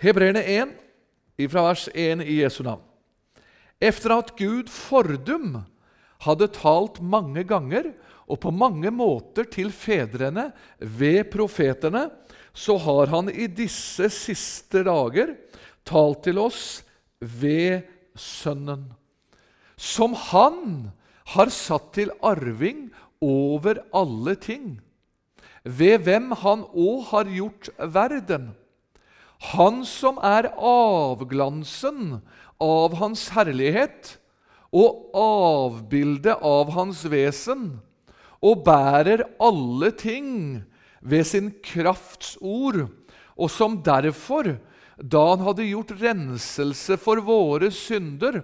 Hebreerne 0.00 0.42
1, 0.42 0.74
fra 1.50 1.68
vers 1.68 1.88
1 1.94 2.24
i 2.24 2.40
Jesu 2.42 2.62
navn. 2.66 2.82
Efter 3.80 4.16
at 4.18 4.32
Gud 4.38 4.70
fordum 4.70 5.60
hadde 6.24 6.48
talt 6.54 7.00
mange 7.02 7.44
ganger 7.46 7.92
og 8.24 8.40
på 8.40 8.52
mange 8.54 8.90
måter 8.94 9.46
til 9.50 9.72
fedrene 9.74 10.48
ved 10.78 11.28
profetene, 11.32 12.08
så 12.54 12.76
har 12.78 13.10
han 13.12 13.28
i 13.30 13.48
disse 13.50 14.08
siste 14.14 14.84
dager 14.86 15.34
talt 15.84 16.22
til 16.24 16.38
oss 16.40 16.82
ved 17.18 17.84
Sønnen, 18.14 18.92
som 19.76 20.14
han 20.30 20.92
har 21.34 21.50
satt 21.50 21.90
til 21.96 22.12
arving 22.22 22.86
over 23.24 23.80
alle 23.96 24.36
ting, 24.38 24.76
ved 25.64 26.04
hvem 26.06 26.30
han 26.44 26.62
òg 26.70 27.08
har 27.10 27.30
gjort 27.32 27.70
verden. 27.78 28.52
Han 29.52 29.82
som 29.84 30.16
er 30.24 30.48
avglansen 30.56 32.20
av 32.62 32.94
hans 33.00 33.28
herlighet 33.34 34.14
og 34.74 35.14
avbildet 35.18 36.40
av 36.42 36.72
hans 36.74 37.04
vesen, 37.10 37.66
og 38.44 38.64
bærer 38.66 39.24
alle 39.42 39.90
ting 39.96 40.32
ved 41.00 41.26
sin 41.28 41.52
krafts 41.64 42.34
ord, 42.40 42.86
og 43.36 43.50
som 43.50 43.78
derfor, 43.84 44.56
da 44.98 45.22
han 45.32 45.44
hadde 45.46 45.68
gjort 45.68 45.94
renselse 46.00 46.98
for 47.00 47.22
våre 47.24 47.70
synder, 47.74 48.42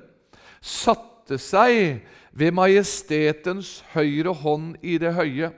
satte 0.61 1.39
seg 1.41 2.05
ved 2.31 2.55
majestetens 2.55 3.81
høyre 3.95 4.35
hånd 4.43 4.77
i 4.83 4.99
det 5.03 5.15
høye, 5.17 5.51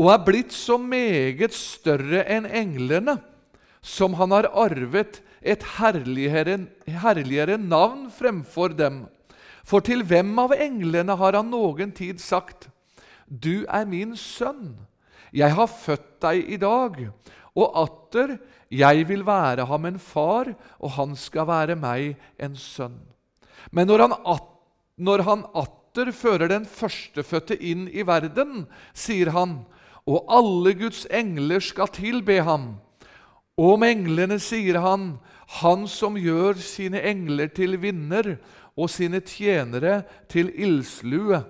og 0.00 0.12
er 0.14 0.22
blitt 0.24 0.54
så 0.56 0.78
meget 0.80 1.54
større 1.54 2.24
enn 2.24 2.46
englene, 2.48 3.18
som 3.82 4.14
han 4.18 4.32
har 4.34 4.50
arvet 4.52 5.20
et 5.40 5.64
herligere, 5.78 6.58
herligere 6.86 7.56
navn 7.58 8.08
fremfor 8.12 8.76
dem. 8.76 9.06
For 9.64 9.84
til 9.84 10.04
hvem 10.04 10.32
av 10.40 10.54
englene 10.56 11.16
har 11.16 11.38
han 11.38 11.50
noen 11.52 11.92
tid 11.96 12.20
sagt:" 12.20 12.68
Du 13.30 13.64
er 13.70 13.86
min 13.86 14.16
sønn. 14.18 14.74
Jeg 15.32 15.54
har 15.54 15.70
født 15.70 16.18
deg 16.24 16.48
i 16.50 16.56
dag. 16.58 16.96
Og 17.54 17.76
atter, 17.78 18.38
jeg 18.70 19.06
vil 19.06 19.22
være 19.26 19.66
ham 19.66 19.86
en 19.86 19.98
far, 19.98 20.50
og 20.78 20.90
han 20.98 21.14
skal 21.14 21.46
være 21.46 21.76
meg 21.78 22.16
en 22.38 22.56
sønn. 22.58 22.98
Men 23.70 23.86
når 23.86 24.06
han, 24.06 24.14
at, 24.26 24.46
når 24.98 25.22
han 25.26 25.44
atter 25.54 26.10
fører 26.10 26.50
den 26.50 26.66
førstefødte 26.66 27.54
inn 27.54 27.86
i 27.90 28.02
verden, 28.06 28.66
sier 28.94 29.30
han, 29.34 29.60
og 30.06 30.26
alle 30.26 30.74
Guds 30.74 31.04
engler 31.10 31.62
skal 31.62 31.90
tilbe 31.94 32.40
ham. 32.42 32.80
Om 33.60 33.84
englene 33.84 34.38
sier 34.40 34.78
han, 34.80 35.18
han 35.60 35.84
som 35.90 36.16
gjør 36.16 36.56
sine 36.62 37.02
engler 37.04 37.50
til 37.52 37.76
vinner 37.82 38.36
og 38.78 38.88
sine 38.88 39.20
tjenere 39.20 40.00
til 40.32 40.48
ildslue. 40.54 41.42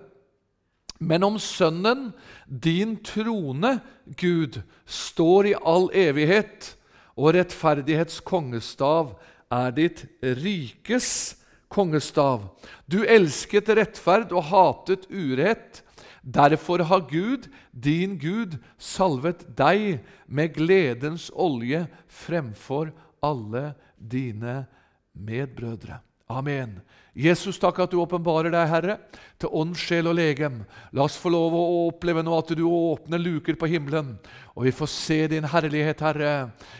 Men 1.00 1.24
om 1.24 1.38
Sønnen, 1.40 2.10
din 2.44 2.98
trone, 3.06 3.78
Gud, 4.20 4.58
står 4.84 5.52
i 5.52 5.56
all 5.56 5.88
evighet, 5.96 6.74
og 7.16 7.34
rettferdighets 7.36 8.20
kongestav 8.24 9.14
er 9.52 9.72
ditt 9.76 10.04
rikes 10.22 11.36
kongestav. 11.70 12.48
Du 12.90 13.02
elsket 13.04 13.70
rettferd 13.76 14.34
og 14.34 14.48
hatet 14.50 15.06
urett. 15.12 15.82
Derfor 16.22 16.84
har 16.84 17.06
Gud, 17.10 17.48
din 17.72 18.18
Gud, 18.18 18.58
salvet 18.78 19.46
deg 19.56 20.02
med 20.26 20.54
gledens 20.54 21.30
olje 21.32 21.86
fremfor 22.06 22.92
alle 23.24 23.72
dine 23.96 24.64
medbrødre. 25.12 26.00
Amen. 26.30 26.76
Jesus, 27.16 27.56
takk 27.58 27.80
at 27.82 27.90
du 27.90 27.98
åpenbarer 27.98 28.52
deg, 28.54 28.68
Herre, 28.70 28.94
til 29.40 29.50
ånd, 29.50 29.72
sjel 29.74 30.06
og 30.06 30.14
legem. 30.14 30.60
La 30.94 31.02
oss 31.08 31.16
få 31.18 31.32
lov 31.34 31.56
å 31.58 31.64
oppleve 31.88 32.22
nå 32.22 32.36
at 32.38 32.52
du 32.54 32.62
åpner 32.68 33.18
luker 33.18 33.58
på 33.58 33.66
himmelen, 33.72 34.12
og 34.54 34.68
vi 34.68 34.72
får 34.74 34.90
se 34.92 35.18
din 35.32 35.48
herlighet, 35.50 36.04
Herre, 36.06 36.34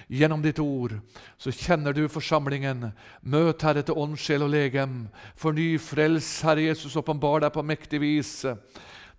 gjennom 0.07 0.45
ditt 0.45 0.63
ord. 0.63 0.95
Så 1.35 1.51
kjenner 1.51 1.97
du 1.97 2.05
forsamlingen. 2.07 2.93
Møt, 3.27 3.67
Herre, 3.67 3.83
til 3.83 3.99
ånd, 3.99 4.15
sjel 4.23 4.47
og 4.47 4.55
legem. 4.55 5.03
Forny, 5.35 5.73
frels, 5.83 6.31
Herre 6.47 6.69
Jesus, 6.69 6.95
åpenbar 7.01 7.43
deg 7.43 7.55
på 7.57 7.67
mektig 7.67 8.05
vis. 8.07 8.37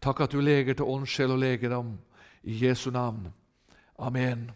Takk 0.01 0.23
at 0.25 0.33
du 0.33 0.39
leger 0.41 0.73
til 0.73 0.87
ånd, 0.89 1.05
sjel 1.05 1.35
og 1.35 1.43
legedom. 1.43 1.93
I 2.41 2.55
Jesu 2.63 2.87
navn. 2.89 3.27
Amen. 4.01 4.47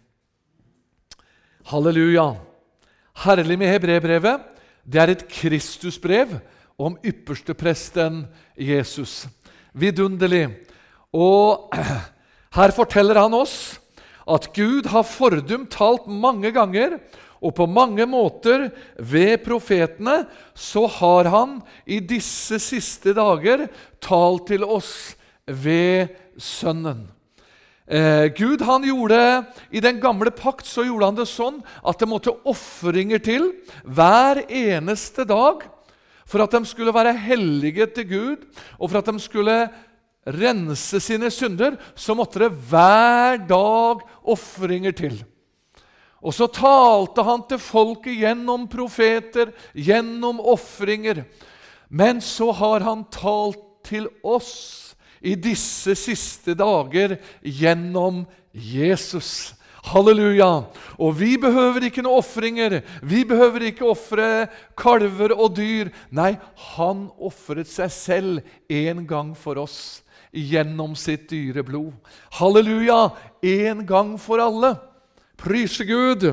Halleluja. 1.69 2.31
Herlig 3.22 3.57
med 3.61 3.69
hebrebrevet. 3.69 4.47
Det 4.81 5.01
er 5.01 5.11
et 5.13 5.28
Kristusbrev 5.29 6.39
om 6.81 6.95
ypperstepresten 7.05 8.23
Jesus. 8.57 9.28
Vidunderlig. 9.78 10.47
Og 11.13 11.69
her 12.57 12.73
forteller 12.73 13.19
han 13.22 13.35
oss 13.38 13.78
at 14.25 14.47
Gud 14.55 14.89
har 14.89 15.05
fordum 15.05 15.67
talt 15.69 16.07
mange 16.09 16.50
ganger, 16.55 16.97
og 17.38 17.53
på 17.53 17.67
mange 17.69 18.07
måter 18.09 18.72
ved 18.97 19.44
profetene 19.45 20.23
så 20.57 20.88
har 20.89 21.29
han 21.29 21.59
i 21.85 22.00
disse 22.01 22.57
siste 22.57 23.13
dager 23.13 23.67
talt 24.01 24.47
til 24.50 24.66
oss 24.66 25.13
ved 25.47 26.16
Sønnen. 26.38 27.06
Eh, 27.85 28.33
Gud 28.33 28.63
han 28.66 28.83
gjorde, 28.83 29.45
I 29.69 29.79
den 29.79 30.00
gamle 30.01 30.31
pakt 30.33 30.66
så 30.66 30.83
gjorde 30.88 31.06
han 31.11 31.17
det 31.19 31.28
sånn 31.29 31.59
at 31.85 32.00
det 32.01 32.09
måtte 32.09 32.33
ofringer 32.50 33.22
til 33.22 33.51
hver 33.85 34.41
eneste 34.50 35.28
dag 35.29 35.67
for 36.25 36.41
at 36.41 36.55
de 36.57 36.66
skulle 36.66 36.94
være 36.94 37.13
hellige 37.13 37.85
til 37.94 38.07
Gud, 38.09 38.45
og 38.81 38.89
for 38.89 38.97
at 39.00 39.11
de 39.11 39.22
skulle 39.22 39.57
rense 40.25 41.00
sine 41.05 41.29
synder, 41.29 41.78
så 41.94 42.16
måtte 42.17 42.41
det 42.41 42.50
hver 42.69 43.38
dag 43.45 44.01
ofringer 44.25 44.95
til. 44.97 45.19
Og 46.25 46.34
så 46.34 46.47
talte 46.50 47.22
han 47.22 47.44
til 47.45 47.61
folket 47.61 48.17
gjennom 48.23 48.66
profeter, 48.66 49.51
gjennom 49.78 50.41
ofringer. 50.41 51.22
Men 51.94 52.17
så 52.17 52.50
har 52.57 52.81
han 52.81 53.05
talt 53.13 53.61
til 53.85 54.09
oss 54.25 54.94
i 55.22 55.36
disse 55.36 55.96
siste 55.98 56.56
dager 56.58 57.18
gjennom 57.42 58.24
Jesus. 58.52 59.53
Halleluja! 59.86 60.66
Og 60.98 61.12
vi 61.20 61.36
behøver 61.38 61.86
ikke 61.88 62.03
noen 62.06 62.24
ofringer. 62.24 62.80
Vi 63.06 63.22
behøver 63.28 63.68
ikke 63.70 63.86
ofre 63.86 64.48
kalver 64.78 65.36
og 65.36 65.53
dyr. 65.58 65.92
Nei, 66.09 66.34
han 66.74 67.06
ofret 67.22 67.70
seg 67.70 67.94
selv 67.94 68.42
en 68.72 69.06
gang 69.08 69.36
for 69.38 69.62
oss 69.62 70.02
gjennom 70.36 70.96
sitt 71.00 71.30
dyre 71.30 71.64
blod. 71.64 71.94
Halleluja! 72.40 73.12
En 73.46 73.86
gang 73.88 74.16
for 74.20 74.42
alle. 74.42 74.76
Pryse 75.38 75.86
Gud! 75.86 76.32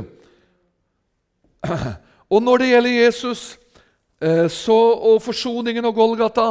Og 2.33 2.41
når 2.41 2.63
det 2.63 2.69
gjelder 2.73 3.01
Jesus 3.05 3.41
eh, 4.23 4.49
så, 4.49 4.77
og 4.97 5.21
forsoningen 5.21 5.85
og 5.85 5.95
Golgata 5.95 6.47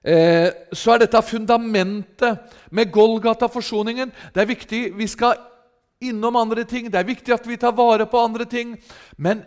så 0.00 0.94
er 0.94 1.02
dette 1.02 1.20
fundamentet 1.28 2.54
med 2.72 2.88
Golgata-forsoningen. 2.92 4.08
Det 4.32 4.40
er 4.40 4.48
viktig. 4.48 4.80
Vi 4.96 5.08
skal 5.12 5.34
innom 6.00 6.36
andre 6.40 6.64
ting. 6.64 6.88
Det 6.88 6.98
er 6.98 7.08
viktig 7.08 7.34
at 7.34 7.46
vi 7.46 7.58
tar 7.60 7.76
vare 7.76 8.06
på 8.08 8.20
andre 8.20 8.46
ting. 8.48 8.74
Men 9.16 9.42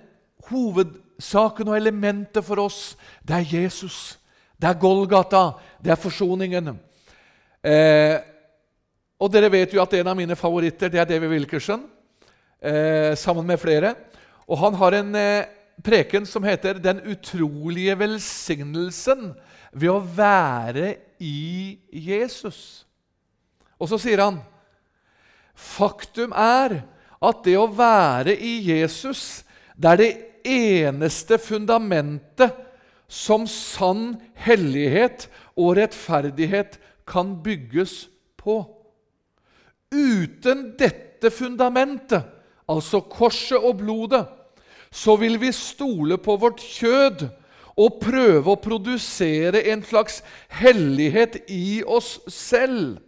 hovedsaken 0.50 1.72
og 1.72 1.78
elementet 1.78 2.46
for 2.46 2.62
oss, 2.64 2.94
det 3.26 3.40
er 3.40 3.56
Jesus. 3.58 4.20
Det 4.60 4.70
er 4.70 4.80
Golgata. 4.80 5.56
Det 5.82 5.94
er 5.94 6.00
forsoningen. 6.00 6.76
Eh, 7.64 8.16
og 9.24 9.32
dere 9.32 9.52
vet 9.52 9.74
jo 9.74 9.82
at 9.84 9.94
en 9.98 10.12
av 10.12 10.18
mine 10.20 10.36
favoritter 10.36 10.92
det 10.92 11.00
er 11.02 11.08
David 11.08 11.32
Wilkerson, 11.32 11.86
eh, 12.62 13.16
sammen 13.16 13.48
med 13.48 13.60
flere. 13.60 13.96
Og 14.48 14.60
han 14.60 14.76
har 14.76 15.00
en 15.00 15.16
eh, 15.16 15.46
preken 15.84 16.26
som 16.26 16.44
heter 16.44 16.74
'Den 16.74 17.00
utrolige 17.08 17.96
velsignelsen' 17.96 19.34
ved 19.74 19.92
å 19.92 20.00
være 20.02 20.96
i 21.24 21.78
Jesus. 21.92 22.86
Og 23.82 23.90
så 23.92 24.00
sier 24.02 24.22
han 24.24 24.40
faktum 25.54 26.34
er 26.34 26.80
at 27.24 27.42
det 27.46 27.56
å 27.60 27.70
være 27.70 28.36
i 28.36 28.58
Jesus, 28.68 29.44
det 29.78 29.92
er 29.92 30.00
det 30.02 30.14
eneste 30.44 31.38
fundamentet 31.40 32.56
som 33.08 33.46
sann 33.50 34.16
hellighet 34.46 35.28
og 35.54 35.78
rettferdighet 35.78 36.80
kan 37.08 37.36
bygges 37.44 38.08
på. 38.40 38.64
Uten 39.94 40.72
dette 40.80 41.30
fundamentet, 41.32 42.26
altså 42.68 43.04
korset 43.06 43.60
og 43.62 43.78
blodet, 43.84 44.26
så 44.94 45.16
vil 45.22 45.40
vi 45.42 45.52
stole 45.56 46.18
på 46.22 46.36
vårt 46.42 46.62
kjød 46.62 47.28
og 47.80 48.00
prøve 48.04 48.54
å 48.54 48.62
produsere 48.62 49.64
en 49.74 49.84
slags 49.86 50.22
hellighet 50.54 51.40
i 51.52 51.82
oss 51.86 52.20
selv. 52.30 53.00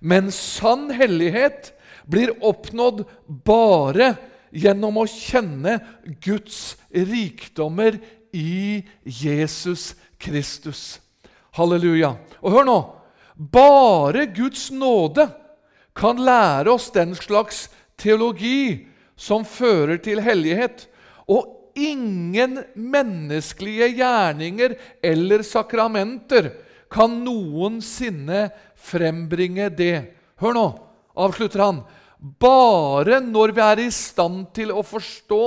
Men 0.00 0.30
sann 0.34 0.90
hellighet 0.94 1.72
blir 2.10 2.34
oppnådd 2.44 3.04
bare 3.46 4.14
gjennom 4.54 5.00
å 5.02 5.06
kjenne 5.10 5.78
Guds 6.22 6.76
rikdommer 6.94 7.98
i 8.34 8.82
Jesus 9.02 9.92
Kristus. 10.22 11.00
Halleluja. 11.54 12.14
Og 12.42 12.54
hør 12.54 12.68
nå. 12.68 12.78
Bare 13.34 14.28
Guds 14.30 14.68
nåde 14.70 15.26
kan 15.94 16.18
lære 16.22 16.70
oss 16.74 16.90
den 16.94 17.14
slags 17.18 17.68
teologi 17.98 18.86
som 19.18 19.46
fører 19.46 19.98
til 20.02 20.22
hellighet. 20.22 20.86
Og 21.30 21.53
ingen 21.74 22.60
menneskelige 22.74 23.90
gjerninger 23.98 24.76
eller 25.02 25.44
sakramenter 25.46 26.50
kan 26.92 27.16
noensinne 27.24 28.48
frembringe 28.78 29.68
det. 29.74 29.96
Hør 30.40 30.56
nå, 30.56 30.66
avslutter 31.18 31.64
han. 31.64 31.80
Bare 32.18 33.20
når 33.20 33.54
vi 33.54 33.64
er 33.64 33.82
i 33.84 33.90
stand 33.92 34.46
til 34.56 34.72
å 34.72 34.84
forstå 34.86 35.46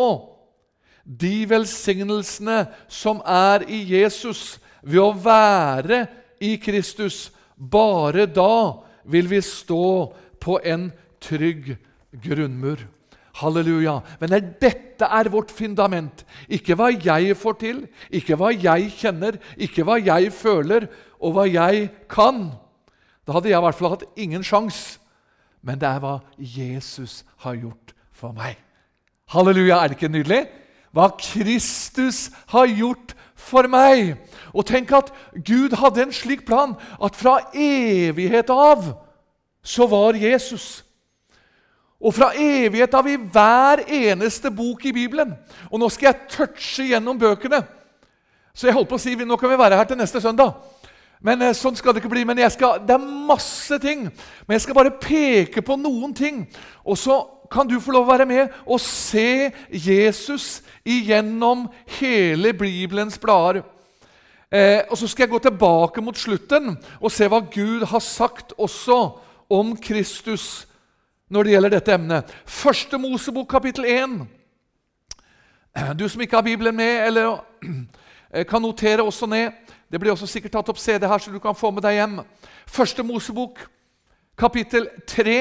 de 1.07 1.45
velsignelsene 1.47 2.65
som 2.91 3.21
er 3.23 3.63
i 3.71 3.79
Jesus, 3.95 4.57
ved 4.83 5.01
å 5.01 5.13
være 5.15 6.03
i 6.43 6.55
Kristus, 6.61 7.29
bare 7.55 8.27
da 8.29 8.83
vil 9.07 9.29
vi 9.31 9.39
stå 9.43 9.87
på 10.43 10.59
en 10.63 10.89
trygg 11.23 11.73
grunnmur. 12.23 12.83
Halleluja. 13.37 13.99
Men 14.19 14.35
er 14.35 14.45
dette 14.61 14.86
er 15.05 15.29
vårt 15.29 15.51
fundament. 15.53 16.25
Ikke 16.49 16.73
hva 16.73 16.89
jeg 16.89 17.37
får 17.37 17.57
til, 17.61 17.83
ikke 18.09 18.35
hva 18.39 18.49
jeg 18.55 18.89
kjenner, 18.97 19.37
ikke 19.57 19.85
hva 19.85 19.99
jeg 20.01 20.31
føler, 20.33 20.87
og 21.21 21.35
hva 21.37 21.45
jeg 21.45 21.91
kan. 22.09 22.47
Da 23.27 23.35
hadde 23.35 23.51
jeg 23.51 23.59
i 23.59 23.65
hvert 23.67 23.77
fall 23.77 23.93
hatt 23.93 24.07
ingen 24.17 24.43
sjanse. 24.43 24.97
Men 25.61 25.77
det 25.81 25.89
er 25.89 25.99
hva 25.99 26.19
Jesus 26.39 27.23
har 27.43 27.57
gjort 27.59 27.93
for 28.15 28.33
meg. 28.33 28.57
Halleluja, 29.33 29.81
er 29.83 29.91
det 29.91 29.97
ikke 29.97 30.13
nydelig? 30.13 30.45
Hva 30.95 31.09
Kristus 31.19 32.29
har 32.53 32.69
gjort 32.71 33.13
for 33.37 33.67
meg. 33.69 34.15
Og 34.55 34.65
tenk 34.65 34.91
at 34.95 35.11
Gud 35.45 35.75
hadde 35.77 36.07
en 36.07 36.15
slik 36.15 36.45
plan 36.47 36.77
at 37.03 37.17
fra 37.19 37.39
evighet 37.53 38.49
av 38.49 38.93
så 39.67 39.87
var 39.91 40.15
Jesus. 40.15 40.86
Og 41.97 42.13
fra 42.13 42.29
evighet 42.37 42.93
av 42.93 43.07
i 43.09 43.17
hver 43.17 43.81
eneste 43.87 44.51
bok 44.53 44.85
i 44.85 44.93
Bibelen. 44.93 45.33
Og 45.71 45.81
nå 45.81 45.89
skal 45.89 46.11
jeg 46.11 46.27
touche 46.29 46.85
gjennom 46.91 47.17
bøkene. 47.19 47.63
Så 48.53 48.67
jeg 48.67 48.75
holdt 48.77 48.89
på 48.89 48.97
å 48.97 49.01
si, 49.01 49.15
Nå 49.15 49.37
kan 49.37 49.49
vi 49.49 49.57
være 49.57 49.77
her 49.77 49.85
til 49.89 49.97
neste 49.97 50.21
søndag. 50.21 50.53
Men 51.21 51.41
eh, 51.41 51.55
Sånn 51.57 51.75
skal 51.77 51.93
det 51.93 52.03
ikke 52.03 52.13
bli. 52.13 52.25
men 52.25 52.41
skal, 52.49 52.81
Det 52.85 52.93
er 52.93 53.09
masse 53.29 53.79
ting. 53.81 54.07
Men 54.45 54.55
jeg 54.55 54.61
skal 54.61 54.77
bare 54.77 54.93
peke 55.01 55.61
på 55.61 55.77
noen 55.77 56.13
ting. 56.13 56.45
Og 56.85 56.97
så 56.97 57.21
kan 57.51 57.67
du 57.67 57.79
få 57.79 57.91
lov 57.95 58.05
å 58.05 58.11
være 58.11 58.27
med 58.27 58.53
og 58.65 58.81
se 58.83 59.51
Jesus 59.71 60.61
igjennom 60.85 61.67
hele 61.99 62.53
Bibelens 62.53 63.17
blader. 63.17 63.63
Eh, 64.51 64.83
og 64.89 64.97
Så 64.97 65.07
skal 65.07 65.25
jeg 65.25 65.33
gå 65.33 65.39
tilbake 65.39 66.01
mot 66.01 66.17
slutten 66.17 66.77
og 67.01 67.11
se 67.11 67.27
hva 67.27 67.41
Gud 67.41 67.85
har 67.85 68.03
sagt 68.03 68.53
også 68.57 69.17
om 69.49 69.75
Kristus 69.77 70.67
når 71.29 71.43
det 71.43 71.51
gjelder 71.51 71.73
dette 71.75 71.93
emnet. 71.93 72.33
Første 72.45 72.97
Mosebok, 72.97 73.47
kapittel 73.51 73.85
1. 73.85 74.19
Du 75.99 76.07
som 76.09 76.21
ikke 76.21 76.37
har 76.39 76.45
Bibelen 76.45 76.75
med, 76.75 77.07
eller 77.07 77.43
kan 78.49 78.61
notere 78.61 79.03
også 79.03 79.25
ned 79.25 79.51
Det 79.91 79.99
blir 79.99 80.11
også 80.11 80.27
sikkert 80.27 80.51
tatt 80.51 80.69
opp 80.69 80.79
CD 80.79 81.05
her, 81.07 81.17
så 81.17 81.31
du 81.31 81.39
kan 81.39 81.55
få 81.55 81.71
med 81.71 81.85
deg 81.85 81.95
hjem. 81.95 82.17
Første 82.67 83.03
Mosebok, 83.03 83.61
kapittel 84.37 84.89
3 85.07 85.37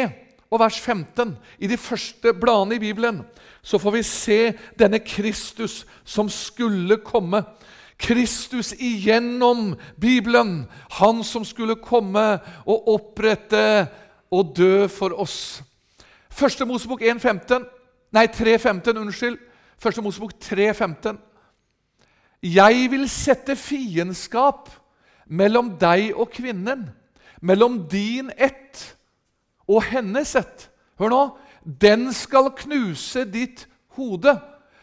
og 0.50 0.60
vers 0.60 0.78
15. 0.80 1.32
I 1.58 1.66
de 1.66 1.76
første 1.76 2.30
bladene 2.32 2.76
i 2.76 2.78
Bibelen 2.78 3.24
så 3.62 3.78
får 3.82 3.96
vi 3.96 4.02
se 4.06 4.38
denne 4.78 5.00
Kristus 5.02 5.84
som 6.04 6.30
skulle 6.30 7.00
komme. 7.02 7.42
Kristus 7.98 8.70
igjennom 8.78 9.74
Bibelen, 10.00 10.66
han 11.00 11.24
som 11.24 11.44
skulle 11.44 11.74
komme 11.82 12.38
og 12.66 12.88
opprette 12.94 13.88
og 14.30 14.54
dø 14.56 14.86
for 14.86 15.16
oss. 15.18 15.62
Første 16.36 16.66
Mosebok 16.68 17.00
1,15 17.00 17.64
Nei, 18.12 18.26
3,15. 18.26 18.98
Unnskyld. 18.98 19.38
Første 19.78 20.02
Mosebok 20.02 20.32
3,15. 20.44 21.16
Jeg 22.42 22.90
vil 22.90 23.08
sette 23.08 23.56
fiendskap 23.56 24.68
mellom 25.26 25.72
deg 25.80 26.12
og 26.14 26.28
kvinnen, 26.30 26.84
mellom 27.40 27.80
din 27.88 28.28
ett 28.36 28.84
og 29.66 29.82
hennes 29.88 30.36
ett. 30.36 30.68
Hør 31.00 31.12
nå. 31.12 31.22
Den 31.64 32.12
skal 32.12 32.52
knuse 32.56 33.24
ditt 33.32 33.64
hode, 33.96 34.36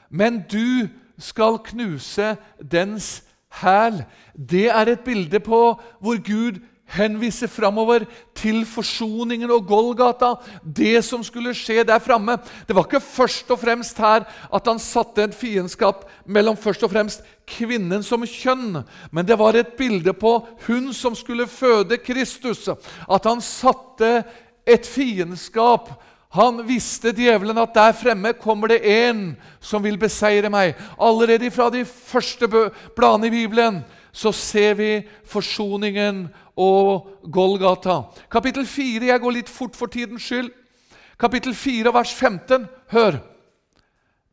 men 0.09 0.41
du 0.51 0.89
skal 1.21 1.61
knuse 1.69 2.33
dens 2.59 3.23
hæl. 3.61 4.01
Det 4.33 4.67
er 4.73 4.89
et 4.89 5.05
bilde 5.05 5.39
på 5.39 5.61
hvor 6.01 6.23
Gud 6.25 6.59
henviser 6.93 7.49
framover 7.49 8.05
til 8.37 8.63
forsoningen 8.67 9.51
og 9.51 9.65
Golgata, 9.67 10.33
det 10.61 11.01
som 11.05 11.23
skulle 11.25 11.55
skje 11.57 11.83
der 11.87 12.01
framme. 12.03 12.37
Det 12.67 12.75
var 12.75 12.85
ikke 12.87 13.01
først 13.03 13.51
og 13.53 13.61
fremst 13.63 13.97
her 13.97 14.27
at 14.27 14.69
han 14.69 14.81
satte 14.81 15.23
et 15.23 15.35
fiendskap 15.37 16.05
mellom 16.25 16.57
først 16.59 16.83
og 16.85 16.93
fremst 16.93 17.23
kvinnen 17.49 18.03
som 18.05 18.23
kjønn, 18.27 18.83
men 19.11 19.27
det 19.27 19.39
var 19.39 19.57
et 19.57 19.75
bilde 19.79 20.13
på 20.13 20.37
hun 20.67 20.93
som 20.93 21.15
skulle 21.15 21.47
føde 21.49 21.97
Kristus. 22.03 22.69
At 23.09 23.29
han 23.29 23.41
satte 23.43 24.21
et 24.67 24.87
fiendskap 24.87 25.91
han 26.33 26.63
visste 26.65 27.11
djevelen 27.13 27.59
at 27.61 27.75
der 27.75 27.91
fremme 27.93 28.31
kommer 28.33 28.71
det 28.71 28.79
en 28.89 29.35
som 29.61 29.83
vil 29.85 29.99
beseire 30.01 30.49
meg. 30.49 30.73
Allerede 30.97 31.51
fra 31.53 31.67
de 31.69 31.83
første 31.85 32.49
bladene 32.97 33.29
i 33.29 33.33
Bibelen 33.35 33.83
så 34.13 34.31
ser 34.31 34.77
vi 34.77 34.89
forsoningen 35.25 36.27
og 36.55 37.09
Golgata. 37.33 38.03
Kapittel 38.31 38.67
4 38.69 39.09
Jeg 39.09 39.21
går 39.21 39.37
litt 39.39 39.49
fort 39.49 39.75
for 39.75 39.89
tidens 39.89 40.27
skyld. 40.27 40.51
Kapittel 41.19 41.55
4, 41.55 41.93
vers 41.93 42.13
15. 42.13 42.67
Hør. 42.93 43.17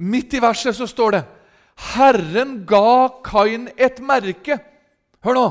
Midt 0.01 0.35
i 0.37 0.43
verset 0.43 0.77
så 0.77 0.89
står 0.89 1.17
det 1.17 1.25
Herren 1.95 2.61
ga 2.69 3.09
Kain 3.25 3.69
et 3.77 4.01
merke. 4.05 4.59
Hør 5.25 5.37
nå. 5.37 5.49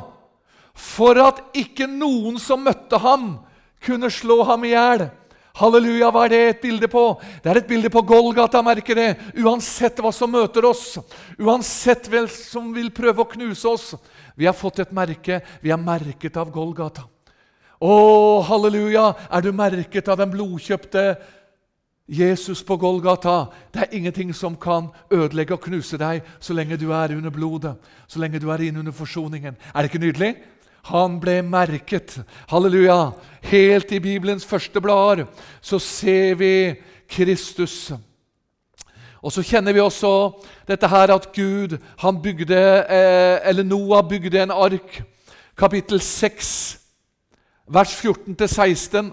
For 0.77 1.17
at 1.21 1.41
ikke 1.57 1.89
noen 1.89 2.37
som 2.39 2.61
møtte 2.63 3.01
ham, 3.01 3.39
kunne 3.83 4.11
slå 4.11 4.43
ham 4.47 4.63
i 4.67 4.73
hjel. 4.73 5.09
Halleluja, 5.59 6.11
hva 6.13 6.23
er 6.27 6.31
det 6.31 6.39
et 6.45 6.61
bilde 6.63 6.87
på? 6.91 7.03
Det 7.43 7.51
er 7.51 7.59
et 7.59 7.67
bilde 7.67 7.89
på 7.91 8.03
Golgata, 8.07 8.61
merker 8.63 8.95
det. 8.95 9.09
Uansett 9.41 9.99
hva 9.99 10.11
som 10.15 10.31
møter 10.31 10.67
oss, 10.69 10.93
uansett 11.39 12.07
hvem 12.11 12.29
som 12.31 12.69
vil 12.75 12.91
prøve 12.95 13.25
å 13.25 13.31
knuse 13.33 13.67
oss. 13.67 13.89
Vi 14.39 14.47
har 14.47 14.55
fått 14.55 14.79
et 14.79 14.91
merke. 14.95 15.41
Vi 15.59 15.71
er 15.73 15.81
merket 15.81 16.37
av 16.39 16.51
Golgata. 16.53 17.03
Å, 17.79 17.95
halleluja! 18.47 19.11
Er 19.31 19.43
du 19.43 19.51
merket 19.55 20.07
av 20.11 20.19
den 20.19 20.31
blodkjøpte 20.31 21.03
Jesus 22.07 22.61
på 22.63 22.77
Golgata? 22.79 23.49
Det 23.71 23.83
er 23.83 23.97
ingenting 23.99 24.31
som 24.35 24.55
kan 24.59 24.89
ødelegge 25.11 25.55
og 25.55 25.63
knuse 25.67 25.99
deg 25.99 26.23
så 26.39 26.55
lenge 26.55 26.79
du 26.79 26.89
er 26.95 27.17
under 27.17 27.35
blodet, 27.35 27.75
så 28.07 28.23
lenge 28.23 28.39
du 28.39 28.49
er 28.51 28.63
inne 28.63 28.79
under 28.83 28.95
forsoningen. 28.95 29.59
Er 29.71 29.79
det 29.79 29.91
ikke 29.91 30.03
nydelig? 30.07 30.33
Han 30.87 31.19
ble 31.19 31.41
merket. 31.43 32.21
Halleluja! 32.51 33.11
Helt 33.51 33.91
i 33.91 34.03
Bibelens 34.03 34.47
første 34.47 34.79
blader 34.83 35.27
så 35.59 35.79
ser 35.83 36.39
vi 36.39 36.53
Kristus. 37.11 37.89
Og 39.21 39.33
så 39.35 39.43
kjenner 39.43 39.75
vi 39.75 39.83
også 39.83 40.11
dette 40.67 40.87
her 40.87 41.11
at 41.11 41.27
Gud 41.35 41.77
han 41.99 42.21
bygde, 42.23 42.59
eh, 42.87 43.39
eller 43.49 43.63
Noah 43.63 44.03
bygde 44.07 44.43
en 44.43 44.51
ark. 44.51 45.01
Kapittel 45.57 45.99
6, 45.99 46.79
vers 47.67 47.95
14-16. 47.99 49.11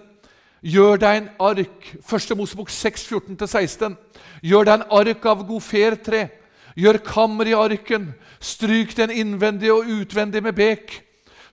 Gjør 0.63 0.97
deg 1.03 1.17
en 1.17 1.29
ark. 1.43 1.89
Første 2.07 2.35
Mosebok 2.35 2.71
6, 2.71 3.07
14-16. 3.11 3.97
Gjør 4.43 4.69
deg 4.69 4.75
en 4.79 4.87
ark 5.01 5.27
av 5.27 5.43
gofertre. 5.49 6.29
Gjør 6.77 7.01
kammer 7.03 7.51
i 7.51 7.57
arken. 7.57 8.13
Stryk 8.41 8.95
den 8.97 9.11
innvendig 9.11 9.73
og 9.73 9.91
utvendig 9.91 10.43
med 10.43 10.55
bek. 10.55 11.03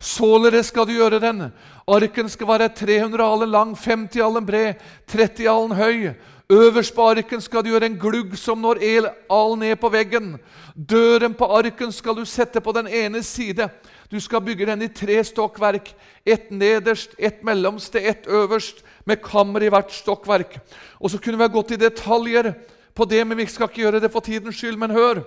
Således 0.03 0.67
skal 0.69 0.85
du 0.87 0.93
gjøre 0.97 1.21
den. 1.23 1.47
Arken 1.87 2.29
skal 2.29 2.47
være 2.47 2.69
300 2.75 3.23
alen 3.23 3.51
lang, 3.51 3.75
50 3.77 4.21
alen 4.21 4.45
bred, 4.45 4.81
30 5.07 5.49
alen 5.49 5.75
høy. 5.77 6.13
Øverst 6.53 6.93
på 6.95 7.05
arken 7.09 7.41
skal 7.41 7.63
du 7.63 7.71
gjøre 7.71 7.87
en 7.87 7.95
glugg 7.97 8.35
som 8.37 8.59
når 8.61 8.81
el 8.83 9.07
all 9.31 9.55
ned 9.57 9.77
på 9.81 9.89
veggen. 9.89 10.35
Døren 10.75 11.33
på 11.33 11.47
arken 11.49 11.91
skal 11.91 12.17
du 12.19 12.25
sette 12.29 12.61
på 12.61 12.73
den 12.75 12.87
ene 12.87 13.23
side. 13.25 13.69
Du 14.11 14.19
skal 14.21 14.43
bygge 14.45 14.67
den 14.69 14.83
i 14.85 14.91
tre 14.93 15.23
stokkverk. 15.25 15.93
Ett 16.25 16.51
nederst, 16.51 17.15
ett 17.17 17.41
mellomste, 17.43 17.99
ett 17.99 18.27
øverst, 18.27 18.83
med 19.05 19.23
kammer 19.23 19.63
i 19.63 19.71
hvert 19.73 19.91
stokkverk. 19.91 20.59
Og 20.99 21.09
så 21.09 21.17
kunne 21.17 21.39
vi 21.39 21.47
ha 21.47 21.53
gått 21.53 21.73
i 21.73 21.79
detaljer 21.79 22.51
på 22.93 23.05
det, 23.05 23.23
men 23.27 23.37
vi 23.37 23.47
skal 23.49 23.71
ikke 23.71 23.81
gjøre 23.81 24.03
det 24.03 24.11
for 24.11 24.21
tidens 24.21 24.59
skyld. 24.59 24.77
Men 24.77 24.93
hør! 24.93 25.23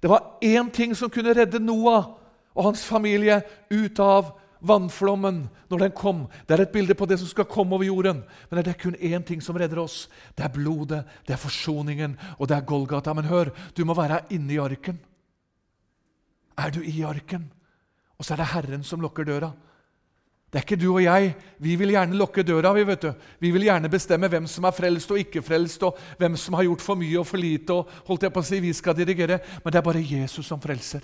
Det 0.00 0.10
var 0.10 0.38
én 0.44 0.70
ting 0.70 0.96
som 0.96 1.10
kunne 1.10 1.34
redde 1.34 1.60
Noah 1.60 2.14
og 2.54 2.64
hans 2.70 2.84
familie 2.84 3.42
ut 3.70 4.00
av 4.00 4.32
vannflommen 4.66 5.44
når 5.70 5.82
den 5.84 5.94
kom. 5.96 6.24
Det 6.46 6.56
er 6.56 6.64
et 6.64 6.72
bilde 6.74 6.96
på 6.98 7.06
det 7.06 7.18
som 7.20 7.28
skal 7.30 7.48
komme 7.50 7.76
over 7.76 7.86
jorden. 7.86 8.22
Men 8.50 8.62
det 8.62 8.74
er 8.74 8.82
kun 8.82 8.96
én 8.96 9.24
ting 9.24 9.42
som 9.42 9.56
redder 9.56 9.80
oss. 9.82 10.08
Det 10.36 10.44
er 10.44 10.54
blodet, 10.54 11.04
det 11.26 11.36
er 11.36 11.42
forsoningen, 11.42 12.16
og 12.38 12.48
det 12.48 12.56
er 12.56 12.68
Golgata. 12.68 13.14
Men 13.14 13.28
hør, 13.30 13.52
du 13.76 13.84
må 13.84 13.94
være 13.94 14.24
inne 14.30 14.54
i 14.54 14.62
arken. 14.62 14.98
Er 16.58 16.70
du 16.70 16.80
i 16.82 17.02
arken? 17.02 17.50
Og 18.18 18.24
så 18.24 18.34
er 18.34 18.42
det 18.42 18.52
Herren 18.52 18.84
som 18.84 19.00
lukker 19.02 19.26
døra. 19.26 19.52
Det 20.54 20.60
er 20.60 20.66
ikke 20.68 20.78
du 20.78 20.92
og 20.92 21.02
jeg. 21.02 21.32
Vi 21.58 21.74
vil 21.74 21.90
gjerne 21.90 22.14
lukke 22.14 22.44
døra. 22.46 22.70
Vi 22.76 22.84
vet 22.86 23.02
du. 23.02 23.08
Vi 23.42 23.50
vil 23.50 23.64
gjerne 23.66 23.88
bestemme 23.90 24.28
hvem 24.30 24.46
som 24.46 24.64
er 24.68 24.76
frelst 24.76 25.10
og 25.10 25.18
ikke 25.18 25.42
frelst, 25.42 25.82
og 25.82 25.98
hvem 26.18 26.36
som 26.38 26.54
har 26.54 26.68
gjort 26.68 26.84
for 26.84 26.94
mye 26.94 27.18
og 27.18 27.26
for 27.26 27.42
lite. 27.42 27.74
og 27.74 27.88
holdt 28.06 28.22
jeg 28.22 28.32
på 28.32 28.40
å 28.40 28.46
si, 28.46 28.60
Vi 28.60 28.72
skal 28.72 28.94
dirigere. 28.94 29.40
Men 29.64 29.72
det 29.72 29.78
er 29.78 29.82
bare 29.82 29.98
Jesus 29.98 30.46
som 30.46 30.60
frelser. 30.60 31.02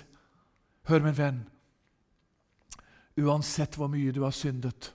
Hør, 0.87 1.03
min 1.03 1.17
venn. 1.17 1.43
Uansett 3.21 3.77
hvor 3.77 3.91
mye 3.91 4.13
du 4.15 4.23
har 4.25 4.33
syndet, 4.35 4.91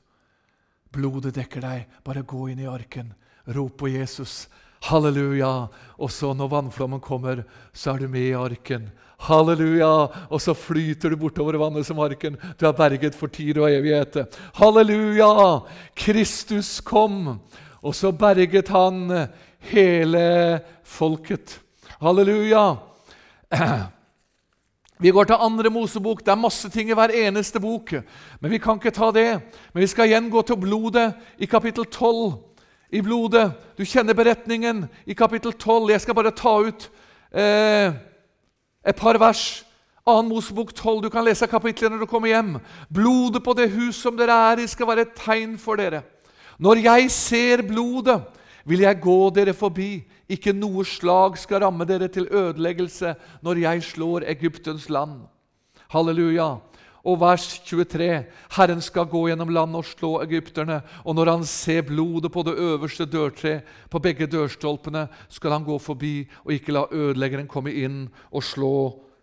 blodet 0.92 1.34
dekker 1.36 1.62
deg. 1.62 1.98
Bare 2.04 2.24
gå 2.26 2.48
inn 2.50 2.62
i 2.64 2.70
arken. 2.70 3.12
Rop 3.54 3.76
på 3.82 3.90
Jesus. 3.92 4.46
Halleluja! 4.86 5.68
Og 5.98 6.10
så 6.12 6.32
når 6.34 6.50
vannflommen 6.52 7.02
kommer, 7.02 7.44
så 7.72 7.94
er 7.94 8.04
du 8.04 8.08
med 8.10 8.28
i 8.28 8.38
arken. 8.38 8.88
Halleluja! 9.26 9.92
Og 10.30 10.40
så 10.42 10.54
flyter 10.56 11.12
du 11.12 11.20
bortover 11.20 11.58
vannet 11.60 11.86
som 11.88 12.00
arken. 12.02 12.38
Du 12.58 12.66
er 12.68 12.76
berget 12.76 13.16
for 13.16 13.32
tid 13.32 13.58
og 13.58 13.70
evighet. 13.70 14.18
Halleluja! 14.58 15.30
Kristus 15.96 16.78
kom, 16.84 17.38
og 17.82 17.94
så 17.96 18.12
berget 18.12 18.70
han 18.74 19.28
hele 19.72 20.24
folket. 20.84 21.60
Halleluja! 22.00 22.66
Vi 24.98 25.10
går 25.12 25.28
til 25.28 25.36
andre 25.44 25.70
Mosebok. 25.70 26.22
Det 26.24 26.32
er 26.32 26.40
masse 26.40 26.68
ting 26.72 26.88
i 26.88 26.96
hver 26.96 27.12
eneste 27.12 27.60
bok. 27.60 27.92
Men 28.40 28.50
vi 28.50 28.58
kan 28.58 28.78
ikke 28.80 28.94
ta 28.96 29.10
det. 29.12 29.28
Men 29.74 29.82
vi 29.84 29.88
skal 29.92 30.08
igjen 30.08 30.30
gå 30.32 30.40
til 30.42 30.56
blodet 30.56 31.10
i 31.36 31.46
kapittel 31.46 31.84
12 31.84 32.38
i 32.96 33.02
blodet. 33.04 33.50
Du 33.76 33.84
kjenner 33.84 34.16
beretningen 34.16 34.86
i 35.04 35.12
kapittel 35.12 35.52
12. 35.52 35.90
Jeg 35.92 36.00
skal 36.00 36.16
bare 36.16 36.32
ta 36.32 36.54
ut 36.64 36.88
eh, 37.28 37.92
et 38.88 38.96
par 38.96 39.20
vers. 39.20 39.44
2. 40.08 40.22
Mosebok 40.30 40.72
12. 40.72 41.02
Du 41.04 41.10
kan 41.12 41.26
lese 41.26 41.46
kapitlet 41.50 41.92
når 41.92 42.06
du 42.06 42.08
kommer 42.08 42.32
hjem. 42.32 42.56
Blodet 42.88 43.44
på 43.44 43.52
det 43.52 43.68
hus 43.74 44.00
som 44.00 44.16
dere 44.16 44.32
er 44.52 44.64
i, 44.64 44.70
skal 44.70 44.88
være 44.88 45.04
et 45.10 45.16
tegn 45.18 45.58
for 45.60 45.76
dere. 45.76 46.06
Når 46.56 46.80
jeg 46.80 47.10
ser 47.12 47.66
blodet, 47.68 48.22
vil 48.64 48.80
jeg 48.80 49.00
gå 49.02 49.18
dere 49.30 49.52
forbi. 49.52 50.06
Ikke 50.28 50.54
noe 50.56 50.82
slag 50.86 51.36
skal 51.38 51.62
ramme 51.62 51.86
dere 51.86 52.08
til 52.10 52.26
ødeleggelse 52.26 53.14
når 53.46 53.62
jeg 53.62 53.84
slår 53.92 54.26
Egyptens 54.32 54.88
land. 54.90 55.20
Halleluja. 55.92 56.56
Og 57.06 57.20
vers 57.20 57.60
23.: 57.62 58.24
Herren 58.56 58.80
skal 58.82 59.06
gå 59.06 59.28
gjennom 59.28 59.52
landet 59.54 59.78
og 59.78 59.86
slå 59.86 60.10
egypterne, 60.24 60.80
og 61.04 61.14
når 61.14 61.30
han 61.30 61.44
ser 61.46 61.86
blodet 61.86 62.32
på 62.34 62.42
det 62.42 62.56
øverste 62.58 63.06
dørtre, 63.06 63.60
på 63.90 63.98
begge 64.02 64.26
dørstolpene, 64.26 65.06
skal 65.28 65.54
han 65.54 65.64
gå 65.64 65.78
forbi 65.78 66.26
og 66.44 66.52
ikke 66.52 66.74
la 66.74 66.86
ødeleggeren 66.90 67.46
komme 67.46 67.70
inn 67.70 68.08
og 68.32 68.42
slå 68.42 68.74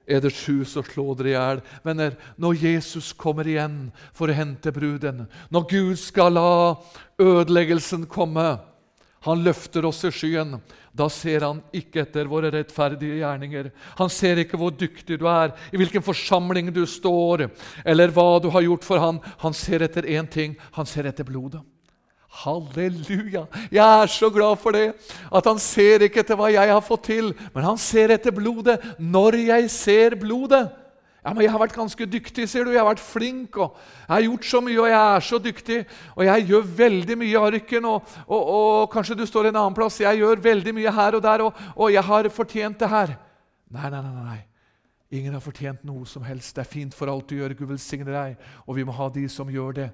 eders 0.07 0.45
hus 0.47 0.75
og 0.79 0.87
slå 0.87 1.13
dere 1.19 1.27
i 1.27 1.35
hjel. 1.35 1.61
Venner, 1.83 2.15
når 2.37 2.63
Jesus 2.63 3.11
kommer 3.13 3.47
igjen 3.47 3.91
for 4.15 4.31
å 4.31 4.37
hente 4.37 4.71
bruden, 4.71 5.25
når 5.51 5.67
Gud 5.69 5.97
skal 5.99 6.39
la 6.39 6.75
ødeleggelsen 7.19 8.07
komme 8.07 8.59
Han 9.23 9.39
løfter 9.39 9.85
oss 9.87 10.01
i 10.03 10.09
skyen. 10.11 10.57
Da 10.93 11.07
ser 11.09 11.41
han 11.41 11.59
ikke 11.73 12.03
etter 12.03 12.27
våre 12.29 12.51
rettferdige 12.53 13.17
gjerninger. 13.23 13.71
Han 13.97 14.11
ser 14.13 14.43
ikke 14.43 14.59
hvor 14.61 14.73
dyktig 14.77 15.17
du 15.17 15.25
er, 15.29 15.55
i 15.73 15.79
hvilken 15.81 16.05
forsamling 16.05 16.69
du 16.73 16.83
står, 16.85 17.47
eller 17.81 18.13
hva 18.13 18.27
du 18.43 18.51
har 18.53 18.65
gjort 18.65 18.85
for 18.85 19.01
han. 19.01 19.21
Han 19.41 19.57
ser 19.57 19.87
etter 19.87 20.05
én 20.05 20.29
ting. 20.29 20.53
Han 20.77 20.89
ser 20.89 21.09
etter 21.09 21.25
blodet. 21.25 21.63
Halleluja! 22.43 23.45
Jeg 23.73 24.03
er 24.03 24.09
så 24.09 24.29
glad 24.33 24.57
for 24.61 24.73
det. 24.73 24.93
At 25.33 25.49
han 25.49 25.59
ser 25.61 26.05
ikke 26.05 26.21
etter 26.21 26.37
hva 26.37 26.49
jeg 26.53 26.69
har 26.69 26.85
fått 26.85 27.07
til, 27.09 27.33
men 27.53 27.65
han 27.65 27.77
ser 27.81 28.13
etter 28.13 28.33
blodet 28.33 28.79
når 28.97 29.37
jeg 29.47 29.69
ser 29.73 30.17
blodet. 30.21 30.65
Ja, 31.25 31.33
men 31.33 31.41
'Jeg 31.41 31.51
har 31.51 31.59
vært 31.59 31.75
ganske 31.75 32.05
dyktig, 32.05 32.49
sier 32.49 32.65
du. 32.65 32.71
Jeg 32.71 32.79
har 32.79 32.95
vært 32.95 32.99
flink. 32.99 33.57
og 33.57 33.75
Jeg 34.07 34.15
har 34.15 34.21
gjort 34.21 34.45
så 34.45 34.61
mye, 34.61 34.79
og 34.79 34.87
jeg 34.87 35.15
er 35.15 35.19
så 35.19 35.37
dyktig. 35.39 35.85
Og 36.15 36.25
jeg 36.25 36.47
gjør 36.47 36.61
veldig 36.77 37.17
mye 37.17 37.27
i 37.27 37.35
arken. 37.35 37.85
Og, 37.85 38.03
og, 38.27 38.47
og, 38.47 38.89
kanskje 38.91 39.15
du 39.15 39.25
står 39.25 39.47
en 39.47 39.55
annen 39.55 39.73
plass. 39.73 40.01
Jeg 40.01 40.17
gjør 40.17 40.43
veldig 40.43 40.73
mye 40.73 40.91
her 40.91 41.15
og 41.15 41.23
der, 41.23 41.41
og, 41.41 41.53
og 41.75 41.93
jeg 41.93 42.03
har 42.03 42.29
fortjent 42.29 42.79
det 42.79 42.89
her. 42.89 43.15
Nei, 43.71 43.89
nei, 43.89 44.01
nei, 44.01 44.23
nei. 44.23 44.41
Ingen 45.11 45.33
har 45.33 45.39
fortjent 45.39 45.83
noe 45.85 46.05
som 46.05 46.23
helst. 46.23 46.55
Det 46.55 46.61
er 46.61 46.71
fint 46.73 46.93
for 46.93 47.07
alt 47.07 47.29
du 47.29 47.35
gjør. 47.35 47.53
Gud 47.53 47.67
velsigne 47.67 48.11
deg. 48.11 48.35
Og 48.67 48.75
vi 48.75 48.83
må 48.83 48.91
ha 48.91 49.09
de 49.09 49.29
som 49.29 49.49
gjør 49.49 49.71
det 49.71 49.91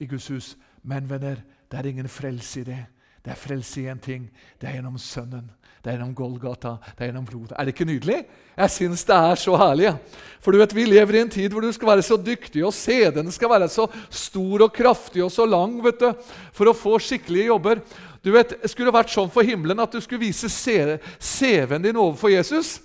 i 0.00 0.06
Guds 0.06 0.28
hus. 0.28 0.56
Men 0.82 1.10
venner, 1.10 1.42
det 1.70 1.78
er 1.78 1.86
ingen 1.90 2.08
frelse 2.08 2.60
i 2.60 2.64
det. 2.64 2.86
Det 3.24 3.30
er 3.30 3.38
frelse 3.38 3.82
i 3.82 3.90
én 3.90 4.00
ting. 4.00 4.30
Det 4.60 4.68
er 4.68 4.78
gjennom 4.78 4.98
Sønnen. 4.98 5.50
Det 5.82 5.90
er 5.90 5.96
gjennom 5.96 6.14
Golgata, 6.14 6.76
det 6.94 7.02
er 7.02 7.08
gjennom 7.10 7.24
blodet. 7.26 7.56
Er 7.58 7.66
det 7.66 7.72
ikke 7.74 7.88
nydelig? 7.88 8.20
Jeg 8.54 8.70
syns 8.70 9.02
det 9.08 9.16
er 9.16 9.40
så 9.40 9.56
herlig. 9.58 9.90
For 10.38 10.54
du 10.54 10.60
vet, 10.60 10.74
Vi 10.74 10.84
lever 10.86 11.16
i 11.16 11.22
en 11.24 11.30
tid 11.30 11.50
hvor 11.50 11.60
du 11.60 11.72
skal 11.74 11.88
være 11.88 12.04
så 12.06 12.16
dyktig, 12.16 12.62
og 12.64 12.72
CD-en 12.72 13.32
skal 13.34 13.50
være 13.50 13.68
så 13.68 13.88
stor 14.08 14.62
og 14.62 14.72
kraftig 14.72 15.24
og 15.24 15.32
så 15.34 15.46
lang 15.46 15.74
vet 15.82 15.98
du, 15.98 16.12
for 16.54 16.70
å 16.70 16.76
få 16.76 17.00
skikkelige 17.02 17.50
jobber. 17.50 17.82
Du 18.22 18.30
vet, 18.30 18.54
Skulle 18.70 18.92
det 18.92 18.94
vært 18.94 19.10
sånn 19.10 19.30
for 19.30 19.42
himmelen 19.42 19.82
at 19.82 19.90
du 19.90 20.00
skulle 20.00 20.22
vise 20.22 20.46
CV-en 20.46 21.82
din 21.82 21.98
overfor 21.98 22.30
Jesus? 22.30 22.78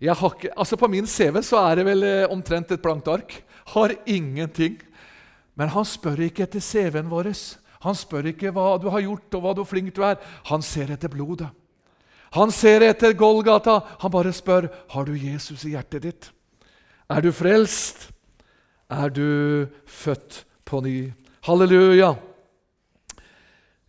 Ikke, 0.00 0.52
altså 0.56 0.76
På 0.76 0.88
min 0.88 1.06
CV 1.06 1.40
så 1.40 1.56
er 1.70 1.76
det 1.76 1.86
vel 1.88 2.04
eh, 2.04 2.28
omtrent 2.28 2.70
et 2.72 2.82
blankt 2.82 3.08
ark. 3.08 3.42
Har 3.72 3.96
ingenting. 4.04 4.76
Men 5.56 5.72
han 5.72 5.84
spør 5.84 6.20
ikke 6.28 6.44
etter 6.44 6.60
CV-en 6.60 7.08
vår. 7.08 7.32
Han 7.80 7.96
spør 7.96 8.28
ikke 8.28 8.52
hva 8.52 8.76
du 8.76 8.90
har 8.92 9.00
gjort 9.00 9.34
og 9.36 9.42
hva 9.44 9.56
du 9.56 9.64
flink 9.64 9.94
du 9.96 10.04
er. 10.04 10.20
Han 10.52 10.60
ser 10.60 10.92
etter 10.92 11.08
blodet. 11.08 11.48
Han 12.36 12.52
ser 12.54 12.84
etter 12.86 13.16
Golgata. 13.18 13.80
Han 14.02 14.12
bare 14.14 14.32
spør 14.34 14.68
har 14.92 15.06
du 15.06 15.14
Jesus 15.18 15.64
i 15.64 15.74
hjertet 15.74 16.06
ditt. 16.06 16.30
Er 17.10 17.24
du 17.24 17.32
frelst? 17.34 18.10
Er 18.90 19.10
du 19.10 19.66
født 19.86 20.44
på 20.66 20.80
ny? 20.84 21.10
Halleluja! 21.46 22.14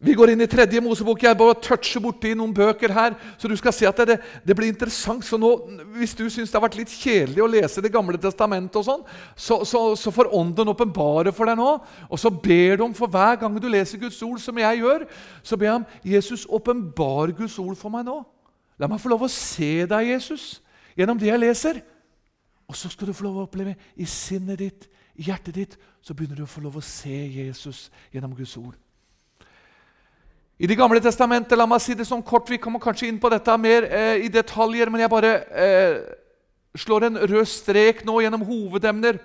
Vi 0.01 0.15
går 0.17 0.31
inn 0.33 0.41
i 0.41 0.47
tredje 0.49 0.81
Mosebok. 0.81 1.21
Jeg 1.21 1.37
bare 1.37 1.53
toucher 1.61 2.01
borti 2.01 2.31
noen 2.33 2.53
bøker 2.57 2.89
her, 2.89 3.13
så 3.37 3.49
du 3.49 3.53
skal 3.59 3.73
se 3.75 3.85
at 3.85 3.99
det, 4.09 4.15
det 4.41 4.55
blir 4.57 4.71
interessant. 4.71 5.21
Så 5.25 5.37
nå, 5.37 5.51
Hvis 5.93 6.15
du 6.17 6.23
syns 6.25 6.49
det 6.49 6.57
har 6.57 6.65
vært 6.65 6.79
litt 6.79 6.95
kjedelig 6.95 7.43
å 7.45 7.49
lese 7.51 7.83
Det 7.85 7.91
gamle 7.93 8.17
testamentet, 8.17 8.79
og 8.81 8.87
sånn, 8.87 9.05
så, 9.37 9.59
så, 9.67 9.83
så 9.93 10.13
får 10.15 10.31
Ånden 10.33 10.73
åpenbare 10.73 11.33
for 11.37 11.45
deg 11.45 11.59
nå. 11.61 11.69
Og 12.09 12.17
så 12.17 12.33
ber 12.33 12.81
du 12.81 12.87
om, 12.87 12.97
for 12.97 13.13
hver 13.13 13.37
gang 13.43 13.61
du 13.61 13.69
leser 13.69 14.01
Guds 14.01 14.17
ord, 14.25 14.41
som 14.41 14.57
jeg 14.57 14.81
gjør, 14.81 15.05
så 15.45 15.59
ber 15.59 15.69
jeg 15.69 15.79
om 15.83 15.89
Jesus, 16.15 16.49
åpenbar 16.49 17.37
Guds 17.37 17.61
ord 17.61 17.77
for 17.77 17.93
meg 17.93 18.09
nå. 18.09 18.23
La 18.81 18.89
meg 18.89 19.01
få 19.03 19.13
lov 19.13 19.29
å 19.29 19.29
se 19.29 19.85
deg, 19.85 20.13
Jesus, 20.15 20.63
gjennom 20.97 21.21
det 21.21 21.29
jeg 21.29 21.45
leser. 21.45 21.85
Og 22.65 22.73
så 22.73 22.89
skal 22.89 23.11
du 23.11 23.13
få 23.13 23.29
lov 23.29 23.37
å 23.37 23.45
oppleve 23.45 23.77
i 24.01 24.09
sinnet 24.09 24.65
ditt, 24.65 24.89
i 25.13 25.29
hjertet 25.29 25.53
ditt, 25.61 25.81
så 26.01 26.17
begynner 26.17 26.41
du 26.41 26.47
å 26.47 26.49
få 26.49 26.63
lov 26.65 26.79
å 26.79 26.89
se 26.89 27.13
Jesus 27.35 27.91
gjennom 28.09 28.33
Guds 28.33 28.57
ord. 28.57 28.79
I 30.61 30.67
Det 30.69 30.77
gamle 30.77 31.01
testamentet 31.01 31.57
la 31.57 31.65
meg 31.65 31.81
si 31.81 31.95
det 31.97 32.05
sånn 32.05 32.21
kort, 32.21 32.45
vi 32.45 32.59
kommer 32.61 32.77
kanskje 32.83 33.07
inn 33.09 33.17
på 33.17 33.31
dette 33.33 33.53
mer 33.57 33.87
eh, 33.89 34.27
i 34.27 34.29
detaljer, 34.29 34.91
men 34.93 35.01
jeg 35.01 35.09
bare 35.09 35.31
eh, 35.57 35.95
slår 36.77 37.07
en 37.07 37.17
rød 37.17 37.49
strek 37.49 38.03
nå 38.05 38.19
gjennom 38.21 38.43
hovedemner. 38.45 39.17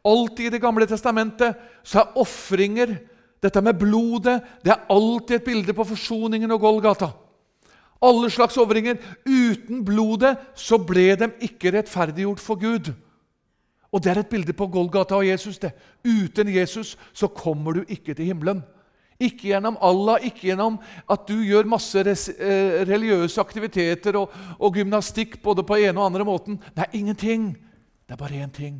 Alltid 0.00 0.46
i 0.46 0.52
Det 0.54 0.60
gamle 0.62 0.86
testamentet 0.88 1.58
så 1.84 2.00
er 2.00 2.16
ofringer, 2.22 2.94
dette 3.44 3.60
med 3.60 3.76
blodet, 3.76 4.38
det 4.64 4.72
er 4.72 4.86
alltid 4.88 5.36
et 5.36 5.44
bilde 5.50 5.76
på 5.76 5.86
forsoningen 5.90 6.56
og 6.56 6.64
Golgata. 6.64 7.10
Alle 8.00 8.32
slags 8.32 8.56
ofringer. 8.56 8.96
Uten 9.28 9.84
blodet 9.84 10.38
så 10.56 10.80
ble 10.80 11.10
de 11.20 11.28
ikke 11.50 11.74
rettferdiggjort 11.76 12.40
for 12.40 12.56
Gud. 12.64 12.94
Og 13.92 14.00
Det 14.00 14.14
er 14.14 14.24
et 14.24 14.32
bilde 14.32 14.56
på 14.56 14.66
Golgata 14.72 15.20
og 15.20 15.28
Jesus. 15.28 15.58
det. 15.58 15.74
Uten 16.00 16.48
Jesus 16.48 16.96
så 17.12 17.28
kommer 17.28 17.72
du 17.72 17.84
ikke 17.88 18.14
til 18.14 18.32
himmelen. 18.32 18.64
Ikke 19.18 19.48
gjennom 19.50 19.74
Allah, 19.82 20.22
ikke 20.22 20.46
gjennom 20.46 20.76
at 21.10 21.24
du 21.26 21.40
gjør 21.42 21.66
masse 21.66 21.98
eh, 21.98 22.84
religiøse 22.86 23.40
aktiviteter 23.42 24.14
og, 24.20 24.34
og, 24.58 24.76
gymnastikk 24.78 25.40
både 25.42 25.64
på 25.66 25.80
ene 25.80 25.98
og 25.98 26.06
andre 26.06 26.26
måten. 26.26 26.60
Det 26.76 26.84
er 26.84 26.94
ingenting. 27.00 27.50
Det 28.06 28.14
er 28.14 28.20
bare 28.20 28.44
én 28.44 28.52
ting. 28.54 28.78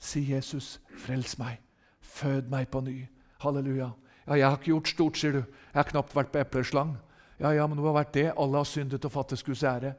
Si 0.00 0.24
Jesus, 0.32 0.78
frels 0.96 1.36
meg. 1.38 1.60
Fød 2.00 2.48
meg 2.48 2.70
på 2.72 2.80
ny. 2.80 3.02
Halleluja. 3.44 3.90
Ja, 4.26 4.34
jeg 4.34 4.46
har 4.48 4.56
ikke 4.56 4.72
gjort 4.72 4.88
stort, 4.88 5.20
sier 5.20 5.36
du. 5.36 5.42
Jeg 5.44 5.76
har 5.76 5.90
knapt 5.90 6.16
vært 6.16 6.32
på 6.32 6.40
epleslang. 6.40 6.94
Ja, 7.36 7.52
ja, 7.52 7.66
men 7.68 7.78
hva 7.78 7.92
har 7.92 7.98
vært 8.00 8.14
det? 8.16 8.30
Alle 8.32 8.62
har 8.62 8.68
syndet 8.68 9.04
og 9.04 9.12
fattes 9.12 9.44
Guds 9.44 9.62
ære. 9.62 9.92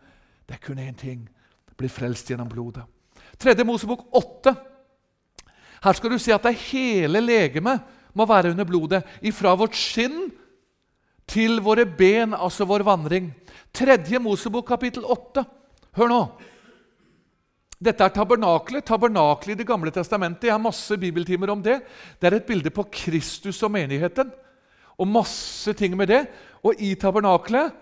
Det 0.50 0.58
er 0.58 0.64
kun 0.64 0.82
én 0.82 0.98
ting. 0.98 1.28
Bli 1.78 1.90
frelst 1.92 2.32
gjennom 2.32 2.50
blodet. 2.50 2.88
Tredje 3.38 3.66
Mosebok 3.68 4.08
åtte. 4.18 4.56
Her 5.84 5.94
skal 5.94 6.12
du 6.12 6.18
se 6.18 6.34
at 6.34 6.42
det 6.42 6.56
er 6.56 6.66
hele 6.72 7.22
legemet 7.22 7.94
må 8.18 8.26
være 8.28 8.52
under 8.54 8.68
blodet. 8.68 9.04
Ifra 9.22 9.54
vårt 9.58 9.78
skinn 9.78 10.28
til 11.28 11.60
våre 11.64 11.86
ben, 11.86 12.34
altså 12.34 12.68
vår 12.68 12.86
vandring. 12.88 13.30
Tredje 13.76 14.20
Mosebok, 14.24 14.68
kapittel 14.68 15.06
8. 15.06 15.44
Hør 15.98 16.12
nå. 16.12 16.22
Dette 17.78 18.06
er 18.06 18.14
tabernaklet. 18.14 18.86
Tabernaklet 18.88 19.54
i 19.54 19.60
Det 19.62 19.68
gamle 19.68 19.92
testamentet. 19.94 20.48
Jeg 20.50 20.56
har 20.56 20.62
masse 20.62 20.98
bibeltimer 20.98 21.52
om 21.54 21.62
det. 21.62 21.82
Det 22.18 22.30
er 22.30 22.40
et 22.40 22.48
bilde 22.48 22.74
på 22.74 22.88
Kristus 22.90 23.62
og 23.64 23.72
menigheten. 23.72 24.32
Og 24.98 25.08
masse 25.08 25.74
ting 25.78 25.98
med 25.98 26.08
det. 26.10 26.24
Og 26.64 26.74
i 26.82 26.96
tabernaklet 26.96 27.76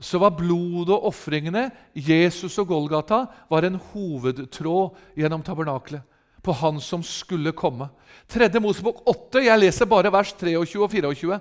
så 0.00 0.18
var 0.20 0.34
blodet 0.36 0.92
og 0.92 1.06
ofringene, 1.08 1.70
Jesus 1.94 2.58
og 2.60 2.68
Golgata, 2.68 3.22
var 3.48 3.64
en 3.64 3.78
hovedtråd 3.80 5.16
gjennom 5.16 5.42
tabernaklet. 5.42 6.02
På 6.46 6.54
Han 6.54 6.78
som 6.80 7.02
skulle 7.02 7.50
komme. 7.52 7.88
Tredje 8.30 8.60
Mosebok 8.62 9.02
8, 9.10 9.42
jeg 9.42 9.58
leser 9.58 9.88
bare 9.90 10.12
vers 10.14 10.30
23 10.38 10.78
og 10.86 10.90
24. 10.94 11.40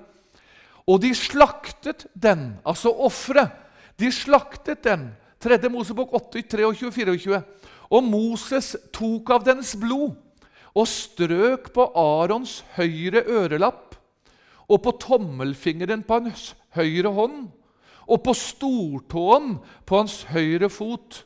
Og 0.86 1.02
de 1.02 1.12
slaktet 1.18 2.08
den, 2.14 2.56
altså 2.66 2.90
offeret. 2.90 3.54
De 4.02 4.10
slaktet 4.12 4.84
den. 4.84 5.12
Tredje 5.42 5.70
Mosebok 5.70 6.14
8, 6.14 6.42
23 6.42 6.66
og 6.66 6.94
24. 6.98 7.42
Og 7.94 8.04
Moses 8.04 8.76
tok 8.94 9.30
av 9.36 9.46
dens 9.46 9.76
blod 9.78 10.16
og 10.76 10.88
strøk 10.90 11.70
på 11.76 11.86
Arons 11.96 12.60
høyre 12.76 13.24
ørelapp 13.30 13.96
og 14.66 14.82
på 14.84 14.96
tommelfingeren 15.06 16.04
på 16.04 16.20
hans 16.20 16.50
høyre 16.76 17.14
hånd 17.16 17.46
og 18.06 18.22
på 18.26 18.34
stortåen 18.38 19.56
på 19.86 20.02
hans 20.02 20.24
høyre 20.34 20.70
fot. 20.70 21.24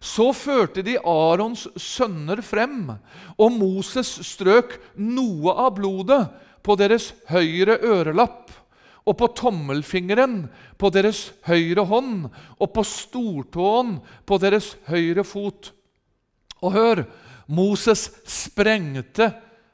Så 0.00 0.30
førte 0.36 0.84
de 0.86 0.96
Arons 1.02 1.66
sønner 1.80 2.42
frem, 2.46 2.92
og 3.38 3.54
Moses 3.54 4.10
strøk 4.26 4.76
noe 4.94 5.54
av 5.58 5.74
blodet 5.78 6.22
på 6.62 6.76
deres 6.78 7.12
høyre 7.30 7.78
ørelapp 7.82 8.52
og 9.08 9.16
på 9.16 9.28
tommelfingeren 9.40 10.42
på 10.78 10.90
deres 10.92 11.30
høyre 11.48 11.86
hånd 11.88 12.28
og 12.28 12.68
på 12.74 12.84
stortåen 12.86 13.96
på 14.28 14.38
deres 14.42 14.74
høyre 14.90 15.24
fot. 15.26 15.72
Og 16.60 16.74
hør, 16.74 17.04
Moses 17.48 18.08
sprengte 18.28 19.30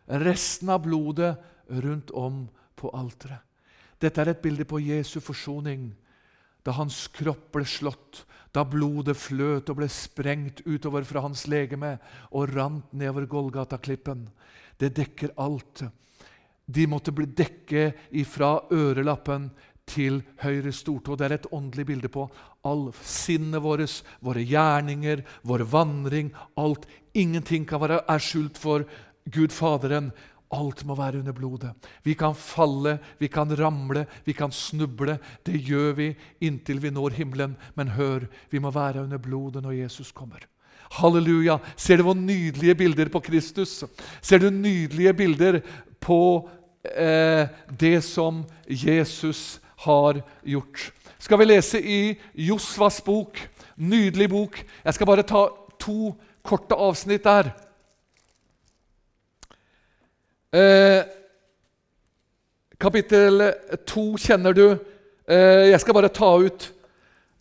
resten 0.07 0.71
av 0.71 0.85
blodet 0.85 1.35
rundt 1.83 2.13
om 2.15 2.45
på 2.79 2.93
alteret. 2.95 3.41
Dette 3.99 4.21
er 4.21 4.35
et 4.35 4.43
bilde 4.43 4.67
på 4.69 4.79
Jesu 4.85 5.19
forsoning, 5.25 5.89
da 6.65 6.75
hans 6.79 7.07
kropp 7.13 7.53
ble 7.55 7.67
slått, 7.69 8.25
da 8.55 8.63
blodet 8.65 9.17
fløt 9.19 9.71
og 9.71 9.81
ble 9.81 9.89
sprengt 9.91 10.63
utover 10.65 11.05
fra 11.07 11.25
hans 11.25 11.45
legeme 11.51 11.97
og 12.31 12.53
rant 12.55 12.93
nedover 12.95 13.27
Golgata-klippen. 13.31 14.29
Det 14.79 14.95
dekker 14.97 15.35
alt. 15.43 15.85
De 16.65 16.87
måtte 16.89 17.13
bli 17.13 17.27
dekket 17.27 18.15
ifra 18.17 18.57
ørelappen 18.73 19.51
til 19.91 20.23
høyre 20.41 20.73
stortå. 20.73 21.17
Det 21.17 21.27
er 21.27 21.37
et 21.37 21.51
åndelig 21.53 21.87
bilde 21.91 22.11
på 22.13 22.29
all 22.65 22.87
sinnet 23.05 23.63
vårt, 23.63 24.01
våre 24.25 24.45
gjerninger, 24.45 25.25
vår 25.45 25.67
vandring. 25.69 26.33
Alt. 26.57 26.87
Ingenting 27.13 27.67
kan 27.69 27.83
være 27.83 28.01
er 28.09 28.23
skjult 28.23 28.59
for 28.59 28.87
Gud 29.31 29.53
Faderen. 29.53 30.13
Alt 30.53 30.85
må 30.87 30.95
være 30.95 31.19
under 31.23 31.33
blodet. 31.33 31.73
Vi 32.05 32.15
kan 32.15 32.35
falle, 32.37 32.99
vi 33.19 33.29
kan 33.33 33.51
ramle, 33.59 34.05
vi 34.25 34.35
kan 34.37 34.53
snuble. 34.53 35.19
Det 35.47 35.57
gjør 35.57 35.95
vi 35.99 36.09
inntil 36.45 36.83
vi 36.83 36.93
når 36.95 37.17
himmelen. 37.19 37.57
Men 37.75 37.95
hør, 37.97 38.29
vi 38.51 38.61
må 38.63 38.71
være 38.75 39.03
under 39.07 39.19
blodet 39.19 39.63
når 39.65 39.79
Jesus 39.83 40.13
kommer. 40.13 40.45
Halleluja! 40.95 41.59
Ser 41.77 41.99
du 41.99 42.07
hvor 42.07 42.15
nydelige 42.19 42.75
bilder 42.75 43.11
på 43.11 43.23
Kristus? 43.25 43.83
Ser 44.23 44.39
du 44.39 44.51
nydelige 44.51 45.15
bilder 45.15 45.61
på 46.01 46.49
eh, 46.85 47.49
det 47.81 48.05
som 48.05 48.45
Jesus 48.69 49.61
har 49.87 50.21
gjort? 50.45 50.93
Skal 51.19 51.41
vi 51.41 51.49
lese 51.49 51.81
i 51.81 52.15
Josvas 52.47 53.01
bok? 53.03 53.41
Nydelig 53.77 54.29
bok. 54.31 54.61
Jeg 54.85 54.95
skal 54.95 55.09
bare 55.09 55.27
ta 55.27 55.49
to 55.81 56.15
korte 56.45 56.77
avsnitt 56.77 57.25
der. 57.25 57.51
Eh, 60.55 61.03
kapittel 62.79 63.49
to 63.91 64.13
kjenner 64.23 64.55
du. 64.55 64.67
Eh, 65.27 65.71
jeg 65.73 65.81
skal 65.83 65.97
bare 65.97 66.11
ta 66.15 66.29
ut 66.39 66.67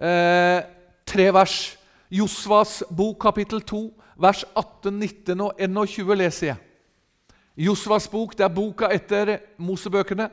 eh, 0.01 0.63
tre 1.05 1.27
vers. 1.35 1.75
Josvas 2.13 2.79
bok, 2.89 3.19
kapittel 3.21 3.61
2, 3.61 3.81
vers 4.21 4.41
18, 4.57 4.97
19 4.97 5.43
og 5.45 5.61
21 5.61 6.17
leser 6.17 6.47
jeg. 6.47 6.57
Josvas 7.67 8.07
bok, 8.09 8.33
det 8.37 8.47
er 8.47 8.53
boka 8.53 8.89
etter 8.93 9.35
Mosebøkene. 9.61 10.31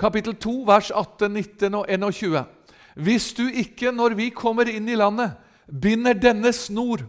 Kapittel 0.00 0.38
2, 0.40 0.56
vers 0.68 0.88
18, 0.88 1.36
19 1.36 1.78
og 1.82 1.84
21. 1.88 2.44
Hvis 2.96 3.32
du 3.36 3.44
ikke, 3.48 3.92
når 3.92 4.16
vi 4.16 4.30
kommer 4.32 4.72
inn 4.72 4.88
i 4.88 4.96
landet, 4.96 5.36
binder 5.68 6.16
denne 6.16 6.52
snor 6.52 7.04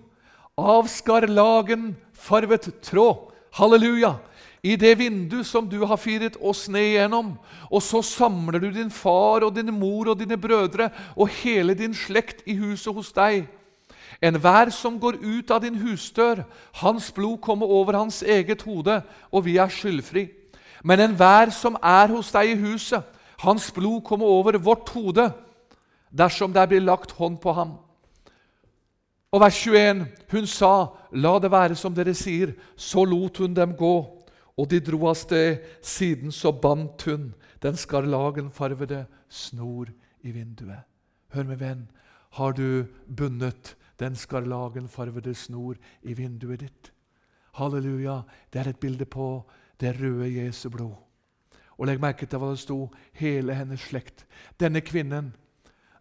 av 0.60 0.92
skarlagen 0.92 1.94
farvet 2.12 2.74
tråd 2.84 3.32
Halleluja! 3.56 4.18
I 4.66 4.74
det 4.82 4.96
vindu 4.98 5.44
som 5.46 5.68
du 5.70 5.84
har 5.86 6.00
firet 6.02 6.40
oss 6.42 6.64
ned 6.74 6.96
igjennom, 6.96 7.36
og 7.70 7.84
så 7.86 8.02
samler 8.02 8.64
du 8.64 8.72
din 8.74 8.90
far 8.90 9.46
og 9.46 9.54
din 9.54 9.70
mor 9.70 10.10
og 10.10 10.18
dine 10.18 10.40
brødre 10.42 10.90
og 11.14 11.30
hele 11.44 11.76
din 11.78 11.94
slekt 11.94 12.42
i 12.50 12.56
huset 12.58 12.94
hos 12.94 13.12
deg. 13.14 13.46
Enhver 14.26 14.72
som 14.74 14.98
går 15.00 15.20
ut 15.22 15.52
av 15.54 15.62
din 15.62 15.78
husdør, 15.78 16.42
hans 16.82 17.12
blod 17.14 17.38
kommer 17.46 17.70
over 17.70 18.00
hans 18.00 18.24
eget 18.24 18.66
hode, 18.66 19.04
og 19.30 19.46
vi 19.46 19.60
er 19.62 19.70
skyldfri. 19.70 20.30
Men 20.84 21.04
enhver 21.04 21.54
som 21.54 21.78
er 21.84 22.10
hos 22.16 22.34
deg 22.34 22.56
i 22.56 22.60
huset, 22.66 23.06
hans 23.46 23.70
blod 23.72 24.02
kommer 24.02 24.26
over 24.26 24.58
vårt 24.58 24.90
hode, 24.98 25.30
dersom 26.10 26.54
det 26.54 26.70
blir 26.72 26.82
lagt 26.82 27.14
hånd 27.20 27.38
på 27.38 27.54
ham. 27.54 27.78
Og 29.30 29.42
vers 29.42 29.62
21, 29.62 30.06
hun 30.32 30.46
sa, 30.48 30.74
la 31.12 31.38
det 31.44 31.52
være 31.52 31.76
som 31.78 31.94
dere 31.94 32.18
sier, 32.18 32.56
så 32.78 33.04
lot 33.06 33.38
hun 33.44 33.54
dem 33.54 33.78
gå. 33.78 34.15
Og 34.58 34.70
de 34.72 34.80
dro 34.80 35.02
av 35.10 35.18
sted. 35.20 35.64
Siden 35.84 36.32
så 36.32 36.52
bandt 36.52 37.08
hun 37.10 37.34
den 37.64 37.78
skarlagenfarvede 37.80 39.06
snor 39.30 39.92
i 40.24 40.32
vinduet. 40.32 40.86
Hør, 41.34 41.44
min 41.44 41.60
venn, 41.60 41.88
har 42.40 42.56
du 42.56 42.86
bundet 43.08 43.76
den 44.00 44.16
skarlagenfarvede 44.16 45.36
snor 45.36 45.76
i 46.04 46.16
vinduet 46.16 46.64
ditt? 46.64 46.92
Halleluja! 47.56 48.22
Det 48.52 48.62
er 48.62 48.72
et 48.72 48.80
bilde 48.80 49.06
på 49.06 49.44
det 49.80 49.96
røde 50.00 50.32
Jesu 50.32 50.70
blod. 50.70 50.96
Og 51.76 51.88
Legg 51.88 52.00
merke 52.00 52.28
til 52.28 52.40
hva 52.40 52.54
det 52.54 52.62
sto 52.64 52.78
hele 53.20 53.56
hennes 53.56 53.82
slekt. 53.90 54.24
Denne 54.60 54.80
kvinnen, 54.80 55.34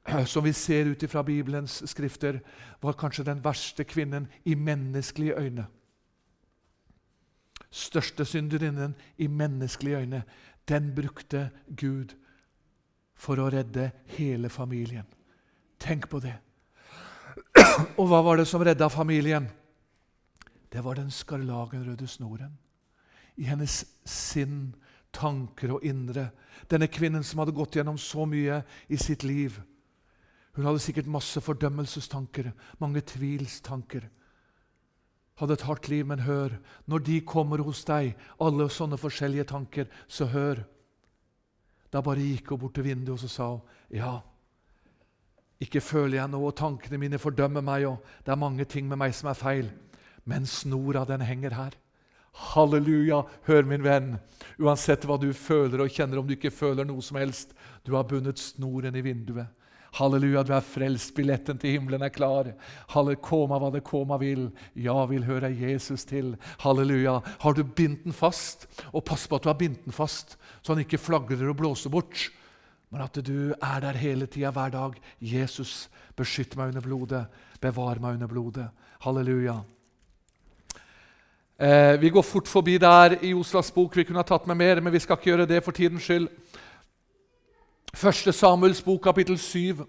som 0.30 0.44
vi 0.46 0.52
ser 0.54 0.92
ut 0.92 1.02
fra 1.10 1.22
Bibelens 1.26 1.80
skrifter, 1.90 2.38
var 2.82 2.98
kanskje 2.98 3.26
den 3.26 3.42
verste 3.42 3.84
kvinnen 3.84 4.28
i 4.44 4.54
menneskelige 4.54 5.38
øyne 5.38 5.66
største 7.74 8.24
synderinnen 8.24 8.94
i 9.18 9.26
menneskelige 9.26 10.04
øyne, 10.04 10.22
den 10.68 10.92
brukte 10.94 11.50
Gud 11.76 12.14
for 13.14 13.40
å 13.40 13.50
redde 13.52 13.90
hele 14.16 14.48
familien. 14.48 15.06
Tenk 15.78 16.08
på 16.10 16.20
det. 16.22 16.36
Og 17.98 18.06
hva 18.08 18.22
var 18.24 18.38
det 18.38 18.46
som 18.48 18.62
redda 18.64 18.88
familien? 18.92 19.48
Det 20.70 20.82
var 20.84 20.98
den 20.98 21.10
skarlagenrøde 21.10 22.06
snoren. 22.10 22.54
I 23.36 23.46
hennes 23.50 23.82
sinn, 24.06 24.74
tanker 25.14 25.76
og 25.76 25.84
indre. 25.86 26.30
Denne 26.70 26.88
kvinnen 26.90 27.26
som 27.26 27.42
hadde 27.42 27.54
gått 27.54 27.78
gjennom 27.78 27.98
så 27.98 28.26
mye 28.26 28.62
i 28.88 28.98
sitt 28.98 29.26
liv. 29.26 29.58
Hun 30.54 30.66
hadde 30.66 30.82
sikkert 30.82 31.10
masse 31.10 31.42
fordømmelsestanker, 31.42 32.52
mange 32.78 33.02
tvilstanker 33.06 34.06
hadde 35.40 35.56
et 35.58 35.64
hardt 35.66 35.88
liv, 35.90 36.04
men 36.06 36.22
hør, 36.26 36.54
når 36.86 37.04
de 37.06 37.20
kommer 37.26 37.62
hos 37.66 37.82
deg, 37.88 38.14
alle 38.40 38.68
sånne 38.70 38.98
forskjellige 39.00 39.48
tanker, 39.50 39.88
så 40.06 40.28
hør. 40.30 40.62
Da 41.90 42.02
bare 42.02 42.22
gikk 42.22 42.52
hun 42.54 42.62
bort 42.62 42.76
til 42.78 42.86
vinduet 42.86 43.16
og 43.16 43.22
så 43.22 43.30
sa 43.30 43.48
hun, 43.54 43.74
ja, 43.94 44.18
ikke 45.62 45.82
føler 45.82 46.18
jeg 46.18 46.30
noe, 46.32 46.50
og 46.50 46.58
tankene 46.58 46.98
mine 47.00 47.20
fordømmer 47.22 47.64
meg, 47.64 47.86
og 47.88 48.24
det 48.26 48.34
er 48.34 48.40
mange 48.40 48.66
ting 48.68 48.86
med 48.90 49.00
meg 49.00 49.14
som 49.16 49.30
er 49.30 49.38
feil, 49.38 49.70
men 50.28 50.46
snora, 50.48 51.04
den 51.08 51.24
henger 51.24 51.54
her. 51.56 51.76
Halleluja! 52.34 53.22
Hør, 53.46 53.66
min 53.70 53.84
venn, 53.84 54.14
uansett 54.58 55.06
hva 55.06 55.16
du 55.20 55.28
føler 55.36 55.84
og 55.84 55.92
kjenner, 55.92 56.18
om 56.18 56.26
du 56.26 56.34
ikke 56.34 56.52
føler 56.54 56.86
noe 56.86 57.02
som 57.04 57.20
helst, 57.20 57.54
du 57.86 57.94
har 57.94 58.06
bundet 58.10 58.42
snoren 58.42 58.96
i 58.98 59.04
vinduet. 59.04 59.46
Halleluja, 59.94 60.42
du 60.42 60.52
er 60.56 60.64
frelst. 60.66 61.12
Billetten 61.14 61.58
til 61.60 61.76
himmelen 61.76 62.02
er 62.02 62.10
klar. 62.10 62.48
Halle, 62.90 63.14
koma 63.22 63.60
hva 63.62 63.70
det 63.74 63.84
koma 63.86 64.18
vil. 64.18 64.48
Ja, 64.74 64.96
vil 65.10 65.26
høre 65.28 65.52
Jesus 65.54 66.06
til. 66.10 66.32
Halleluja. 66.64 67.20
Har 67.44 67.54
du 67.54 67.62
bindt 67.62 68.02
den 68.06 68.16
fast? 68.16 68.66
Og 68.92 69.04
pass 69.06 69.28
på 69.30 69.38
at 69.38 69.44
du 69.44 69.52
har 69.52 69.60
bindt 69.60 69.84
den 69.86 69.94
fast, 69.94 70.34
så 70.62 70.74
han 70.74 70.82
ikke 70.82 70.98
flagrer 70.98 71.46
og 71.46 71.60
blåser 71.60 71.94
bort. 71.94 72.26
Men 72.90 73.04
at 73.06 73.20
du 73.26 73.54
er 73.54 73.78
der 73.82 74.00
hele 74.00 74.26
tida, 74.26 74.50
hver 74.54 74.74
dag. 74.74 74.98
Jesus, 75.22 75.88
beskytt 76.18 76.58
meg 76.58 76.74
under 76.74 76.82
blodet. 76.82 77.24
Bevar 77.62 78.02
meg 78.02 78.18
under 78.18 78.30
blodet. 78.30 78.66
Halleluja. 79.06 79.60
Eh, 81.54 82.00
vi 82.02 82.10
går 82.10 82.22
fort 82.26 82.50
forbi 82.50 82.78
der 82.82 83.20
i 83.22 83.30
Oslas 83.34 83.70
bok. 83.70 83.94
Vi 83.94 84.04
kunne 84.04 84.18
ha 84.18 84.26
tatt 84.26 84.46
med 84.50 84.58
mer, 84.58 84.80
men 84.82 84.92
vi 84.92 84.98
skal 84.98 85.18
ikke 85.18 85.30
gjøre 85.30 85.46
det 85.46 85.62
for 85.62 85.74
tidens 85.74 86.02
skyld. 86.02 86.26
Første 87.94 88.32
Samuels 88.34 88.80
bok, 88.82 89.04
kapittel 89.04 89.36
7, 89.38 89.84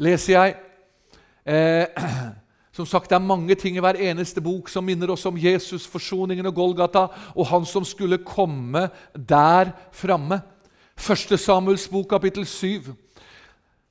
leser 0.00 0.32
jeg. 0.32 0.54
Eh, 1.44 1.86
Som 2.72 2.86
sagt, 2.88 3.10
Det 3.10 3.16
er 3.18 3.20
mange 3.20 3.54
ting 3.54 3.76
i 3.76 3.80
hver 3.84 3.98
eneste 4.00 4.40
bok 4.40 4.70
som 4.72 4.84
minner 4.84 5.10
oss 5.12 5.26
om 5.28 5.36
Jesus, 5.36 5.84
forsoningen 5.84 6.46
og 6.48 6.54
Golgata, 6.56 7.02
og 7.36 7.46
han 7.50 7.66
som 7.68 7.84
skulle 7.84 8.16
komme 8.24 8.86
der 9.12 9.74
framme. 9.92 10.40
Første 10.96 11.36
Samuels 11.36 11.84
bok, 11.88 12.08
kapittel 12.08 12.46
7. 12.46 12.88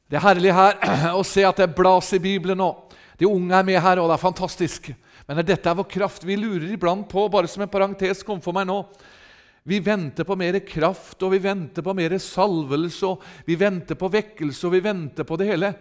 Det 0.10 0.17
er 0.17 0.26
herlig 0.26 0.56
her 0.58 0.82
å 1.19 1.21
se 1.21 1.45
at 1.45 1.62
det 1.62 1.76
blas 1.78 2.10
i 2.17 2.19
Bibelen 2.19 2.58
nå. 2.58 2.71
De 3.19 3.30
unge 3.30 3.54
er 3.54 3.69
med 3.69 3.78
her, 3.78 4.02
og 4.02 4.10
det 4.10 4.17
er 4.17 4.26
fantastisk. 4.26 4.89
Men 5.28 5.45
dette 5.45 5.69
er 5.69 5.78
vår 5.78 5.91
kraft. 5.93 6.26
Vi 6.26 6.36
lurer 6.36 6.74
iblant 6.74 7.06
på, 7.06 7.30
bare 7.30 7.47
som 7.47 7.62
en 7.62 7.69
parentes 7.69 8.26
kom 8.26 8.41
for 8.41 8.58
meg 8.58 8.65
nå 8.65 8.82
Vi 9.63 9.80
venter 9.86 10.26
på 10.26 10.36
mer 10.36 10.58
kraft, 10.65 11.21
og 11.24 11.36
vi 11.36 11.41
venter 11.43 11.86
på 11.86 11.93
mer 11.93 12.17
salvelse, 12.17 13.08
og 13.08 13.24
vi 13.45 13.60
venter 13.60 13.95
på 13.95 14.10
vekkelse, 14.10 14.67
og 14.67 14.74
vi 14.74 14.84
venter 14.84 15.28
på 15.28 15.38
det 15.38 15.47
hele. 15.52 15.74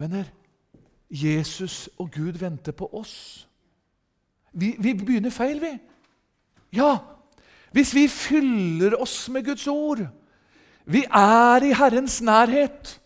Venner, 0.00 0.30
Jesus 1.10 1.90
og 2.00 2.10
Gud 2.14 2.38
venter 2.40 2.72
på 2.72 2.88
oss. 2.96 3.46
Vi, 4.52 4.74
vi 4.78 4.94
begynner 4.96 5.32
feil, 5.32 5.60
vi. 5.60 5.72
Ja, 6.72 6.96
hvis 7.72 7.92
vi 7.94 8.06
fyller 8.08 8.96
oss 9.00 9.28
med 9.32 9.44
Guds 9.44 9.66
ord 9.66 10.06
Vi 10.84 11.04
er 11.04 11.62
i 11.62 11.72
Herrens 11.72 12.20
nærhet. 12.22 12.98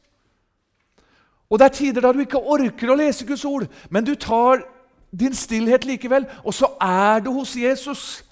Og 1.50 1.59
Det 1.59 1.64
er 1.64 1.74
tider 1.74 2.00
da 2.00 2.12
du 2.12 2.22
ikke 2.22 2.40
orker 2.40 2.90
å 2.90 2.96
lese 2.96 3.26
Guds 3.26 3.44
ord, 3.44 3.66
men 3.90 4.05
du 4.05 4.14
tar 4.14 4.64
din 5.12 5.35
stillhet 5.35 5.85
likevel, 5.85 6.26
og 6.42 6.55
så 6.55 6.72
er 6.81 7.20
du 7.20 7.31
hos 7.37 7.52
Jesus. 7.57 8.24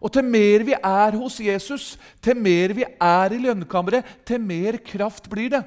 Og 0.00 0.12
til 0.12 0.24
mer 0.24 0.64
vi 0.64 0.74
er 0.76 1.16
hos 1.20 1.36
Jesus, 1.44 1.98
til 2.24 2.38
mer 2.40 2.72
vi 2.76 2.86
er 2.88 3.34
i 3.36 3.40
lønnkammeret, 3.42 4.06
til 4.24 4.40
mer 4.40 4.80
kraft 4.84 5.28
blir 5.30 5.52
det. 5.52 5.62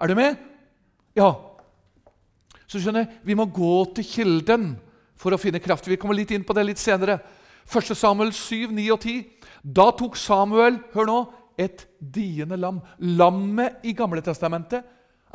Er 0.00 0.10
du 0.10 0.14
med? 0.18 0.36
Ja. 1.16 1.32
Så 2.68 2.78
skjønner 2.78 3.06
jeg, 3.06 3.20
Vi 3.24 3.34
må 3.34 3.46
gå 3.46 3.84
til 3.96 4.04
kilden 4.04 4.70
for 5.16 5.32
å 5.32 5.40
finne 5.40 5.60
kraft. 5.60 5.88
Vi 5.88 5.98
kommer 6.00 6.16
litt 6.16 6.30
inn 6.30 6.44
på 6.44 6.56
det 6.56 6.66
litt 6.68 6.80
senere. 6.80 7.18
1. 7.70 7.92
Samuel 7.96 8.32
7, 8.32 8.70
9 8.72 8.86
og 8.92 9.00
10. 9.00 9.24
Da 9.62 9.90
tok 9.96 10.16
Samuel 10.16 10.80
hør 10.94 11.08
nå, 11.08 11.18
et 11.60 11.84
diende 12.00 12.56
lam. 12.56 12.80
Lammet 12.98 13.84
i 13.84 13.92
Gamle 13.96 14.22
Testamentet 14.24 14.86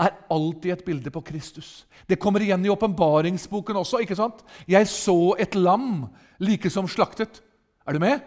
er 0.02 0.16
alltid 0.34 0.72
et 0.74 0.86
bilde 0.86 1.12
på 1.14 1.22
Kristus. 1.24 1.86
Det 2.10 2.18
kommer 2.20 2.42
igjen 2.42 2.66
i 2.66 2.72
åpenbaringsboken 2.74 3.78
også. 3.80 4.02
ikke 4.02 4.18
sant? 4.18 4.42
Jeg 4.68 4.88
så 4.90 5.36
et 5.40 5.56
lam 5.56 6.08
like 6.40 6.70
som 6.70 6.90
slaktet. 6.90 7.42
Er 7.86 7.94
du 7.94 8.02
med? 8.02 8.24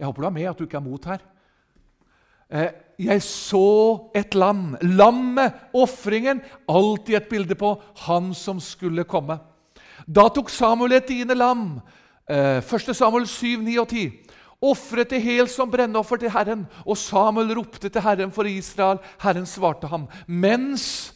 Jeg 0.00 0.08
håper 0.08 0.24
du 0.24 0.26
er 0.30 0.32
med, 0.38 0.48
at 0.48 0.56
du 0.56 0.64
ikke 0.64 0.78
er 0.80 0.86
mot 0.86 1.04
her. 1.10 1.20
Eh, 2.48 2.70
jeg 3.04 3.22
så 3.22 4.08
et 4.16 4.32
lam. 4.34 4.78
Lammet, 4.80 5.58
ofringen, 5.76 6.40
alltid 6.68 7.18
et 7.18 7.28
bilde 7.28 7.56
på 7.60 7.74
han 8.06 8.32
som 8.34 8.62
skulle 8.64 9.04
komme. 9.04 9.36
Da 10.08 10.24
tok 10.32 10.48
Samuel 10.50 10.96
et 10.96 11.12
dine 11.12 11.36
lam. 11.36 11.66
1. 12.30 12.64
Eh, 12.64 12.96
Samuel 12.96 13.28
7, 13.28 13.60
9 13.66 13.76
og 13.82 13.92
10. 13.92 14.08
Ofret 14.72 15.12
det 15.12 15.22
helt 15.24 15.52
som 15.52 15.70
brennoffer 15.70 16.20
til 16.20 16.32
Herren. 16.32 16.64
Og 16.88 16.96
Samuel 16.96 17.52
ropte 17.60 17.92
til 17.92 18.04
Herren 18.04 18.32
for 18.32 18.48
Israel. 18.48 19.04
Herren 19.20 19.46
svarte 19.46 19.92
ham. 19.92 20.08
Mens 20.26 21.12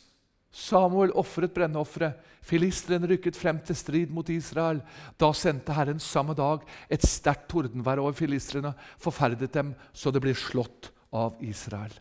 Samuel 0.53 1.13
ofret 1.19 1.53
brennofferet, 1.57 2.15
filistrene 2.45 3.09
rykket 3.09 3.37
frem 3.39 3.59
til 3.65 3.77
strid 3.79 4.13
mot 4.15 4.29
Israel. 4.33 4.83
Da 5.21 5.33
sendte 5.37 5.75
Herren 5.77 6.01
samme 6.03 6.37
dag 6.37 6.65
et 6.93 7.05
sterkt 7.09 7.49
tordenvær 7.53 8.03
over 8.03 8.17
filistrene, 8.17 8.75
forferdet 9.01 9.53
dem 9.55 9.75
så 9.93 10.13
det 10.13 10.23
ble 10.25 10.35
slått 10.37 10.91
av 11.15 11.39
Israel. 11.45 11.93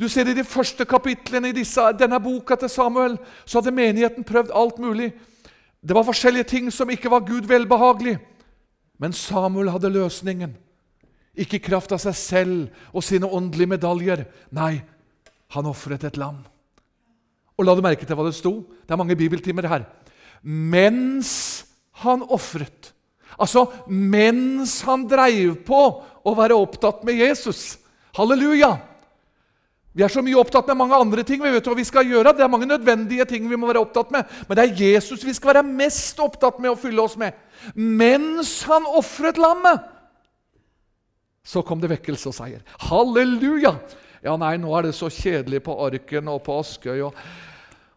Du 0.00 0.08
ser 0.10 0.26
I 0.28 0.34
de 0.34 0.44
første 0.44 0.84
kapitlene 0.88 1.52
i 1.52 1.56
disse, 1.56 1.82
denne 1.94 2.18
boka 2.18 2.56
til 2.58 2.70
Samuel 2.72 3.18
så 3.44 3.60
hadde 3.60 3.74
menigheten 3.76 4.26
prøvd 4.26 4.50
alt 4.50 4.80
mulig. 4.82 5.12
Det 5.82 5.94
var 5.94 6.06
forskjellige 6.06 6.48
ting 6.50 6.70
som 6.74 6.90
ikke 6.90 7.10
var 7.12 7.26
Gud 7.26 7.46
velbehagelig. 7.50 8.16
Men 8.98 9.14
Samuel 9.14 9.70
hadde 9.70 9.92
løsningen. 9.92 10.56
Ikke 11.38 11.56
i 11.56 11.64
kraft 11.64 11.94
av 11.94 12.00
seg 12.02 12.16
selv 12.18 12.90
og 12.92 13.04
sine 13.06 13.30
åndelige 13.30 13.72
medaljer. 13.76 14.24
Nei, 14.50 14.82
han 15.54 15.68
ofret 15.70 16.04
et 16.04 16.18
lam. 16.20 16.42
Og 17.58 17.66
la 17.66 17.74
du 17.76 17.82
merke 17.84 18.06
til 18.08 18.16
hva 18.18 18.26
det 18.26 18.36
sto? 18.36 18.54
Det 18.84 18.94
er 18.94 19.00
mange 19.00 19.18
bibeltimer 19.18 19.68
her. 19.68 19.84
Mens 20.42 21.32
han 22.02 22.24
ofret. 22.24 22.92
Altså 23.40 23.66
mens 23.88 24.80
han 24.86 25.06
dreiv 25.08 25.60
på 25.66 25.82
å 26.22 26.34
være 26.36 26.56
opptatt 26.58 27.04
med 27.06 27.20
Jesus. 27.22 27.76
Halleluja! 28.16 28.74
Vi 29.92 30.00
er 30.04 30.08
så 30.08 30.22
mye 30.24 30.38
opptatt 30.40 30.70
med 30.70 30.78
mange 30.80 30.96
andre 30.96 31.24
ting. 31.26 31.42
Vi 31.42 31.50
vet 31.52 31.66
hva 31.68 31.74
vi 31.76 31.84
skal 31.84 32.08
gjøre. 32.08 32.32
Det 32.32 32.44
er 32.44 32.52
mange 32.52 32.68
nødvendige 32.68 33.26
ting 33.28 33.44
vi 33.48 33.58
må 33.60 33.68
være 33.68 33.82
opptatt 33.84 34.12
med. 34.14 34.28
Men 34.48 34.56
det 34.56 34.64
er 34.64 34.84
Jesus 34.86 35.24
vi 35.24 35.34
skal 35.36 35.52
være 35.52 35.68
mest 35.68 36.20
opptatt 36.22 36.62
med 36.64 36.72
å 36.72 36.78
fylle 36.80 37.04
oss 37.04 37.18
med. 37.20 37.36
Mens 37.76 38.62
han 38.68 38.88
ofret 38.88 39.40
lammet, 39.40 39.84
så 41.44 41.60
kom 41.66 41.82
det 41.82 41.90
vekkelse 41.90 42.30
og 42.30 42.36
seier. 42.38 42.62
Halleluja! 42.88 43.74
Ja, 44.22 44.36
nei, 44.38 44.54
nå 44.62 44.70
er 44.78 44.86
det 44.86 44.94
så 44.94 45.10
kjedelig 45.10 45.64
på 45.66 45.74
Arken 45.82 46.30
og 46.30 46.44
på 46.46 46.60
Askøy. 46.62 47.00
og 47.08 47.16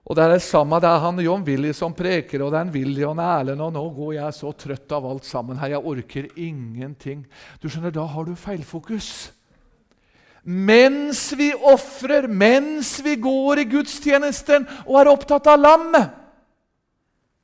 og 0.05 0.13
Det 0.15 0.21
er 0.21 0.33
det 0.35 0.41
samme, 0.45 0.77
det 0.77 0.85
er 0.85 1.01
han 1.01 1.17
John 1.17 1.41
Willy 1.41 1.71
som 1.73 1.93
preker, 1.97 2.43
og 2.45 2.51
det 2.53 2.59
er 2.59 2.65
en 2.67 2.73
Willy 2.75 3.01
og 3.07 3.15
en 3.15 3.23
Erlend. 3.25 3.61
Og 3.65 3.71
nå 3.73 3.85
går 3.95 4.11
jeg 4.19 4.35
så 4.37 4.51
trøtt 4.53 4.93
av 4.93 5.05
alt 5.09 5.25
sammen 5.25 5.57
her. 5.57 5.71
Jeg 5.73 5.81
orker 5.81 6.27
ingenting. 6.37 7.23
Du 7.57 7.65
skjønner, 7.67 7.89
Da 7.89 8.05
har 8.05 8.23
du 8.23 8.35
feilfokus. 8.35 9.31
Mens 10.45 11.33
vi 11.33 11.53
ofrer, 11.57 12.27
mens 12.29 12.99
vi 13.01 13.15
går 13.17 13.63
i 13.63 13.65
gudstjenesten 13.65 14.67
og 14.85 14.99
er 14.99 15.09
opptatt 15.09 15.47
av 15.49 15.57
lammet 15.57 16.11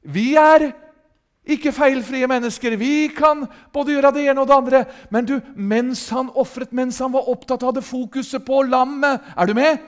Vi 0.05 0.35
er 0.37 0.67
ikke 1.49 1.73
feilfrie 1.73 2.27
mennesker. 2.29 2.75
Vi 2.77 3.09
kan 3.17 3.47
både 3.73 3.95
gjøre 3.95 4.11
det 4.13 4.27
ene 4.29 4.43
og 4.43 4.49
det 4.49 4.57
andre. 4.57 4.83
Men 5.09 5.25
du, 5.25 5.39
mens 5.55 6.03
han 6.13 6.29
ofret, 6.37 6.73
mens 6.73 6.99
han 7.01 7.13
var 7.13 7.29
opptatt, 7.31 7.63
av 7.65 7.73
det 7.75 7.85
fokuset 7.85 8.45
på 8.45 8.61
lammet 8.69 9.33
Er 9.35 9.49
du 9.49 9.53
med? 9.57 9.81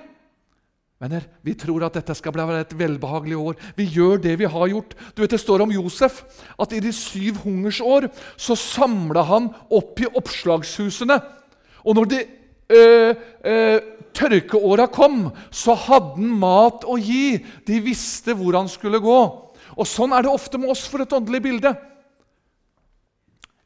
Venner, 1.03 1.25
Vi 1.43 1.53
tror 1.53 1.83
at 1.83 1.93
dette 1.93 2.15
skal 2.15 2.31
bli 2.31 2.43
et 2.57 2.77
velbehagelig 2.79 3.37
år. 3.37 3.55
Vi 3.75 3.85
gjør 3.85 4.21
det 4.23 4.37
vi 4.39 4.45
har 4.49 4.67
gjort. 4.67 4.95
Du 5.15 5.21
vet, 5.21 5.31
Det 5.31 5.39
står 5.39 5.61
om 5.61 5.71
Josef 5.71 6.23
at 6.59 6.73
i 6.73 6.79
de 6.79 6.93
syv 6.93 7.43
hungersår 7.43 8.09
så 8.37 8.55
samla 8.55 9.21
han 9.23 9.49
opp 9.69 9.99
i 9.99 10.07
oppslagshusene. 10.07 11.19
Og 11.85 11.95
når 11.95 12.05
de 12.05 12.25
øh, 12.69 13.15
øh, 13.45 13.79
tørkeåra 14.13 14.87
kom, 14.87 15.29
så 15.51 15.75
hadde 15.75 16.15
han 16.15 16.39
mat 16.39 16.85
å 16.87 16.97
gi. 16.97 17.43
De 17.67 17.79
visste 17.83 18.33
hvor 18.33 18.55
han 18.55 18.69
skulle 18.69 18.99
gå. 19.03 19.52
Og 19.77 19.87
Sånn 19.89 20.13
er 20.13 20.25
det 20.25 20.33
ofte 20.33 20.59
med 20.61 20.71
oss 20.73 20.85
for 20.89 21.03
et 21.03 21.15
åndelig 21.15 21.41
bilde. 21.43 21.73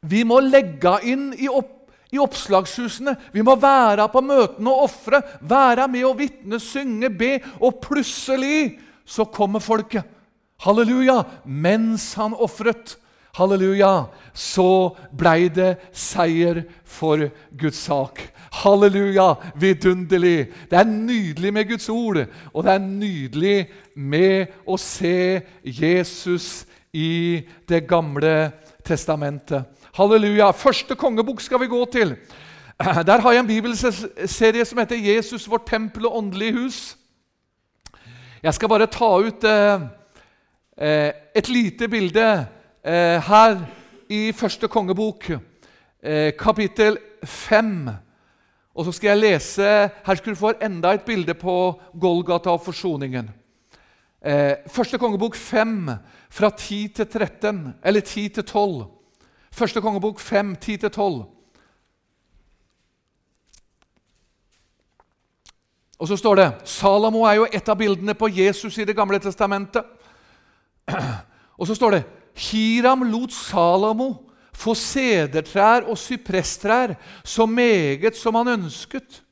Vi 0.08 0.22
må 0.24 0.38
legge 0.44 0.94
inn 1.10 1.32
i 1.34 1.50
opp 1.50 1.74
i 2.08 2.20
oppslagshusene. 2.22 3.12
Vi 3.34 3.42
må 3.44 3.52
være 3.60 4.06
på 4.08 4.22
møtene 4.24 4.72
og 4.72 4.86
ofre, 4.86 5.20
være 5.44 5.88
med 5.92 6.06
og 6.08 6.14
vitne, 6.20 6.60
synge, 6.62 7.10
be. 7.12 7.34
Og 7.60 7.82
plutselig 7.84 8.78
så 9.04 9.26
kommer 9.28 9.60
folket. 9.60 10.06
Halleluja! 10.64 11.20
Mens 11.44 12.14
han 12.18 12.32
ofret. 12.32 12.96
Halleluja! 13.38 14.08
Så 14.34 14.96
blei 15.14 15.46
det 15.54 15.76
seier 15.94 16.64
for 16.82 17.22
Guds 17.54 17.84
sak. 17.86 18.18
Halleluja! 18.64 19.36
Vidunderlig! 19.54 20.48
Det 20.70 20.78
er 20.80 20.88
nydelig 20.90 21.52
med 21.54 21.68
Guds 21.70 21.88
ord, 21.92 22.24
og 22.52 22.66
det 22.66 22.72
er 22.74 22.82
nydelig 22.82 23.58
med 23.94 24.58
å 24.66 24.78
se 24.80 25.44
Jesus 25.62 26.66
i 26.92 27.44
Det 27.68 27.84
gamle 27.86 28.50
testamentet. 28.82 29.68
Halleluja. 29.94 30.50
Første 30.56 30.96
kongebok 30.98 31.42
skal 31.44 31.60
vi 31.62 31.70
gå 31.70 31.84
til. 31.92 32.16
Der 33.08 33.22
har 33.22 33.32
jeg 33.32 33.44
en 33.44 33.50
bibelserie 33.50 34.64
som 34.64 34.78
heter 34.78 34.96
'Jesus, 34.96 35.50
vårt 35.50 35.66
tempel 35.66 36.06
og 36.06 36.16
åndelige 36.16 36.52
hus'. 36.58 36.96
Jeg 38.42 38.54
skal 38.54 38.68
bare 38.68 38.86
ta 38.86 39.18
ut 39.18 39.44
eh, 39.44 39.80
eh 40.78 41.12
et 41.34 41.48
lite 41.48 41.88
bilde 41.88 42.46
eh, 42.84 43.22
her 43.22 43.58
i 44.08 44.32
første 44.32 44.68
kongebok, 44.68 45.30
eh, 46.02 46.32
kapittel 46.38 46.98
5. 47.24 47.88
Og 48.74 48.84
så 48.84 48.92
skal 48.92 49.08
jeg 49.08 49.18
lese 49.18 49.90
Her 50.06 50.14
skal 50.14 50.32
du 50.32 50.38
få 50.38 50.52
enda 50.62 50.92
et 50.94 51.02
bilde 51.02 51.34
på 51.34 51.80
Golgata 52.00 52.50
og 52.50 52.62
forsoningen. 52.62 53.30
Eh, 54.22 54.54
første 54.66 54.98
kongebok 54.98 55.36
5, 55.36 55.90
fra 56.30 56.50
10 56.50 56.88
til 56.88 57.06
13, 57.06 57.74
eller 57.84 58.00
10 58.00 58.28
til 58.28 58.44
12. 58.44 58.84
Første 59.52 59.80
kongebok 59.80 60.20
5, 60.20 60.56
10-12. 60.64 61.24
Og 65.98 66.08
så 66.08 66.16
står 66.16 66.34
det 66.34 66.52
Salomo 66.64 67.22
er 67.22 67.40
jo 67.40 67.46
et 67.52 67.68
av 67.68 67.76
bildene 67.78 68.14
på 68.14 68.28
Jesus 68.28 68.78
i 68.78 68.84
Det 68.84 68.96
gamle 68.96 69.18
testamentet. 69.18 69.84
Og 71.58 71.66
så 71.66 71.74
står 71.74 71.90
det 71.90 72.04
Hiram 72.38 73.02
lot 73.10 73.34
Salomo 73.34 74.12
få 74.58 74.74
sedertrær 74.74 75.86
og 75.86 75.98
sypresstrær 76.00 76.96
så 77.26 77.46
meget 77.46 78.16
som 78.18 78.38
han 78.38 78.56
ønsket. 78.56 79.22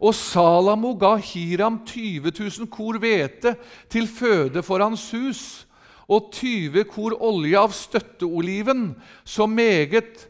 Og 0.00 0.14
Salamo 0.14 0.92
ga 0.98 1.14
Hiram 1.16 1.80
20 1.86 2.32
000 2.36 2.68
kor 2.68 2.98
hvete 3.00 3.54
til 3.90 4.08
føde 4.10 4.62
for 4.62 4.82
hans 4.82 5.06
hus, 5.14 5.64
og 6.04 6.28
20 6.34 6.84
kor 6.90 7.14
olje 7.24 7.56
av 7.56 7.72
støtteoliven, 7.72 8.90
så 9.24 9.46
meget 9.48 10.26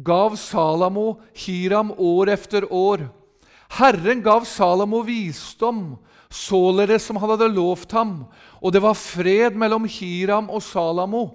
gav 0.00 0.38
Salamo 0.40 1.18
Hiram 1.36 1.92
år 1.98 2.32
efter 2.32 2.64
år. 2.72 3.04
Herren 3.76 4.22
gav 4.24 4.46
Salamo 4.48 5.02
visdom, 5.04 5.98
således 6.30 7.02
som 7.02 7.18
han 7.20 7.34
hadde 7.34 7.50
lovt 7.52 7.92
ham, 7.92 8.24
og 8.62 8.72
det 8.72 8.80
var 8.80 8.96
fred 8.96 9.58
mellom 9.58 9.84
Hiram 9.84 10.48
og 10.48 10.62
Salamo, 10.62 11.26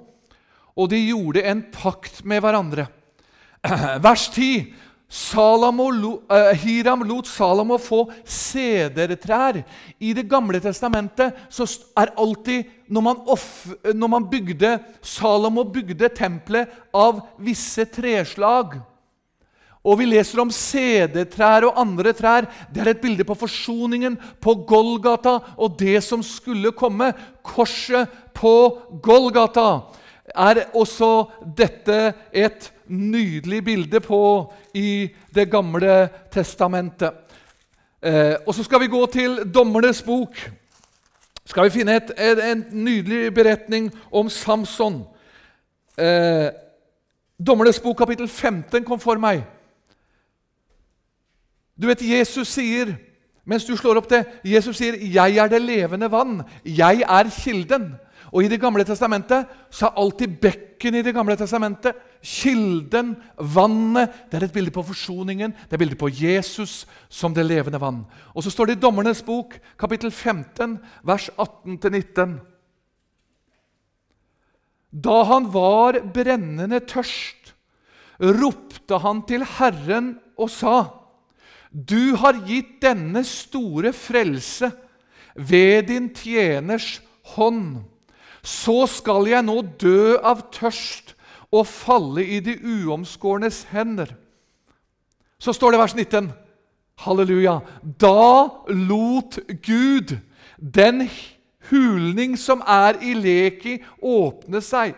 og 0.74 0.90
de 0.90 1.02
gjorde 1.08 1.44
en 1.46 1.62
pakt 1.74 2.24
med 2.26 2.42
hverandre. 2.44 2.88
Vers 4.06 4.30
10. 4.34 4.74
Salamo, 5.14 5.92
uh, 6.26 6.56
Hiram 6.58 7.04
lot 7.06 7.28
Salamo 7.30 7.78
få 7.78 8.08
sedertrær. 8.26 9.60
I 10.02 10.14
Det 10.14 10.26
gamle 10.26 10.58
testamentet 10.60 11.38
så 11.54 11.68
er 12.02 12.16
alltid 12.18 12.66
når 12.90 13.06
man, 13.06 13.22
off, 13.30 13.68
når 13.94 14.10
man 14.10 14.26
bygde 14.30 14.80
Salamo 15.02 15.68
bygde 15.70 16.10
tempelet 16.18 16.74
av 16.94 17.22
visse 17.38 17.86
treslag. 17.86 18.80
Og 19.84 20.00
vi 20.00 20.08
leser 20.08 20.40
om 20.42 20.50
sedertrær 20.50 21.68
og 21.68 21.78
andre 21.78 22.16
trær. 22.18 22.48
Det 22.74 22.82
er 22.82 22.94
et 22.96 23.02
bilde 23.04 23.26
på 23.28 23.38
forsoningen 23.38 24.16
på 24.42 24.56
Golgata 24.66 25.38
og 25.60 25.76
det 25.78 26.00
som 26.02 26.24
skulle 26.26 26.74
komme. 26.74 27.12
Korset 27.46 28.10
på 28.34 28.56
Golgata 29.04 29.84
er 30.36 30.63
også 30.74 31.26
dette 31.58 32.13
et 32.34 32.74
nydelig 32.88 33.63
bilde 33.65 34.00
på 34.00 34.54
i 34.74 35.10
Det 35.36 35.50
gamle 35.52 36.10
testamentet. 36.32 37.12
Eh, 38.04 38.36
og 38.48 38.54
Så 38.56 38.63
skal 38.63 38.80
vi 38.80 38.88
gå 38.88 39.06
til 39.06 39.54
Dommernes 39.54 40.02
bok. 40.02 40.52
Skal 41.46 41.63
vi 41.63 41.69
finne 41.69 41.96
et, 41.96 42.12
et, 42.17 42.52
en 42.52 42.65
nydelig 42.72 43.34
beretning 43.34 43.91
om 44.12 44.30
Samson. 44.30 45.04
Eh, 45.98 46.50
Dommernes 47.48 47.80
bok 47.80 47.98
kapittel 47.98 48.28
15 48.28 48.84
kom 48.84 49.00
for 49.00 49.19
meg. 49.19 49.43
Du 51.82 51.88
vet, 51.88 52.02
Jesus 52.02 52.48
sier, 52.48 52.93
mens 53.46 53.65
du 53.65 53.74
slår 53.78 53.98
opp 53.98 54.10
det, 54.10 54.26
Jesus 54.46 54.78
sier 54.78 54.96
'Jeg 54.96 55.38
er 55.38 55.48
det 55.48 55.62
levende 55.62 56.12
vann'. 56.12 56.43
'Jeg 56.65 57.02
er 57.02 57.24
kilden'. 57.24 57.96
Og 58.34 58.41
I 58.43 58.50
Det 58.50 58.58
gamle 58.62 58.82
testamentet 58.86 59.46
så 59.69 59.88
er 59.88 60.00
alltid 60.02 60.39
bekken 60.41 60.96
i 60.98 61.04
Det 61.06 61.13
gamle 61.13 61.36
testamentet, 61.38 61.93
kilden, 62.24 63.13
vannet 63.38 64.10
Det 64.32 64.39
er 64.39 64.48
et 64.48 64.56
bilde 64.56 64.74
på 64.74 64.84
forsoningen, 64.84 65.52
det 65.54 65.69
er 65.69 65.78
et 65.78 65.84
bilde 65.84 66.00
på 66.00 66.10
Jesus 66.10 66.88
som 67.10 67.34
det 67.34 67.46
levende 67.46 67.80
vann. 67.80 68.06
Og 68.34 68.43
så 68.43 68.50
står 68.50 68.72
det 68.72 68.78
i 68.78 68.82
Dommernes 68.82 69.22
bok, 69.22 69.60
kapittel 69.78 70.12
15, 70.12 70.80
vers 71.04 71.30
18-19. 71.38 72.39
Da 74.93 75.24
han 75.30 75.48
var 75.54 76.02
brennende 76.13 76.80
tørst, 76.80 77.54
ropte 78.19 78.98
han 78.98 79.24
til 79.30 79.46
Herren 79.58 80.17
og 80.38 80.50
sa:" 80.50 81.00
Du 81.74 82.15
har 82.15 82.38
gitt 82.46 82.82
denne 82.82 83.24
store 83.26 83.93
frelse 83.93 84.69
ved 85.34 85.88
din 85.89 86.12
tjeners 86.13 87.02
hånd 87.34 87.93
så 88.44 88.84
skal 88.92 89.30
jeg 89.32 89.46
nå 89.48 89.62
dø 89.80 90.18
av 90.20 90.50
tørst 90.52 91.14
og 91.54 91.68
falle 91.70 92.26
i 92.26 92.42
de 92.44 92.58
uomskårnes 92.60 93.64
hender. 93.72 94.12
Så 95.40 95.54
står 95.56 95.74
det 95.74 95.80
vers 95.80 95.96
19. 95.96 96.32
Halleluja. 97.04 97.60
Da 97.82 98.64
lot 98.68 99.40
Gud 99.64 100.18
den 100.58 101.08
hulning 101.70 102.36
som 102.40 102.62
er 102.68 103.00
i 103.04 103.16
Leki, 103.18 103.78
åpne 104.00 104.62
seg, 104.64 104.96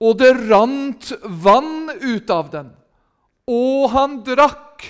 og 0.00 0.16
det 0.20 0.32
rant 0.48 1.10
vann 1.22 1.90
ut 2.00 2.30
av 2.32 2.50
den. 2.52 2.70
Og 3.50 3.90
han 3.92 4.20
drakk, 4.26 4.86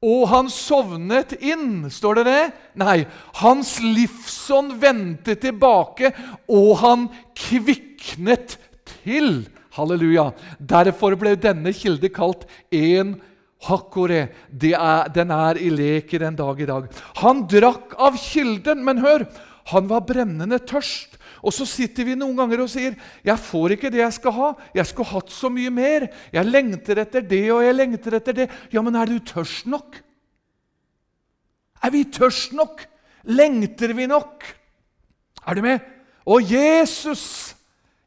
og 0.00 0.22
han 0.30 0.48
sovnet 0.48 1.34
inn. 1.44 1.84
Står 1.92 2.20
det 2.20 2.24
det? 2.30 2.44
Nei. 2.80 3.02
Hans 3.42 3.76
livsånd 3.84 4.78
vendte 4.80 5.36
tilbake, 5.36 6.12
og 6.48 6.70
han 6.80 7.08
kviknet 7.36 8.56
til. 9.04 9.44
Halleluja. 9.76 10.30
Derfor 10.56 11.18
ble 11.20 11.36
denne 11.38 11.74
kilde 11.76 12.08
kalt 12.12 12.48
en 12.72 13.18
hakore. 13.68 14.22
Er, 14.56 15.12
den 15.12 15.36
er 15.36 15.60
i 15.60 15.68
lek 15.68 16.16
i 16.16 16.22
den 16.24 16.38
dag 16.38 16.64
i 16.64 16.70
dag. 16.72 16.88
Han 17.20 17.44
drakk 17.50 17.92
av 18.00 18.16
kilden, 18.18 18.80
men 18.86 19.04
hør, 19.04 19.28
han 19.70 19.88
var 19.90 20.06
brennende 20.08 20.58
tørst. 20.64 21.19
Og 21.40 21.54
så 21.54 21.64
sitter 21.68 22.04
vi 22.04 22.16
noen 22.18 22.36
ganger 22.36 22.60
og 22.60 22.68
sier 22.68 22.96
'Jeg 23.24 23.38
får 23.38 23.72
ikke 23.72 23.90
det 23.90 24.00
jeg 24.00 24.12
skal 24.12 24.32
ha. 24.32 24.54
Jeg 24.74 24.86
skulle 24.86 25.08
hatt 25.08 25.30
så 25.30 25.48
mye 25.48 25.70
mer. 25.70 26.08
Jeg 26.32 26.44
lengter 26.44 26.98
etter 26.98 27.20
det, 27.20 27.50
og 27.50 27.62
jeg 27.64 27.74
lengter 27.74 28.12
etter 28.16 28.32
det.' 28.32 28.50
Ja, 28.72 28.82
men 28.82 28.94
er 28.94 29.06
du 29.06 29.18
tørst 29.18 29.66
nok? 29.66 29.96
Er 31.82 31.90
vi 31.90 32.04
tørst 32.04 32.52
nok? 32.52 32.84
Lengter 33.24 33.92
vi 33.92 34.06
nok? 34.06 34.44
Er 35.46 35.54
du 35.54 35.62
med? 35.62 35.80
Å, 36.26 36.38
Jesus, 36.40 37.54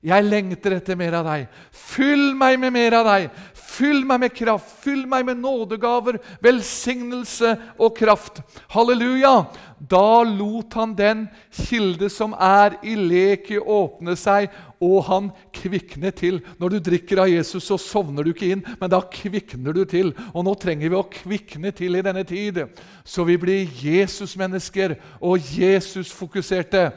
jeg 0.04 0.24
lengter 0.24 0.76
etter 0.78 0.96
mer 0.96 1.14
av 1.14 1.26
deg. 1.26 1.48
Fyll 1.72 2.34
meg 2.36 2.60
med 2.60 2.74
mer 2.76 2.94
av 3.00 3.06
deg. 3.08 3.30
Fyll 3.74 4.04
meg 4.06 4.20
med 4.22 4.34
kraft, 4.38 4.70
fyll 4.84 5.06
meg 5.10 5.26
med 5.26 5.40
nådegaver, 5.42 6.20
velsignelse 6.44 7.56
og 7.82 7.96
kraft. 7.98 8.44
Halleluja! 8.74 9.48
Da 9.84 10.22
lot 10.24 10.76
han 10.78 10.94
den 10.96 11.24
kilde 11.52 12.08
som 12.14 12.36
er 12.38 12.78
i 12.88 12.94
leket, 12.96 13.60
åpne 13.60 14.14
seg, 14.20 14.54
og 14.84 15.00
han 15.10 15.32
kvikner 15.56 16.14
til. 16.16 16.38
Når 16.62 16.76
du 16.76 16.78
drikker 16.86 17.24
av 17.24 17.32
Jesus, 17.32 17.66
så 17.66 17.80
sovner 17.82 18.24
du 18.24 18.32
ikke 18.32 18.52
inn, 18.54 18.62
men 18.80 18.94
da 18.94 19.02
kvikner 19.02 19.76
du 19.76 19.82
til. 19.90 20.14
Og 20.32 20.46
nå 20.46 20.54
trenger 20.62 20.94
vi 20.94 21.00
å 21.00 21.10
kvikne 21.18 21.74
til 21.76 21.98
i 21.98 22.06
denne 22.06 22.24
tid, 22.30 22.62
så 23.04 23.26
vi 23.28 23.40
blir 23.42 23.74
Jesus-mennesker 23.82 24.96
og 25.20 25.52
Jesus-fokuserte. 25.58 26.92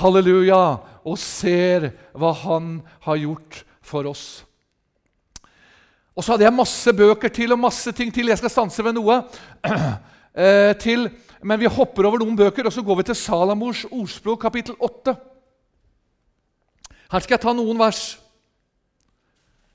Halleluja! 0.00 0.64
Og 1.04 1.20
ser 1.20 1.90
hva 2.16 2.32
han 2.46 2.78
har 3.04 3.20
gjort 3.20 3.62
for 3.84 4.08
oss. 4.08 4.46
Og 6.14 6.22
så 6.22 6.34
hadde 6.34 6.46
jeg 6.46 6.54
masse 6.54 6.92
bøker 6.94 7.32
til 7.34 7.52
og 7.54 7.58
masse 7.58 7.92
ting 7.92 8.12
til. 8.14 8.30
Jeg 8.30 8.38
skal 8.38 8.52
stanse 8.52 8.84
ved 8.86 8.98
noe. 8.98 9.22
Eh, 10.34 10.72
til, 10.82 11.04
men 11.46 11.60
vi 11.60 11.68
hopper 11.70 12.08
over 12.08 12.18
noen 12.18 12.34
bøker, 12.34 12.66
og 12.66 12.72
så 12.74 12.82
går 12.82 12.96
vi 12.98 13.04
til 13.06 13.14
Salamors 13.14 13.84
ordspråk, 13.86 14.40
kapittel 14.42 14.74
8. 14.82 15.14
Her 17.12 17.22
skal 17.22 17.36
jeg 17.36 17.42
ta 17.44 17.52
noen 17.54 17.78
vers. 17.78 18.00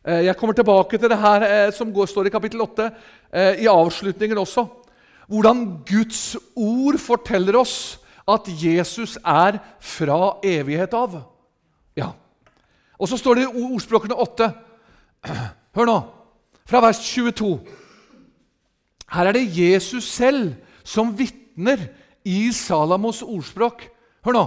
Eh, 0.03 0.25
jeg 0.25 0.35
kommer 0.35 0.57
tilbake 0.59 0.99
til 0.99 1.13
det 1.13 1.21
her 1.23 1.47
eh, 1.47 1.71
som 1.71 1.95
går, 1.95 2.11
står 2.11 2.27
i 2.27 2.35
kapittel 2.35 2.65
8, 2.67 2.89
i 3.63 3.71
avslutningen 3.71 4.43
også. 4.43 4.67
Hvordan 5.31 5.63
Guds 5.87 6.35
ord 6.59 6.99
forteller 6.99 7.55
oss 7.63 7.79
at 8.27 8.51
Jesus 8.51 9.15
er 9.23 9.63
fra 9.79 10.21
evighet 10.43 10.91
av. 10.91 11.21
Ja. 11.95 12.11
Og 12.99 13.07
så 13.07 13.15
står 13.15 13.39
det 13.39 13.47
i 13.47 13.67
ordspråkene 13.71 14.19
8. 14.27 14.51
Hør 15.79 15.93
nå 15.95 16.01
fra 16.69 16.81
vers 16.83 16.99
22. 17.01 17.57
Her 19.09 19.29
er 19.29 19.37
det 19.39 19.47
Jesus 19.57 20.05
selv 20.13 20.53
som 20.85 21.11
vitner 21.17 21.87
i 22.25 22.51
Salamos 22.53 23.23
ordspråk. 23.25 23.87
Hør 24.25 24.37
nå. 24.37 24.43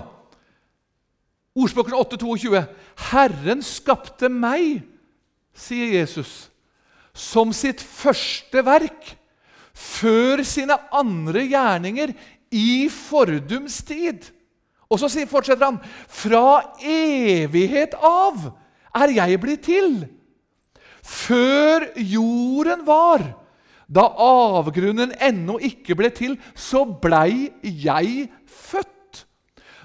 Ordspråkene 1.58 1.98
8,22. 1.98 2.62
Herren 3.10 3.64
skapte 3.66 4.30
meg, 4.30 4.84
sier 5.52 5.98
Jesus, 5.98 6.46
som 7.12 7.50
sitt 7.52 7.82
første 7.82 8.62
verk, 8.64 9.16
før 9.72 10.44
sine 10.46 10.76
andre 10.94 11.42
gjerninger 11.48 12.14
i 12.54 12.86
fordums 12.92 13.80
tid. 13.88 14.30
Og 14.92 15.00
så 15.00 15.10
fortsetter 15.28 15.64
han, 15.64 15.80
fra 16.08 16.76
evighet 16.84 17.96
av 17.96 18.52
er 18.92 19.14
jeg 19.16 19.40
blitt 19.40 19.64
til 19.66 19.94
før 21.02 21.88
jorden 21.98 22.86
var, 22.86 23.24
da 23.92 24.06
avgrunnen 24.24 25.12
ennå 25.20 25.58
ikke 25.60 25.96
ble 25.98 26.10
til, 26.14 26.38
så 26.54 26.84
blei 26.86 27.50
jeg 27.60 28.28
født. 28.46 28.88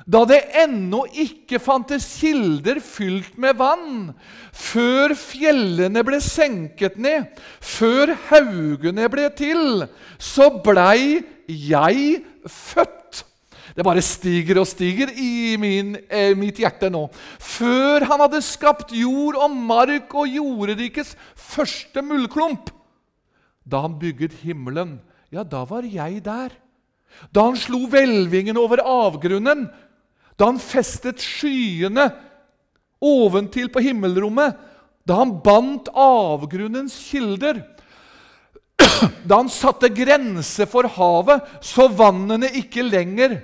Da 0.08 0.22
det 0.24 0.40
ennå 0.56 1.02
ikke 1.20 1.60
fantes 1.60 2.06
kilder 2.22 2.80
fylt 2.80 3.36
med 3.42 3.58
vann, 3.60 4.14
før 4.56 5.12
fjellene 5.20 6.04
ble 6.08 6.22
senket 6.24 6.96
ned, 6.96 7.28
før 7.60 8.14
haugene 8.30 9.10
ble 9.12 9.28
til, 9.36 9.84
så 10.16 10.48
blei 10.64 11.26
jeg 11.52 12.24
født. 12.48 12.97
Det 13.78 13.86
bare 13.86 14.02
stiger 14.02 14.58
og 14.58 14.66
stiger 14.66 15.12
i 15.14 15.54
min, 15.62 15.92
eh, 16.10 16.34
mitt 16.34 16.58
hjerte 16.58 16.90
nå. 16.90 17.04
Før 17.38 18.08
han 18.10 18.24
hadde 18.24 18.42
skapt 18.42 18.90
jord 18.90 19.36
og 19.38 19.54
mark 19.54 20.16
og 20.18 20.26
jordrikets 20.34 21.14
første 21.38 22.02
muldklump. 22.02 22.72
Da 23.62 23.84
han 23.84 24.00
bygget 24.02 24.40
himmelen, 24.42 24.96
ja, 25.30 25.44
da 25.44 25.62
var 25.70 25.86
jeg 25.86 26.24
der. 26.26 26.56
Da 27.30 27.44
han 27.46 27.56
slo 27.60 27.84
hvelvingen 27.86 28.58
over 28.58 28.82
avgrunnen, 28.82 29.68
da 30.38 30.48
han 30.50 30.58
festet 30.58 31.22
skyene 31.22 32.08
oventil 32.98 33.70
på 33.70 33.84
himmelrommet, 33.86 34.58
da 35.06 35.20
han 35.22 35.36
bandt 35.46 35.92
avgrunnens 35.94 36.96
kilder, 37.12 37.62
da 39.30 39.38
han 39.38 39.54
satte 39.54 39.92
grenser 39.94 40.66
for 40.66 40.90
havet, 40.98 41.46
så 41.62 41.86
vannene 41.94 42.50
ikke 42.58 42.82
lenger 42.82 43.38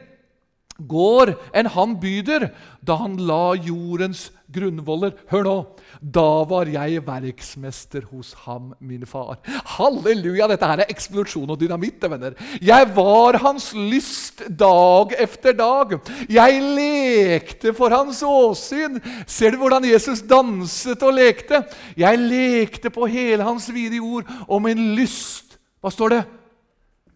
går 0.77 1.35
enn 1.53 1.69
han 1.73 1.97
byder, 2.01 2.49
da 2.81 2.97
han 3.03 3.17
la 3.21 3.53
jordens 3.55 4.29
grunnvoller. 4.53 5.13
Hør 5.31 5.45
nå! 5.47 5.55
Da 6.01 6.43
var 6.49 6.69
jeg 6.69 7.03
verksmester 7.05 8.05
hos 8.11 8.33
ham, 8.43 8.71
min 8.83 9.05
far. 9.07 9.39
Halleluja! 9.75 10.47
Dette 10.51 10.69
her 10.69 10.83
er 10.83 10.91
eksplosjon 10.93 11.53
og 11.53 11.59
dynamitt. 11.61 12.03
venner. 12.03 12.35
Jeg 12.61 12.89
var 12.95 13.37
hans 13.43 13.71
lyst 13.73 14.43
dag 14.49 15.13
efter 15.19 15.53
dag. 15.53 15.99
Jeg 16.29 16.61
lekte 16.61 17.73
for 17.73 17.93
hans 17.93 18.23
åsyn. 18.23 18.99
Ser 19.27 19.51
du 19.51 19.61
hvordan 19.61 19.85
Jesus 19.87 20.21
danset 20.21 21.03
og 21.03 21.13
lekte? 21.13 21.63
Jeg 21.97 22.19
lekte 22.19 22.89
på 22.89 23.07
hele 23.07 23.43
hans 23.43 23.69
vide 23.73 24.01
jord, 24.01 24.27
og 24.47 24.61
min 24.61 24.93
lyst 24.97 25.57
Hva 25.83 25.91
står 25.91 26.09
det? 26.13 26.23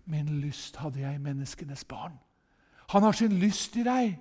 Min 0.07 0.41
lyst 0.43 0.75
hadde 0.75 0.99
jeg 0.99 1.19
menneskenes 1.23 1.85
barn. 1.87 2.15
Han 2.93 3.03
har 3.03 3.15
sin 3.17 3.35
lyst 3.39 3.75
i 3.75 3.83
deg. 3.83 4.15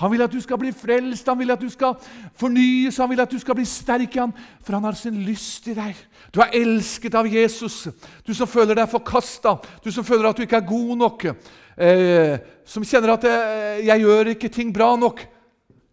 Han 0.00 0.10
vil 0.10 0.24
at 0.24 0.32
du 0.32 0.40
skal 0.40 0.58
bli 0.58 0.72
frelst, 0.74 1.28
han 1.28 1.38
vil 1.38 1.52
at 1.52 1.60
du 1.60 1.68
skal 1.70 1.94
fornyes, 2.38 2.96
han 2.98 3.10
vil 3.10 3.20
at 3.22 3.30
du 3.30 3.38
skal 3.38 3.54
bli 3.58 3.66
sterk 3.68 4.16
i 4.16 4.20
ham, 4.22 4.32
for 4.64 4.74
han 4.74 4.86
har 4.88 4.96
sin 4.98 5.20
lyst 5.26 5.68
i 5.70 5.76
deg. 5.76 5.98
Du 6.34 6.40
er 6.42 6.54
elsket 6.58 7.14
av 7.18 7.28
Jesus. 7.28 7.84
Du 8.26 8.32
som 8.34 8.50
føler 8.50 8.78
deg 8.78 8.90
forkasta, 8.90 9.56
du 9.84 9.92
som 9.92 10.06
føler 10.06 10.30
at 10.30 10.40
du 10.40 10.46
ikke 10.46 10.62
er 10.62 10.66
god 10.70 10.96
nok, 11.04 11.28
eh, 11.76 12.34
som 12.64 12.84
kjenner 12.84 13.14
at 13.14 13.24
eh, 13.24 13.86
'jeg 13.86 14.00
gjør 14.00 14.32
ikke 14.34 14.48
ting 14.48 14.72
bra 14.74 14.96
nok'. 14.96 15.26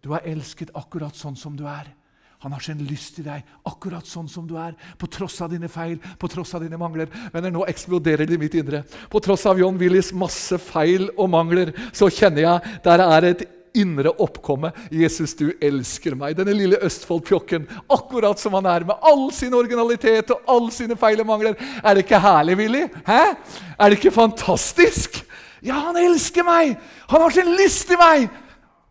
Du 0.02 0.12
er 0.12 0.24
elsket 0.24 0.70
akkurat 0.74 1.14
sånn 1.14 1.36
som 1.36 1.56
du 1.56 1.66
er. 1.66 1.99
Han 2.40 2.52
har 2.52 2.60
sin 2.64 2.78
lyst 2.88 3.18
i 3.20 3.24
deg 3.26 3.44
akkurat 3.68 4.06
sånn 4.08 4.28
som 4.28 4.46
du 4.48 4.54
er, 4.56 4.72
på 4.96 5.08
tross 5.12 5.36
av 5.44 5.50
dine 5.52 5.68
feil, 5.68 5.98
på 6.00 6.28
tross 6.32 6.54
av 6.56 6.64
dine 6.64 6.78
mangler. 6.80 7.10
Men 7.34 7.50
nå 7.52 7.66
eksploderer 7.68 8.24
det 8.24 8.38
i 8.38 8.40
mitt 8.40 8.56
indre. 8.56 8.80
På 9.12 9.20
tross 9.20 9.44
av 9.50 9.60
John 9.60 9.76
Willis 9.80 10.08
masse 10.16 10.56
feil 10.70 11.10
og 11.18 11.28
mangler, 11.34 11.74
så 11.92 12.08
kjenner 12.08 12.46
jeg 12.46 12.78
der 12.86 13.04
er 13.04 13.26
et 13.28 13.44
indre 13.76 14.10
oppkomme. 14.18 14.72
'Jesus, 14.90 15.34
du 15.36 15.52
elsker 15.62 16.16
meg.' 16.18 16.38
Denne 16.38 16.54
lille 16.56 16.80
Østfold-pjokken, 16.80 17.68
akkurat 17.92 18.40
som 18.40 18.56
han 18.56 18.66
er, 18.66 18.86
med 18.88 18.96
all 19.02 19.28
sin 19.36 19.54
originalitet 19.54 20.32
og 20.34 20.48
alle 20.48 20.72
sine 20.74 20.96
feil 20.96 21.20
og 21.20 21.28
mangler. 21.28 21.58
Er 21.84 21.94
det 21.94 22.06
ikke 22.06 22.22
herlig, 22.24 22.56
Willy? 22.56 22.86
Hæ? 23.06 23.36
Er 23.78 23.88
det 23.88 24.00
ikke 24.00 24.16
fantastisk? 24.16 25.20
Ja, 25.62 25.76
han 25.90 26.00
elsker 26.00 26.46
meg! 26.46 26.78
Han 27.12 27.20
har 27.20 27.36
sin 27.36 27.52
lyst 27.60 27.92
i 27.92 28.00
meg! 28.00 28.30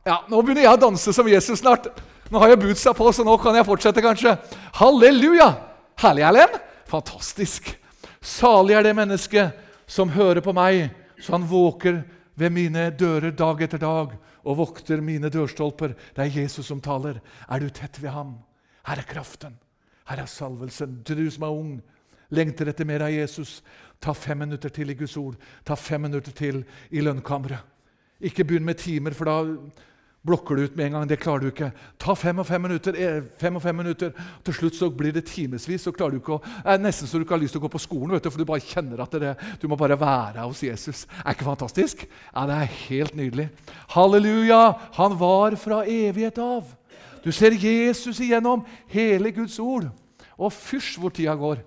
Ja, 0.06 0.22
Nå 0.30 0.42
begynner 0.42 0.64
jeg 0.64 0.78
å 0.78 0.82
danse 0.86 1.14
som 1.14 1.28
Jesus 1.28 1.60
snart. 1.60 1.90
Nå 2.30 2.38
har 2.38 2.52
jeg 2.52 2.62
bootsa 2.62 2.94
på, 2.94 3.10
så 3.10 3.24
nå 3.26 3.34
kan 3.42 3.56
jeg 3.58 3.65
fortsette, 3.65 4.02
kanskje. 4.06 4.36
Halleluja! 4.78 5.50
Herlig, 5.98 6.24
Erlend. 6.28 6.60
Fantastisk. 6.89 7.72
Salig 8.22 8.76
er 8.78 8.86
det 8.86 8.94
mennesket 8.98 9.58
som 9.89 10.12
hører 10.13 10.44
på 10.46 10.54
meg, 10.54 10.92
så 11.18 11.34
han 11.34 11.48
våker 11.50 12.04
ved 12.39 12.54
mine 12.54 12.89
dører 12.94 13.34
dag 13.34 13.63
etter 13.65 13.82
dag 13.82 14.13
og 14.46 14.60
vokter 14.62 15.02
mine 15.02 15.32
dørstolper. 15.34 15.96
Det 16.13 16.28
er 16.28 16.38
Jesus 16.44 16.70
som 16.70 16.82
taler. 16.82 17.18
Er 17.50 17.65
du 17.65 17.74
tett 17.74 17.98
ved 17.98 18.13
ham? 18.13 18.38
Her 18.86 19.02
er 19.02 19.10
kraften. 19.10 19.58
Her 20.10 20.22
er 20.22 20.30
salvelsen. 20.30 21.02
Du 21.02 21.26
som 21.34 21.50
er 21.50 21.58
ung, 21.58 21.76
lengter 22.30 22.70
etter 22.70 22.86
mer 22.86 23.08
av 23.10 23.13
Jesus. 23.13 23.60
Ta 24.02 24.13
fem 24.13 24.46
minutter 24.46 24.70
til 24.70 24.94
i 24.94 24.98
Guds 24.98 25.18
ord. 25.18 25.36
Ta 25.65 25.74
fem 25.74 26.06
minutter 26.06 26.32
til 26.32 26.62
i 26.94 27.02
lønnkammeret. 27.02 27.65
Ikke 28.22 28.46
begynn 28.46 28.68
med 28.68 28.78
timer, 28.78 29.15
for 29.18 29.26
da 29.26 29.38
blokker 30.30 30.56
du 30.56 30.68
ut 30.68 30.76
med 30.78 30.88
en 30.88 30.98
gang. 30.98 31.08
Det 31.10 31.18
klarer 31.22 31.48
du 31.48 31.50
ikke. 31.50 31.72
Ta 32.02 32.13
fem 32.18 32.42
og 32.42 32.48
fem 32.48 32.62
minutter. 32.68 32.98
Eh, 32.98 33.22
fem 33.42 33.58
og 33.58 33.63
fem 33.63 33.80
minutter. 33.82 34.13
Til 34.46 34.56
slutt 34.56 34.78
så 34.78 34.89
blir 34.94 35.15
det 35.15 35.26
timevis. 35.30 35.68
så 35.82 35.94
klarer 35.96 36.15
du 36.15 36.22
ikke 36.22 36.38
å, 36.38 36.42
er 36.63 36.82
Nesten 36.82 37.10
så 37.10 37.18
du 37.18 37.26
ikke 37.26 37.38
har 37.38 37.42
lyst 37.42 37.58
til 37.58 37.62
å 37.62 37.65
gå 37.65 37.72
på 37.74 37.82
skolen, 37.82 38.13
vet 38.13 38.24
du, 38.24 38.30
for 38.30 38.42
du 38.42 38.50
bare 38.50 38.65
kjenner 38.65 39.02
at 39.04 39.18
det, 39.22 39.34
du 39.62 39.68
må 39.68 39.78
bare 39.80 40.00
være 40.00 40.46
hos 40.46 40.62
Jesus. 40.63 41.06
Er 41.26 41.34
ikke 41.34 41.50
fantastisk? 41.50 42.06
Ja, 42.34 42.46
Det 42.46 42.60
er 42.60 42.78
helt 42.89 43.15
nydelig. 43.15 43.50
Halleluja! 43.96 44.62
Han 45.00 45.18
var 45.20 45.56
fra 45.56 45.84
evighet 45.86 46.38
av. 46.38 46.70
Du 47.24 47.32
ser 47.32 47.52
Jesus 47.52 48.20
igjennom 48.20 48.63
hele 48.88 49.32
Guds 49.36 49.60
ord. 49.60 49.89
Og 50.39 50.54
fysj, 50.54 50.96
hvor 51.00 51.12
tida 51.12 51.36
går. 51.36 51.65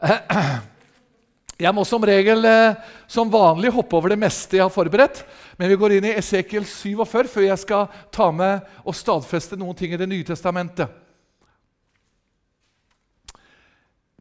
Jeg 1.56 1.72
må 1.72 1.86
som 1.88 2.02
regel 2.04 2.44
eh, 2.44 2.76
som 3.08 3.30
vanlig 3.32 3.70
hoppe 3.72 3.96
over 3.96 4.12
det 4.12 4.18
meste 4.20 4.58
jeg 4.58 4.64
har 4.66 4.72
forberedt. 4.72 5.22
Men 5.56 5.72
vi 5.72 5.78
går 5.80 5.96
inn 5.96 6.06
i 6.10 6.14
Esekiel 6.18 6.66
47 6.68 7.30
før 7.32 7.46
jeg 7.46 7.62
skal 7.62 7.90
ta 8.12 8.28
med 8.34 8.64
og 8.84 8.96
stadfeste 8.96 9.56
noen 9.56 9.76
ting 9.76 9.94
i 9.94 10.00
Det 10.00 10.08
nye 10.08 10.26
testamentet. 10.26 10.90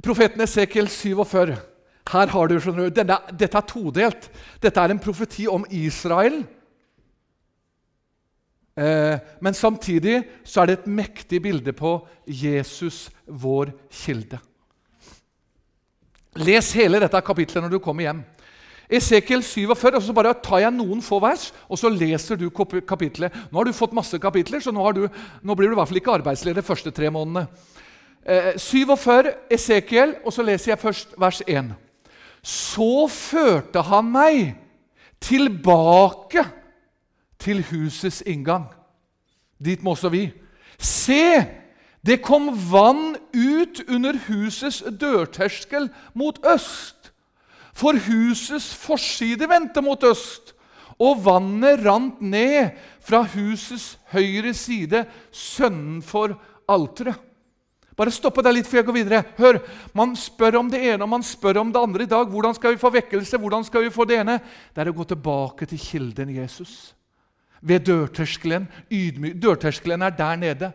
Profeten 0.03 0.43
Esekiel 0.45 0.87
47. 0.91 1.55
Her 2.11 2.29
har 2.29 2.47
du, 2.47 2.59
skjønner 2.61 2.87
du, 2.87 2.93
denne, 2.93 3.17
Dette 3.33 3.57
er 3.57 3.67
todelt. 3.67 4.29
Dette 4.61 4.81
er 4.81 4.93
en 4.93 5.01
profeti 5.01 5.47
om 5.49 5.65
Israel. 5.73 6.43
Eh, 8.75 9.15
men 9.41 9.55
samtidig 9.57 10.19
så 10.43 10.61
er 10.61 10.69
det 10.69 10.77
et 10.79 10.91
mektig 10.91 11.41
bilde 11.41 11.73
på 11.73 11.97
Jesus, 12.27 13.07
vår 13.25 13.71
kilde. 14.03 14.39
Les 16.43 16.71
hele 16.75 16.99
dette 16.99 17.21
kapitlet 17.23 17.63
når 17.63 17.77
du 17.77 17.79
kommer 17.79 18.09
hjem. 18.09 18.23
Esekiel 18.89 19.41
47, 19.43 19.95
og 19.97 20.03
så 20.03 20.13
bare 20.13 20.33
tar 20.43 20.61
jeg 20.61 20.73
noen 20.75 21.01
få 21.01 21.17
vers, 21.23 21.47
og 21.69 21.79
så 21.81 21.89
leser 21.89 22.37
du 22.37 22.49
kapitlet. 22.53 23.33
Nå 23.49 23.59
har 23.59 23.65
du 23.65 23.73
fått 23.73 23.95
masse 23.97 24.19
kapitler, 24.21 24.61
så 24.61 24.73
nå, 24.73 24.85
du, 24.93 25.07
nå 25.41 25.55
blir 25.57 25.71
du 25.71 25.75
i 25.75 25.79
hvert 25.79 25.89
fall 25.89 26.01
ikke 26.01 26.17
arbeidsledig 26.19 26.61
de 26.61 26.67
første 26.67 26.93
tre 26.93 27.09
månedene. 27.13 27.47
Eh, 28.25 28.53
47, 28.61 29.31
Esekiel, 29.57 30.15
og 30.25 30.33
så 30.33 30.45
leser 30.45 30.73
jeg 30.73 30.81
først 30.81 31.17
vers 31.21 31.41
1. 31.47 31.73
Så 32.45 33.07
førte 33.09 33.81
han 33.89 34.09
meg 34.13 34.55
tilbake 35.21 36.45
til 37.41 37.63
husets 37.71 38.21
inngang. 38.25 38.67
Dit 39.57 39.83
må 39.83 39.95
også 39.95 40.11
vi. 40.13 40.27
Se, 40.77 41.45
det 42.05 42.21
kom 42.21 42.51
vann 42.71 43.15
ut 43.33 43.81
under 43.89 44.17
husets 44.27 44.83
dørterskel 45.01 45.89
mot 46.13 46.37
øst. 46.45 47.11
For 47.75 47.97
husets 48.07 48.71
forside 48.79 49.49
vendte 49.51 49.83
mot 49.83 50.03
øst, 50.07 50.53
og 50.95 51.19
vannet 51.25 51.81
rant 51.83 52.21
ned 52.23 52.75
fra 53.03 53.19
husets 53.33 53.97
høyre 54.13 54.53
side 54.55 55.03
sønnenfor 55.35 56.37
alteret. 56.71 57.19
Bare 57.95 58.11
stoppe 58.11 58.43
deg 58.43 58.57
litt 58.57 58.67
før 58.67 58.81
jeg 58.81 58.87
går 58.89 58.95
videre. 58.97 59.21
Hør, 59.37 59.61
Man 59.95 60.15
spør 60.19 60.57
om 60.59 60.69
det 60.71 60.81
ene 60.83 61.05
og 61.05 61.11
man 61.13 61.23
spør 61.23 61.61
om 61.61 61.71
det 61.71 61.79
andre 61.79 62.03
i 62.03 62.11
dag. 62.11 62.27
Hvordan 62.27 62.55
skal 62.57 62.73
vi 62.73 62.81
få 62.81 62.91
vekkelse? 62.91 63.39
Hvordan 63.39 63.63
skal 63.63 63.85
vi 63.85 63.91
få 63.93 64.03
det 64.07 64.17
ene? 64.19 64.35
Det 64.75 64.83
er 64.83 64.91
å 64.91 64.95
gå 64.97 65.05
tilbake 65.07 65.67
til 65.71 65.79
kilden 65.79 66.33
Jesus. 66.35 66.91
Ved 67.63 67.87
dørterskelen. 67.87 68.67
Dørterskelen 68.91 70.03
er 70.03 70.15
der 70.15 70.35
nede. 70.35 70.71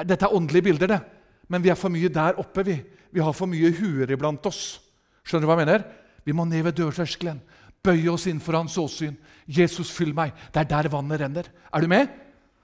Dette 0.00 0.24
er 0.24 0.32
åndelige 0.32 0.64
bilder, 0.70 0.88
det. 0.88 1.00
men 1.48 1.62
vi 1.62 1.68
er 1.68 1.76
for 1.76 1.92
mye 1.92 2.08
der 2.08 2.40
oppe. 2.40 2.64
Vi, 2.64 2.78
vi 3.12 3.20
har 3.20 3.36
for 3.36 3.46
mye 3.46 3.68
huer 3.76 4.10
iblant 4.10 4.46
oss. 4.48 4.80
Skjønner 5.22 5.44
du 5.44 5.50
hva 5.50 5.58
jeg 5.60 5.66
mener? 5.66 5.84
Vi 6.24 6.34
må 6.36 6.46
ned 6.46 6.64
ved 6.66 6.78
dørterskelen. 6.78 7.40
Bøye 7.82 8.12
oss 8.12 8.28
inn 8.30 8.40
for 8.42 8.54
hans 8.54 8.76
åsyn. 8.78 9.16
Jesus, 9.46 9.90
fyll 9.90 10.12
meg. 10.14 10.34
Det 10.54 10.62
er 10.62 10.70
der 10.70 10.90
vannet 10.92 11.20
renner. 11.20 11.48
Er 11.72 11.82
du 11.82 11.90
med? 11.90 12.12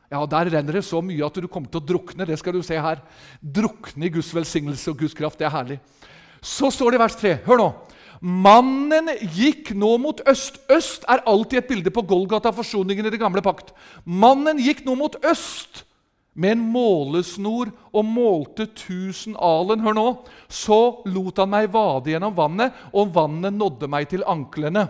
Ja, 0.08 0.24
Der 0.26 0.48
renner 0.48 0.78
det 0.78 0.84
så 0.86 1.02
mye 1.04 1.26
at 1.26 1.34
du 1.34 1.48
kommer 1.48 1.68
til 1.68 1.82
å 1.82 1.84
drukne. 1.84 2.26
Det 2.26 2.38
skal 2.38 2.54
du 2.54 2.62
se 2.62 2.78
her. 2.80 3.02
Drukne 3.42 4.06
i 4.06 4.12
Guds 4.14 4.30
velsignelse 4.34 4.90
og 4.90 5.02
Guds 5.02 5.14
kraft. 5.14 5.38
Det 5.38 5.48
er 5.48 5.56
herlig. 5.56 5.80
Så 6.40 6.70
står 6.70 6.94
det 6.94 7.00
i 7.00 7.02
vers 7.02 7.18
3. 7.18 7.34
Hør 7.44 7.60
nå. 7.60 7.68
Mannen 8.22 9.10
gikk 9.34 9.74
nå 9.78 9.90
mot 10.00 10.22
øst. 10.26 10.62
Øst 10.70 11.04
er 11.10 11.26
alltid 11.26 11.58
et 11.60 11.68
bilde 11.68 11.90
på 11.94 12.02
Golgata, 12.02 12.50
forsoningen 12.54 13.06
i 13.06 13.12
det 13.14 13.20
gamle 13.20 13.42
pakt. 13.42 13.74
Mannen 14.04 14.58
gikk 14.62 14.84
nå 14.86 14.96
mot 14.98 15.18
øst 15.26 15.84
med 16.34 16.54
en 16.54 16.64
målesnor 16.72 17.70
og 17.92 18.04
målte 18.06 18.68
1000 18.68 19.36
alen. 19.42 19.80
Hør 19.82 19.96
nå. 19.96 20.06
Så 20.48 20.80
lot 21.08 21.40
han 21.40 21.50
meg 21.50 21.70
vade 21.74 22.12
gjennom 22.12 22.36
vannet, 22.36 22.76
og 22.92 23.14
vannet 23.14 23.56
nådde 23.56 23.88
meg 23.90 24.10
til 24.10 24.26
anklene. 24.26 24.86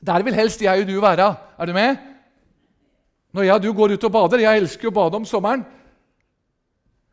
Der 0.00 0.24
vil 0.24 0.36
helst 0.38 0.62
jeg 0.64 0.84
og 0.84 0.88
du 0.88 0.96
være. 1.02 1.34
Er 1.58 1.68
du 1.68 1.76
med? 1.76 2.00
Når 3.36 3.46
jeg 3.46 3.54
og 3.54 3.62
du 3.62 3.72
går 3.76 3.92
ut 3.94 4.08
og 4.08 4.12
bader 4.12 4.42
Jeg 4.42 4.62
elsker 4.62 4.88
å 4.88 4.94
bade 4.94 5.20
om 5.20 5.28
sommeren. 5.28 5.62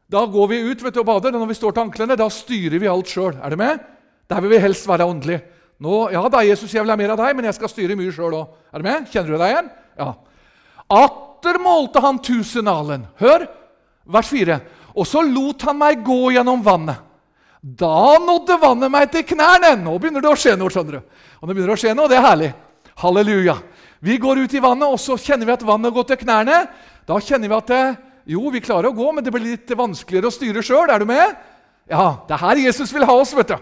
Da 0.08 0.24
går 0.26 0.48
vi 0.48 0.64
ut 0.64 0.84
vet 0.84 0.96
du, 0.96 1.02
og 1.04 1.10
bader, 1.10 1.36
og 1.36 1.44
når 1.44 1.52
vi 1.52 1.60
står 1.60 1.76
til 1.76 1.84
anklene, 1.84 2.16
da 2.16 2.30
styrer 2.32 2.80
vi 2.80 2.88
alt 2.88 3.12
sjøl. 3.12 3.36
Er 3.44 3.52
du 3.52 3.60
med? 3.60 3.84
Der 4.32 4.42
vil 4.42 4.54
vi 4.56 4.64
helst 4.64 4.88
være 4.88 5.06
åndelig. 5.06 5.42
Nå, 5.84 6.08
ja 6.16 6.24
da, 6.32 6.42
Jesus, 6.48 6.72
jeg 6.74 6.82
vil 6.82 6.94
ha 6.94 6.98
mer 6.98 7.14
av 7.14 7.20
deg, 7.20 7.36
men 7.36 7.46
jeg 7.50 7.58
skal 7.58 7.70
styre 7.70 7.98
mye 8.00 8.14
sjøl 8.16 8.38
òg. 8.40 8.56
Er 8.72 8.82
du 8.82 8.88
med? 8.88 9.10
Kjenner 9.12 9.36
du 9.36 9.42
deg 9.42 9.52
igjen? 9.52 9.68
Ja. 10.00 10.08
At 10.96 11.20
atter 11.48 11.60
målte 11.60 12.00
han 12.00 12.20
tusenalen. 12.20 13.08
Hør, 13.20 13.48
vers 14.06 14.28
4. 14.28 14.60
Og 14.98 15.08
så 15.08 15.22
lot 15.22 15.62
han 15.64 15.78
meg 15.78 16.04
gå 16.04 16.34
gjennom 16.36 16.64
vannet. 16.64 17.04
Da 17.62 18.18
nådde 18.22 18.60
vannet 18.62 18.92
meg 18.92 19.12
til 19.12 19.24
knærne. 19.24 19.76
Nå 19.82 19.98
begynner 19.98 20.22
det 20.22 20.32
å 20.32 20.38
skje 20.38 20.56
noe. 20.58 20.70
skjønner 20.70 21.00
du. 21.00 21.02
Og 21.42 21.48
det 21.48 21.56
begynner 21.56 21.74
å 21.74 21.80
skje 21.80 21.94
noe, 21.96 22.08
det 22.08 22.18
er 22.18 22.26
herlig. 22.26 22.52
Halleluja. 22.98 23.58
Vi 24.00 24.18
går 24.18 24.44
ut 24.44 24.54
i 24.54 24.62
vannet, 24.62 24.88
og 24.88 25.00
så 25.00 25.18
kjenner 25.18 25.46
vi 25.46 25.56
at 25.56 25.66
vannet 25.66 25.94
går 25.94 26.08
til 26.08 26.20
knærne. 26.22 26.68
Da 27.08 27.20
kjenner 27.20 27.50
vi 27.50 27.58
at 27.58 27.72
det, 27.72 27.84
jo, 28.28 28.50
vi 28.52 28.62
klarer 28.62 28.90
å 28.90 28.96
gå, 28.96 29.12
men 29.12 29.24
det 29.24 29.34
blir 29.34 29.46
litt 29.46 29.72
vanskeligere 29.78 30.30
å 30.30 30.34
styre 30.34 30.64
sjøl. 30.64 30.90
Er 30.92 31.02
du 31.02 31.08
med? 31.10 31.36
Ja, 31.90 32.24
det 32.28 32.36
er 32.36 32.44
her 32.44 32.62
Jesus 32.68 32.94
vil 32.94 33.08
ha 33.08 33.16
oss, 33.16 33.34
vet 33.36 33.54
du. 33.54 33.58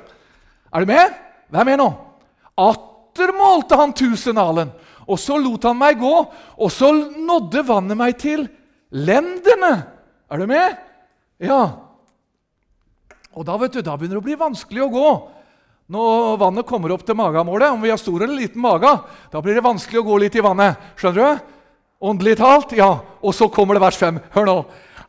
Er 0.74 0.84
du 0.84 0.90
med? 0.90 1.14
Vær 1.54 1.68
med 1.68 1.80
nå. 1.80 1.90
Atter 2.58 3.32
målte 3.36 3.80
han 3.80 3.94
tusen 3.96 4.38
alen, 4.40 4.74
og 5.06 5.20
så 5.22 5.38
lot 5.42 5.66
han 5.68 5.78
meg 5.78 6.00
gå, 6.02 6.14
og 6.58 6.74
så 6.74 6.92
nådde 7.14 7.66
vannet 7.68 8.00
meg 8.00 8.18
til 8.22 8.48
lendene. 8.90 9.74
Er 10.32 10.42
du 10.42 10.50
med? 10.50 10.78
Ja. 11.44 11.62
Og 13.36 13.46
da, 13.46 13.58
vet 13.60 13.76
du, 13.76 13.82
da 13.84 13.98
begynner 13.98 14.18
det 14.18 14.24
å 14.24 14.28
bli 14.30 14.38
vanskelig 14.40 14.86
å 14.86 14.92
gå. 14.94 15.10
Når 15.92 16.40
vannet 16.42 16.66
kommer 16.66 16.96
opp 16.96 17.04
til 17.06 17.18
magamålet, 17.20 17.70
om 17.70 17.84
vi 17.84 17.92
har 17.92 18.00
stor 18.02 18.24
eller 18.24 18.40
liten 18.40 18.64
mage, 18.64 18.90
da 19.30 19.42
blir 19.44 19.58
det 19.58 19.66
vanskelig 19.66 20.02
å 20.02 20.08
gå 20.08 20.18
litt 20.24 20.38
i 20.40 20.44
vannet. 20.46 20.80
Skjønner 20.98 21.22
du? 21.22 21.52
Åndelig 22.10 22.40
talt? 22.40 22.74
Ja. 22.78 22.90
Og 23.22 23.36
så 23.38 23.50
kommer 23.54 23.78
det 23.78 23.84
vers 23.86 24.00
5. 24.00 24.18
Hør 24.34 24.50
nå. 24.50 24.58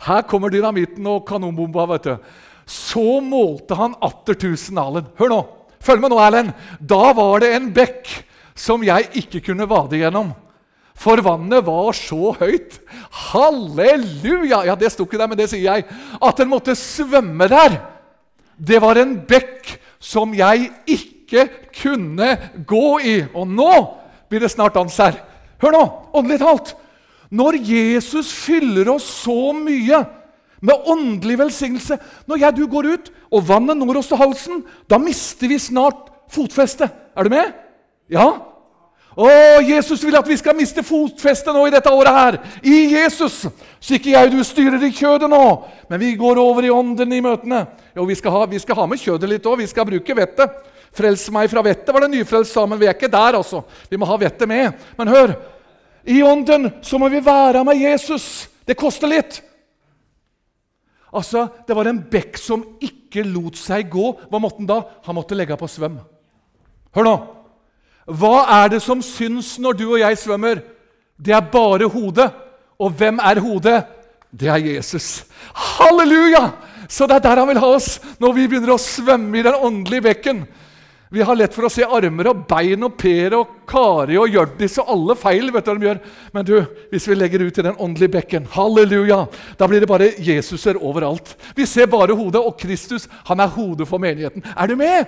Her 0.04 0.26
kommer 0.28 0.52
dynamitten 0.52 1.06
og 1.08 1.24
kanonbomba. 1.28 1.86
vet 1.94 2.10
du. 2.10 2.16
Så 2.66 3.20
målte 3.24 3.78
han 3.78 3.94
atter 4.04 4.34
tusen 4.34 4.78
alen. 4.78 5.06
Hør 5.16 5.32
nå. 5.32 5.40
Følg 5.80 6.02
med 6.02 6.12
nå, 6.12 6.20
Erlend. 6.20 6.52
Da 6.80 7.12
var 7.16 7.40
det 7.40 7.54
en 7.54 7.70
bekk 7.72 8.10
som 8.56 8.84
jeg 8.84 9.10
ikke 9.20 9.42
kunne 9.50 9.68
vade 9.68 10.00
gjennom. 10.00 10.32
For 10.96 11.20
vannet 11.20 11.64
var 11.66 11.92
så 11.96 12.32
høyt. 12.38 12.78
Halleluja! 13.28 14.64
Ja, 14.64 14.74
Det 14.74 14.90
sto 14.92 15.04
ikke 15.04 15.20
der, 15.20 15.28
men 15.28 15.38
det 15.38 15.50
sier 15.52 15.66
jeg. 15.68 15.84
At 16.16 16.40
den 16.40 16.48
måtte 16.48 16.76
svømme 16.78 17.48
der. 17.52 17.76
Det 18.56 18.80
var 18.80 18.96
en 18.96 19.18
bekk 19.28 19.76
som 20.00 20.32
jeg 20.34 20.70
ikke 20.88 21.48
kunne 21.82 22.30
gå 22.64 22.86
i. 23.04 23.16
Og 23.36 23.44
nå 23.44 23.72
blir 24.30 24.40
det 24.40 24.50
snart 24.54 24.78
dans 24.78 24.96
her. 24.96 25.20
Hør 25.60 25.76
nå, 25.76 25.84
åndelig 26.16 26.40
talt. 26.40 26.72
Når 27.28 27.60
Jesus 27.60 28.32
fyller 28.32 28.88
oss 28.94 29.04
så 29.24 29.52
mye 29.52 30.00
med 30.62 30.86
åndelig 30.88 31.34
velsignelse 31.40 31.96
Når 32.30 32.38
jeg 32.38 32.54
du 32.56 32.62
går 32.70 32.86
ut, 32.94 33.08
og 33.34 33.48
vannet 33.48 33.76
når 33.76 33.98
oss 33.98 34.08
til 34.12 34.20
halsen, 34.20 34.62
da 34.88 34.96
mister 35.02 35.50
vi 35.50 35.58
snart 35.60 36.08
fotfestet. 36.32 36.88
Er 37.16 37.26
du 37.26 37.34
med? 37.34 37.65
Ja? 38.12 38.28
Å, 39.16 39.26
Jesus 39.64 40.02
vil 40.04 40.16
at 40.18 40.26
vi 40.28 40.36
skal 40.36 40.56
miste 40.58 40.82
fotfestet 40.84 41.54
nå 41.56 41.62
i 41.64 41.72
dette 41.72 41.88
året 41.88 42.12
her. 42.12 42.36
I 42.60 42.82
Jesus. 42.92 43.46
Så 43.80 43.96
ikke 43.96 44.12
jeg 44.12 44.32
du 44.34 44.42
styrer 44.44 44.82
i 44.84 44.92
kjødet 44.92 45.30
nå, 45.32 45.44
men 45.88 46.02
vi 46.02 46.10
går 46.20 46.36
over 46.42 46.66
i 46.68 46.72
ånden 46.72 47.14
i 47.16 47.22
møtene. 47.24 47.62
Jo, 47.96 48.04
vi 48.04 48.16
skal 48.18 48.34
ha, 48.34 48.42
vi 48.50 48.60
skal 48.60 48.76
ha 48.76 48.84
med 48.90 49.00
kjødet 49.00 49.30
litt 49.30 49.48
òg. 49.48 49.62
Vi 49.62 49.70
skal 49.70 49.88
bruke 49.88 50.16
vettet. 50.18 50.58
Frels 50.96 51.24
meg 51.32 51.48
fra 51.52 51.62
vettet, 51.64 51.92
var 51.92 52.04
det 52.04 52.12
nyfrelst 52.12 52.52
sammen. 52.56 52.80
Vi 52.80 52.88
er 52.88 52.96
ikke 52.96 53.12
der, 53.12 53.38
altså. 53.40 53.62
Vi 53.88 53.96
må 54.00 54.08
ha 54.08 54.18
vettet 54.20 54.48
med. 54.48 54.84
Men 55.00 55.12
hør, 55.12 55.32
i 56.04 56.20
ånden 56.24 56.68
så 56.84 57.00
må 57.00 57.08
vi 57.12 57.24
være 57.24 57.64
med 57.64 57.80
Jesus. 57.80 58.46
Det 58.68 58.76
koster 58.76 59.08
litt. 59.10 59.40
Altså, 61.16 61.48
Det 61.66 61.76
var 61.76 61.88
en 61.88 62.02
bekk 62.04 62.36
som 62.36 62.66
ikke 62.84 63.24
lot 63.24 63.56
seg 63.56 63.88
gå. 63.88 64.12
Hva 64.28 64.40
måtte 64.42 64.60
han 64.60 64.68
da? 64.68 64.78
Han 65.08 65.16
måtte 65.16 65.38
legge 65.38 65.56
på 65.56 65.68
svøm. 65.72 65.96
Hør 66.92 67.08
nå. 67.08 67.16
Hva 68.06 68.44
er 68.62 68.76
det 68.76 68.82
som 68.84 69.02
syns 69.02 69.56
når 69.62 69.78
du 69.78 69.86
og 69.88 70.00
jeg 70.00 70.18
svømmer? 70.20 70.62
Det 71.18 71.34
er 71.34 71.50
bare 71.52 71.88
hodet. 71.90 72.30
Og 72.78 72.92
hvem 72.92 73.18
er 73.24 73.40
hodet? 73.42 73.80
Det 74.30 74.50
er 74.52 74.62
Jesus. 74.62 75.24
Halleluja! 75.54 76.50
Så 76.88 77.08
det 77.08 77.16
er 77.16 77.24
der 77.24 77.40
han 77.40 77.48
vil 77.50 77.58
ha 77.58 77.72
oss 77.74 77.96
når 78.22 78.36
vi 78.36 78.44
begynner 78.46 78.76
å 78.76 78.78
svømme 78.78 79.40
i 79.40 79.42
den 79.42 79.56
åndelige 79.58 80.06
bekken. 80.06 80.44
Vi 81.10 81.22
har 81.22 81.38
lett 81.38 81.54
for 81.54 81.66
å 81.66 81.70
se 81.70 81.86
armer 81.86 82.28
og 82.32 82.44
bein 82.50 82.82
og 82.82 82.96
Per 82.98 83.36
og 83.38 83.52
Kari 83.70 84.16
og 84.18 84.30
Hjørdis 84.30 84.78
og 84.82 84.90
alle 84.94 85.16
feil. 85.18 85.52
vet 85.54 85.66
du 85.66 85.70
hva 85.70 85.76
de 85.78 85.86
gjør. 85.86 86.00
Men 86.34 86.46
du, 86.46 86.54
hvis 86.90 87.06
vi 87.08 87.18
legger 87.18 87.44
ut 87.46 87.58
i 87.58 87.66
den 87.66 87.78
åndelige 87.78 88.14
bekken, 88.18 88.48
halleluja, 88.54 89.20
da 89.58 89.68
blir 89.70 89.82
det 89.82 89.90
bare 89.90 90.12
Jesuser 90.18 90.78
overalt. 90.82 91.36
Vi 91.54 91.66
ser 91.66 91.86
bare 91.90 92.14
hodet, 92.14 92.42
og 92.42 92.58
Kristus 92.58 93.06
han 93.30 93.40
er 93.40 93.54
hodet 93.54 93.86
for 93.88 94.02
menigheten. 94.02 94.42
Er 94.56 94.66
du 94.66 94.76
med? 94.76 95.06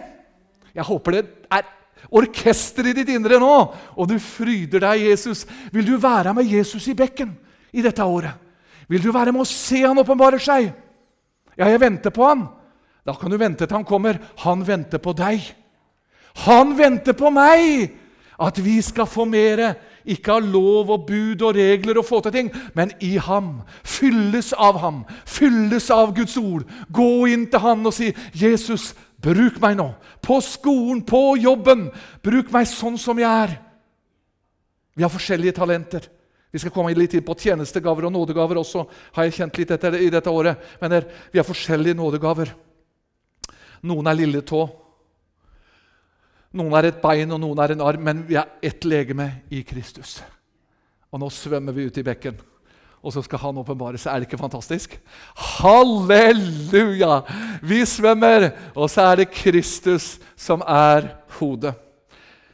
Jeg 0.74 0.86
håper 0.86 1.18
det 1.18 1.24
er 1.51 1.66
orkester 2.11 2.86
i 2.88 2.94
ditt 2.96 3.11
indre 3.12 3.40
nå, 3.40 3.55
og 3.96 4.09
du 4.09 4.16
fryder 4.22 4.82
deg, 4.86 5.09
Jesus. 5.11 5.44
Vil 5.72 5.86
du 5.86 5.96
være 6.01 6.34
med 6.36 6.49
Jesus 6.49 6.86
i 6.88 6.96
bekken 6.96 7.34
i 7.72 7.84
dette 7.84 8.05
året? 8.05 8.34
Vil 8.88 9.03
du 9.05 9.11
være 9.12 9.34
med 9.34 9.44
å 9.44 9.49
se 9.49 9.82
han 9.84 10.01
åpenbare 10.01 10.40
seg? 10.40 10.70
Ja, 11.59 11.68
jeg 11.68 11.82
venter 11.82 12.14
på 12.14 12.24
han. 12.24 12.46
Da 13.05 13.14
kan 13.16 13.32
du 13.32 13.38
vente 13.40 13.66
til 13.66 13.76
han 13.76 13.88
kommer. 13.88 14.20
Han 14.44 14.64
venter 14.66 15.01
på 15.03 15.12
deg. 15.16 15.42
Han 16.46 16.76
venter 16.78 17.16
på 17.18 17.32
meg! 17.34 17.96
At 18.38 18.61
vi 18.62 18.76
skal 18.86 19.09
få 19.11 19.24
mere. 19.26 19.72
Ikke 20.07 20.36
av 20.36 20.44
lov 20.46 20.92
og 20.94 21.07
bud 21.09 21.42
og 21.42 21.57
regler 21.57 21.99
og 21.99 22.07
få 22.07 22.20
til 22.22 22.32
ting, 22.36 22.51
men 22.74 22.92
i 23.03 23.16
ham. 23.18 23.64
Fylles 23.82 24.53
av 24.55 24.78
ham. 24.78 25.03
Fylles 25.26 25.90
av 25.90 26.14
Guds 26.16 26.36
ord. 26.38 26.62
Gå 26.94 27.26
inn 27.34 27.49
til 27.51 27.64
han 27.64 27.82
og 27.86 27.92
si, 27.92 28.12
'Jesus, 28.32 28.94
Bruk 29.19 29.59
meg 29.62 29.77
nå. 29.79 29.89
På 30.23 30.39
skolen, 30.45 31.03
på 31.07 31.37
jobben. 31.41 31.89
Bruk 32.23 32.53
meg 32.55 32.69
sånn 32.71 32.99
som 33.01 33.19
jeg 33.19 33.29
er. 33.29 33.57
Vi 34.95 35.05
har 35.05 35.12
forskjellige 35.12 35.57
talenter. 35.59 36.07
Vi 36.51 36.61
skal 36.62 36.73
komme 36.73 36.95
litt 36.97 37.14
inn 37.14 37.27
på 37.27 37.37
tjenestegaver 37.39 38.09
og 38.09 38.14
nådegaver 38.14 38.61
også. 38.62 38.87
har 39.12 39.27
jeg 39.27 39.37
kjent 39.37 39.59
litt 39.59 39.71
etter, 39.75 39.95
i 39.95 40.11
dette 40.11 40.31
året. 40.31 40.59
Men 40.81 40.91
der, 40.91 41.09
vi 41.33 41.39
har 41.39 41.47
forskjellige 41.47 41.99
nådegaver. 41.99 42.55
Noen 43.83 44.07
er 44.07 44.19
lille 44.19 44.43
tå. 44.43 44.62
Noen 46.59 46.79
er 46.79 46.89
et 46.89 47.03
bein, 47.03 47.31
og 47.35 47.43
noen 47.43 47.59
er 47.62 47.75
en 47.75 47.85
arm. 47.85 48.05
Men 48.07 48.23
vi 48.27 48.39
er 48.41 48.55
ett 48.62 48.87
legeme 48.89 49.29
i 49.51 49.64
Kristus. 49.66 50.23
Og 51.12 51.21
nå 51.21 51.29
svømmer 51.31 51.75
vi 51.77 51.89
ut 51.91 51.99
i 51.99 52.07
bekken 52.07 52.39
og 53.03 53.14
så 53.14 53.22
skal 53.22 53.40
han 53.42 53.59
åpenbare 53.61 53.99
seg. 54.01 54.11
Er 54.11 54.20
det 54.20 54.28
ikke 54.28 54.40
fantastisk? 54.40 54.96
Halleluja! 55.59 57.20
Vi 57.62 57.82
svømmer, 57.86 58.51
og 58.74 58.90
så 58.90 59.11
er 59.11 59.22
det 59.22 59.30
Kristus 59.34 60.16
som 60.36 60.64
er 60.66 61.12
hodet. 61.38 61.74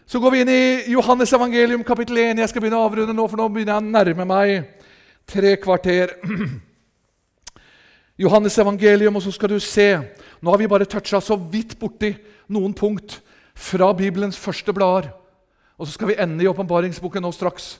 Så 0.04 0.20
går 0.20 0.34
vi 0.34 0.42
inn 0.44 0.52
i 0.52 0.92
Johannes 0.92 1.32
evangelium 1.32 1.84
kapittel 1.86 2.20
1. 2.20 2.42
Jeg 2.42 2.52
skal 2.52 2.60
begynne 2.60 2.76
å 2.76 2.84
avrunde 2.90 3.16
nå, 3.16 3.24
for 3.24 3.40
nå 3.40 3.48
begynner 3.48 3.78
jeg 3.78 3.84
å 3.86 3.92
nærme 3.94 4.26
meg 4.28 4.84
tre 5.24 5.54
kvarter. 5.56 6.12
Johannes 8.24 8.58
evangelium, 8.60 9.16
og 9.16 9.24
så 9.24 9.32
skal 9.34 9.54
du 9.54 9.58
se 9.62 9.88
Nå 10.44 10.52
har 10.52 10.60
vi 10.60 10.68
bare 10.68 10.84
toucha 10.84 11.22
så 11.24 11.38
vidt 11.40 11.72
borti 11.80 12.10
noen 12.52 12.74
punkt 12.76 13.16
fra 13.56 13.88
Bibelens 13.96 14.36
første 14.36 14.74
blader. 14.76 15.08
Og 15.80 15.88
så 15.88 15.94
skal 15.94 16.10
vi 16.10 16.18
ende 16.20 16.44
i 16.44 16.50
åpenbaringsboken 16.50 17.24
nå 17.24 17.30
straks. 17.32 17.78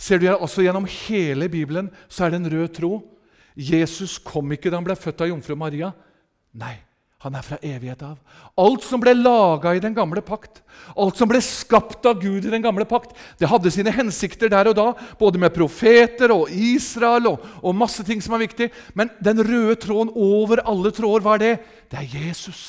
Ser 0.00 0.20
du 0.20 0.30
altså 0.32 0.64
Gjennom 0.64 0.88
hele 0.88 1.50
Bibelen 1.52 1.90
så 2.08 2.24
er 2.24 2.32
det 2.32 2.40
en 2.40 2.52
rød 2.54 2.76
tråd. 2.78 3.02
Jesus 3.60 4.16
kom 4.22 4.52
ikke 4.54 4.70
da 4.70 4.78
han 4.78 4.86
ble 4.86 4.96
født 4.96 5.26
av 5.26 5.28
jomfru 5.28 5.56
Maria. 5.58 5.90
Nei, 6.56 6.78
han 7.20 7.36
er 7.36 7.44
fra 7.44 7.58
evighet 7.60 8.00
av. 8.06 8.16
Alt 8.60 8.86
som 8.86 9.02
ble 9.02 9.12
laga 9.18 9.74
i 9.76 9.82
den 9.82 9.92
gamle 9.96 10.22
pakt, 10.24 10.62
alt 10.96 11.20
som 11.20 11.28
ble 11.28 11.42
skapt 11.44 12.06
av 12.08 12.22
Gud 12.22 12.46
i 12.46 12.52
den 12.52 12.64
gamle 12.64 12.86
pakt, 12.88 13.12
det 13.36 13.50
hadde 13.50 13.72
sine 13.74 13.92
hensikter 13.92 14.48
der 14.52 14.70
og 14.70 14.78
da, 14.78 14.86
både 15.20 15.42
med 15.42 15.52
profeter 15.52 16.32
og 16.32 16.48
Israel 16.48 17.34
og, 17.34 17.44
og 17.60 17.76
masse 17.76 18.06
ting 18.06 18.24
som 18.24 18.38
er 18.38 18.46
viktig. 18.46 18.70
Men 18.96 19.12
den 19.20 19.42
røde 19.44 19.76
tråden 19.82 20.14
over 20.16 20.64
alle 20.64 20.94
tråder, 20.96 21.26
hva 21.26 21.36
er 21.36 21.44
det? 21.44 21.56
Det 21.92 22.00
er 22.00 22.14
Jesus. 22.22 22.62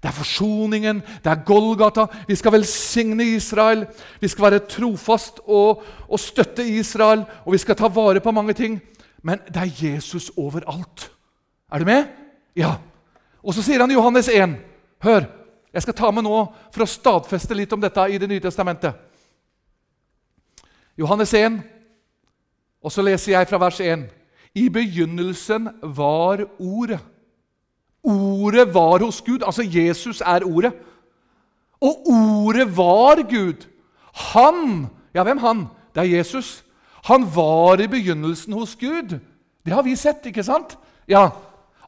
Det 0.00 0.08
er 0.08 0.16
forsoningen, 0.16 1.02
det 1.24 1.28
er 1.30 1.42
Golgata. 1.44 2.06
Vi 2.28 2.36
skal 2.36 2.54
velsigne 2.54 3.24
Israel. 3.36 3.84
Vi 4.20 4.28
skal 4.28 4.46
være 4.46 4.62
trofast 4.64 5.42
og, 5.44 5.82
og, 6.08 6.20
støtte 6.20 6.64
Israel, 6.64 7.26
og 7.44 7.52
vi 7.52 7.60
skal 7.60 7.76
ta 7.76 7.88
vare 7.92 8.20
på 8.20 8.32
mange 8.32 8.56
ting. 8.56 8.78
Men 9.22 9.42
det 9.48 9.60
er 9.60 9.74
Jesus 9.84 10.30
overalt. 10.36 11.10
Er 11.72 11.78
du 11.78 11.84
med? 11.84 12.08
Ja. 12.56 12.78
Og 13.44 13.54
så 13.54 13.62
sier 13.62 13.80
han 13.80 13.90
i 13.90 13.98
Johannes 13.98 14.28
1 14.28 14.56
Hør, 15.00 15.24
jeg 15.72 15.82
skal 15.82 15.94
ta 15.96 16.10
med 16.12 16.26
nå 16.26 16.38
for 16.72 16.84
å 16.84 16.88
stadfeste 16.88 17.56
litt 17.56 17.72
om 17.72 17.80
dette 17.80 18.04
i 18.10 18.18
Det 18.18 18.28
nye 18.28 18.42
testamentet. 18.42 18.96
Johannes 20.98 21.32
1, 21.34 21.60
og 22.84 22.92
så 22.92 23.04
leser 23.04 23.32
jeg 23.32 23.48
fra 23.48 23.60
vers 23.62 23.78
1. 23.80 24.02
I 24.60 24.68
begynnelsen 24.68 25.70
var 25.96 26.42
Ordet. 26.58 27.00
Ordet 28.04 28.74
var 28.74 29.04
hos 29.04 29.20
Gud. 29.20 29.42
Altså, 29.46 29.62
Jesus 29.62 30.20
er 30.20 30.44
Ordet. 30.44 30.72
Og 31.80 32.06
Ordet 32.06 32.76
var 32.76 33.22
Gud. 33.22 33.66
Han 34.12 34.88
Ja, 35.14 35.22
hvem 35.22 35.38
han? 35.38 35.66
Det 35.94 36.00
er 36.00 36.16
Jesus. 36.16 36.64
Han 37.04 37.26
var 37.34 37.80
i 37.80 37.86
begynnelsen 37.86 38.52
hos 38.52 38.76
Gud. 38.76 39.18
Det 39.64 39.72
har 39.72 39.82
vi 39.82 39.96
sett, 39.96 40.26
ikke 40.26 40.44
sant? 40.44 40.78
Ja. 41.08 41.28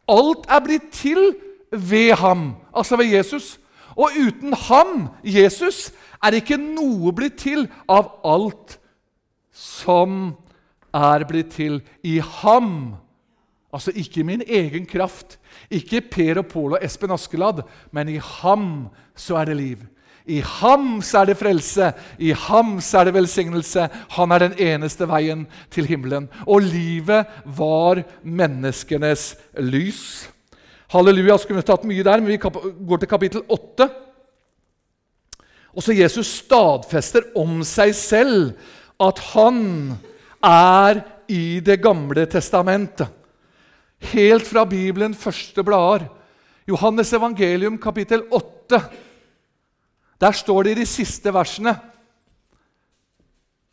Alt 0.08 0.48
er 0.48 0.60
blitt 0.64 0.90
til 0.92 1.34
ved 1.70 2.12
ham, 2.18 2.54
altså 2.74 2.96
ved 2.96 3.06
Jesus. 3.06 3.60
Og 3.96 4.10
uten 4.26 4.52
ham, 4.52 5.08
Jesus, 5.24 5.92
er 6.22 6.36
ikke 6.36 6.56
noe 6.56 7.12
blitt 7.12 7.38
til 7.42 7.68
av 7.88 8.10
alt 8.24 8.78
som 9.52 10.34
er 10.94 11.24
blitt 11.28 11.52
til 11.56 11.80
i 12.04 12.18
ham. 12.18 12.96
Altså 13.72 13.92
ikke 13.96 14.24
min 14.24 14.42
egen 14.44 14.84
kraft, 14.86 15.38
ikke 15.72 16.02
Per 16.12 16.42
og 16.42 16.46
Pål 16.50 16.76
og 16.76 16.84
Espen 16.84 17.14
Askeladd, 17.14 17.62
men 17.90 18.10
i 18.12 18.18
ham 18.20 18.66
så 19.16 19.38
er 19.40 19.48
det 19.48 19.56
liv. 19.56 19.86
I 20.28 20.38
ham 20.44 21.00
så 21.02 21.22
er 21.22 21.32
det 21.32 21.38
frelse, 21.40 21.88
i 22.18 22.30
ham 22.36 22.76
så 22.84 23.00
er 23.00 23.08
det 23.08 23.14
velsignelse. 23.16 23.88
Han 24.14 24.32
er 24.32 24.44
den 24.44 24.54
eneste 24.60 25.08
veien 25.10 25.46
til 25.72 25.88
himmelen. 25.88 26.28
Og 26.46 26.62
livet 26.62 27.26
var 27.56 28.02
menneskenes 28.22 29.32
lys. 29.58 30.28
Halleluja, 30.92 31.38
skulle 31.40 31.62
vi 31.62 31.66
tatt 31.66 31.88
mye 31.88 32.04
der, 32.04 32.20
men 32.20 32.30
vi 32.30 32.38
går 32.38 33.02
til 33.02 33.10
kapittel 33.10 33.42
8. 33.48 33.88
Også 35.72 35.96
Jesus 35.96 36.28
stadfester 36.44 37.32
om 37.40 37.62
seg 37.64 37.94
selv 37.96 38.52
at 39.00 39.18
han 39.32 39.58
er 40.44 41.00
i 41.32 41.60
Det 41.64 41.80
gamle 41.82 42.26
testamentet. 42.28 43.08
Helt 44.10 44.46
fra 44.46 44.64
Bibelen 44.66 45.14
første 45.14 45.62
blader. 45.64 46.08
Johannes 46.66 47.12
evangelium 47.12 47.78
kapittel 47.78 48.24
8. 48.30 48.80
Der 50.20 50.32
står 50.32 50.62
det 50.62 50.74
i 50.74 50.80
de 50.82 50.86
siste 50.86 51.32
versene 51.34 51.74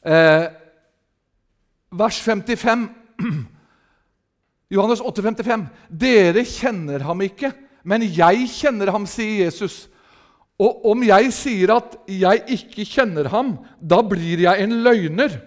eh, 0.06 0.46
Vers 1.92 2.22
55. 2.22 2.90
Johannes 4.76 5.02
8, 5.02 5.22
55. 5.26 5.68
Dere 5.90 6.46
kjenner 6.46 7.02
ham 7.06 7.22
ikke, 7.26 7.52
men 7.84 8.06
jeg 8.06 8.46
kjenner 8.54 8.92
ham, 8.94 9.08
sier 9.10 9.48
Jesus. 9.48 9.88
Og 10.62 10.86
om 10.92 11.04
jeg 11.08 11.34
sier 11.34 11.74
at 11.74 11.96
jeg 12.06 12.44
ikke 12.60 12.86
kjenner 12.86 13.32
ham, 13.34 13.56
da 13.82 14.04
blir 14.06 14.46
jeg 14.46 14.66
en 14.66 14.82
løgner 14.86 15.40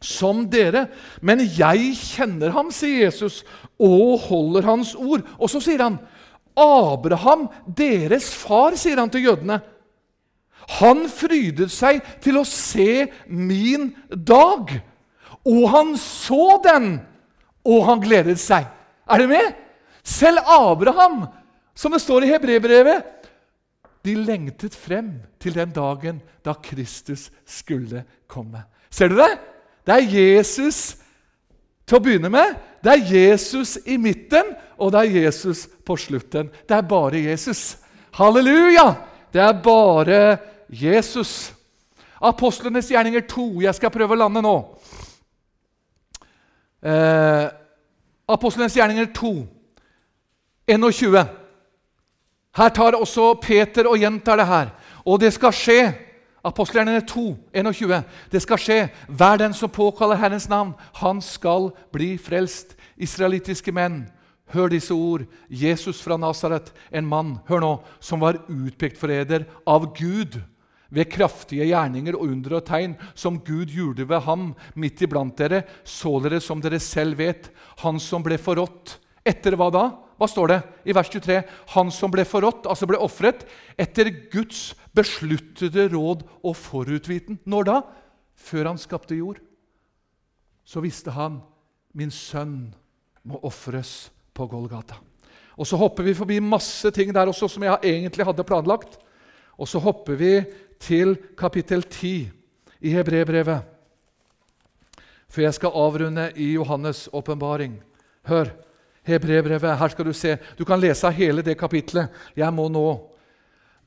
som 0.00 0.46
dere. 0.50 0.86
Men 1.22 1.42
jeg 1.44 1.94
kjenner 1.98 2.54
ham, 2.56 2.72
sier 2.74 3.06
Jesus, 3.06 3.42
og 3.80 4.20
holder 4.28 4.68
hans 4.68 4.94
ord. 4.96 5.24
Og 5.38 5.52
så 5.52 5.62
sier 5.64 5.84
han, 5.84 6.00
Abraham, 6.60 7.48
deres 7.64 8.32
far, 8.36 8.76
sier 8.80 9.00
han 9.00 9.12
til 9.12 9.28
jødene. 9.28 9.60
Han 10.80 11.06
frydet 11.10 11.70
seg 11.72 12.02
til 12.22 12.40
å 12.40 12.46
se 12.46 13.06
min 13.26 13.90
dag. 14.10 14.72
Og 15.48 15.62
han 15.72 15.94
så 15.98 16.58
den, 16.64 16.92
og 17.64 17.86
han 17.88 18.02
gledet 18.02 18.38
seg. 18.40 18.68
Er 19.10 19.22
dere 19.22 19.30
med? 19.30 19.56
Selv 20.06 20.44
Abraham, 20.48 21.24
som 21.74 21.92
det 21.92 22.02
står 22.02 22.24
i 22.26 22.32
hebreerbrevet, 22.32 23.16
de 24.04 24.14
lengtet 24.16 24.76
frem 24.76 25.12
til 25.40 25.56
den 25.56 25.72
dagen 25.76 26.20
da 26.44 26.54
Kristus 26.56 27.28
skulle 27.44 28.04
komme. 28.30 28.62
Ser 28.88 29.12
du 29.12 29.18
det? 29.18 29.32
Det 29.86 29.96
er 29.96 30.16
Jesus 30.16 30.96
til 31.88 31.98
å 31.98 32.02
begynne 32.04 32.30
med. 32.32 32.56
Det 32.84 32.92
er 32.92 33.12
Jesus 33.14 33.76
i 33.84 33.96
midten, 34.00 34.54
og 34.80 34.92
det 34.92 35.00
er 35.00 35.24
Jesus 35.26 35.66
på 35.86 35.96
slutten. 36.00 36.50
Det 36.68 36.76
er 36.76 36.86
bare 36.88 37.22
Jesus. 37.30 37.78
Halleluja! 38.16 38.94
Det 39.32 39.40
er 39.42 39.62
bare 39.62 40.38
Jesus. 40.68 41.52
Apostlenes 42.20 42.90
gjerninger 42.90 43.20
2. 43.28 43.62
Jeg 43.62 43.74
skal 43.74 43.92
prøve 43.94 44.16
å 44.16 44.20
lande 44.24 44.42
nå. 44.42 44.56
Eh, 46.82 47.46
Apostlenes 48.30 48.76
gjerninger 48.76 49.10
2, 49.14 49.32
21. 50.70 51.24
Her 52.56 52.68
tar 52.74 52.98
også 52.98 53.34
Peter 53.42 53.88
og 53.90 53.98
gjentar 53.98 54.38
det 54.40 54.46
her. 54.46 54.70
Og 55.04 55.20
det 55.20 55.32
skal 55.34 55.54
skje. 55.54 55.80
Apostlerne 56.46 57.00
2, 57.04 57.36
21. 57.52 58.04
Det 58.32 58.40
skal 58.40 58.60
skje. 58.60 58.78
Hver 59.08 59.40
den 59.42 59.56
som 59.56 59.72
påkaller 59.72 60.16
Herrens 60.16 60.48
navn, 60.48 60.72
han 61.02 61.20
skal 61.20 61.70
bli 61.92 62.14
frelst. 62.20 62.76
Israelittiske 62.96 63.72
menn, 63.76 64.06
hør 64.54 64.72
disse 64.72 64.94
ord. 64.94 65.26
Jesus 65.48 66.00
fra 66.02 66.16
Nasaret, 66.20 66.72
en 66.90 67.08
mann 67.08 67.36
hør 67.48 67.60
nå, 67.64 67.74
som 68.00 68.24
var 68.24 68.40
utpekt 68.48 68.98
for 69.00 69.12
eder 69.12 69.44
av 69.68 69.90
Gud 69.96 70.40
ved 70.90 71.10
kraftige 71.12 71.68
gjerninger 71.68 72.16
og 72.18 72.32
under 72.32 72.56
og 72.58 72.66
tegn 72.66 72.96
som 73.14 73.38
Gud 73.46 73.70
gjorde 73.70 74.08
ved 74.10 74.24
ham 74.26 74.50
midt 74.74 75.04
iblant 75.06 75.36
dere, 75.38 75.62
så 75.84 76.16
dere 76.24 76.40
som 76.42 76.62
dere 76.62 76.80
selv 76.82 77.20
vet, 77.20 77.50
han 77.84 78.00
som 78.02 78.24
ble 78.26 78.40
forrådt. 78.40 78.96
Etter 79.22 79.54
hva 79.60 79.68
da? 79.70 79.84
Hva 80.20 80.26
står 80.28 80.50
det 80.50 80.58
i 80.90 80.94
vers 80.96 81.08
23? 81.12 81.38
Han 81.76 81.92
som 81.94 82.10
ble 82.12 82.26
forrådt, 82.28 82.66
altså 82.68 82.88
ble 82.88 82.98
ofret, 83.00 83.46
etter 83.80 84.10
Guds 84.32 84.72
besluttede 84.96 85.88
råd 85.92 86.24
og 86.42 86.56
forutviten. 86.56 87.38
Når 87.44 87.68
da? 87.68 87.80
Før 88.36 88.72
han 88.72 88.80
skapte 88.80 89.18
jord. 89.18 89.40
Så 90.64 90.82
visste 90.84 91.12
han 91.14 91.40
min 91.94 92.12
sønn 92.14 92.70
må 93.26 93.40
ofres 93.44 94.10
på 94.34 94.46
Golgata. 94.46 94.96
Og 95.58 95.66
Så 95.66 95.76
hopper 95.76 96.06
vi 96.06 96.14
forbi 96.14 96.38
masse 96.40 96.90
ting 96.90 97.12
der 97.12 97.28
også 97.28 97.48
som 97.48 97.62
jeg 97.62 97.78
egentlig 97.82 98.24
hadde 98.24 98.44
planlagt. 98.44 98.96
Og 99.58 99.68
så 99.68 99.78
hopper 99.78 100.16
vi 100.16 100.44
til 100.80 101.18
kapittel 101.36 101.82
10 101.82 102.30
i 102.80 102.94
Hebrebrevet. 102.94 103.60
For 105.28 105.42
jeg 105.42 105.54
skal 105.54 105.74
avrunde 105.74 106.32
i 106.36 106.56
Johannes' 106.56 107.08
åpenbaring. 107.12 107.82
Hør! 108.26 108.48
Hebrebrevet, 109.02 109.78
Her 109.78 109.88
skal 109.88 110.04
du 110.04 110.12
se. 110.12 110.38
Du 110.58 110.64
kan 110.64 110.80
lese 110.80 111.10
hele 111.10 111.42
det 111.42 111.58
kapitlet. 111.58 112.08
Jeg 112.36 112.52
må 112.54 112.68
nå 112.68 113.09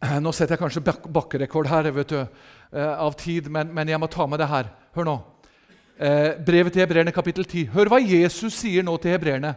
Nå 0.04 0.34
setter 0.36 0.58
jeg 0.58 0.64
kanskje 0.64 0.84
bak 0.84 1.06
bakkerekord 1.16 1.70
her 1.72 1.88
vet 1.96 2.10
du, 2.12 2.18
eh, 2.20 2.94
av 3.00 3.14
tid, 3.16 3.48
men, 3.48 3.70
men, 3.74 3.88
jeg 3.88 4.00
må 4.02 4.10
ta 4.12 4.28
med 4.28 4.42
det 4.42 4.50
her. 4.52 4.68
Hør 4.98 5.08
nå. 5.08 5.18
Eh, 5.98 6.34
brevet 6.44 6.74
til 6.74 6.84
hebreerne, 6.84 7.14
kapittel 7.16 7.46
10. 7.46 7.70
Hør 7.72 7.92
hva 7.94 8.02
Jesus 8.04 8.58
sier 8.58 8.84
nå 8.84 8.98
til 9.00 9.16
hebreerne. 9.16 9.54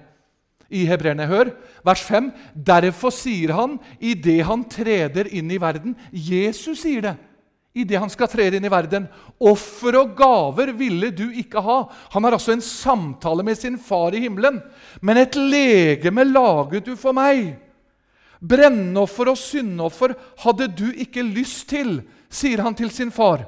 I 0.70 0.84
hebreerne, 0.86 1.26
hør, 1.26 1.50
vers 1.86 2.02
5. 2.02 2.30
Derfor 2.54 3.14
sier 3.14 3.54
han 3.58 3.78
idet 3.98 4.44
han 4.46 4.64
treder 4.70 5.30
inn 5.34 5.50
i 5.50 5.60
verden 5.62 5.94
Jesus 6.10 6.82
sier 6.82 7.04
det 7.06 7.16
idet 7.76 8.00
han 8.00 8.10
skal 8.12 8.30
tre 8.30 8.48
inn 8.48 8.64
i 8.64 8.72
verden. 8.72 9.04
Offer 9.36 9.98
og 10.00 10.14
gaver 10.16 10.72
ville 10.76 11.10
du 11.12 11.26
ikke 11.36 11.60
ha. 11.60 11.82
Han 12.14 12.24
har 12.24 12.36
altså 12.38 12.54
en 12.54 12.64
samtale 12.64 13.44
med 13.44 13.58
sin 13.60 13.76
far 13.76 14.16
i 14.16 14.22
himmelen. 14.24 14.62
Men 15.04 15.20
et 15.20 15.36
legeme 15.36 16.24
laget 16.24 16.88
du 16.88 16.94
for 16.96 17.16
meg. 17.16 17.52
Brennoffer 18.40 19.32
og 19.32 19.38
syndoffer 19.40 20.14
hadde 20.42 20.68
du 20.76 20.88
ikke 20.92 21.24
lyst 21.24 21.68
til, 21.72 22.00
sier 22.28 22.62
han 22.64 22.76
til 22.76 22.90
sin 22.92 23.12
far. 23.14 23.46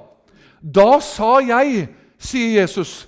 Da 0.60 0.98
sa 1.04 1.38
jeg, 1.44 1.88
sier 2.18 2.62
Jesus, 2.62 3.06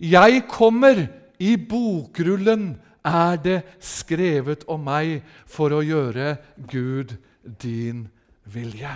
jeg 0.00 0.44
kommer, 0.50 1.06
i 1.36 1.52
bokrullen 1.60 2.78
er 3.04 3.36
det 3.36 3.58
skrevet 3.84 4.62
om 4.72 4.80
meg 4.86 5.20
for 5.44 5.74
å 5.76 5.82
gjøre 5.84 6.38
Gud 6.70 7.12
din 7.60 8.06
vilje. 8.48 8.94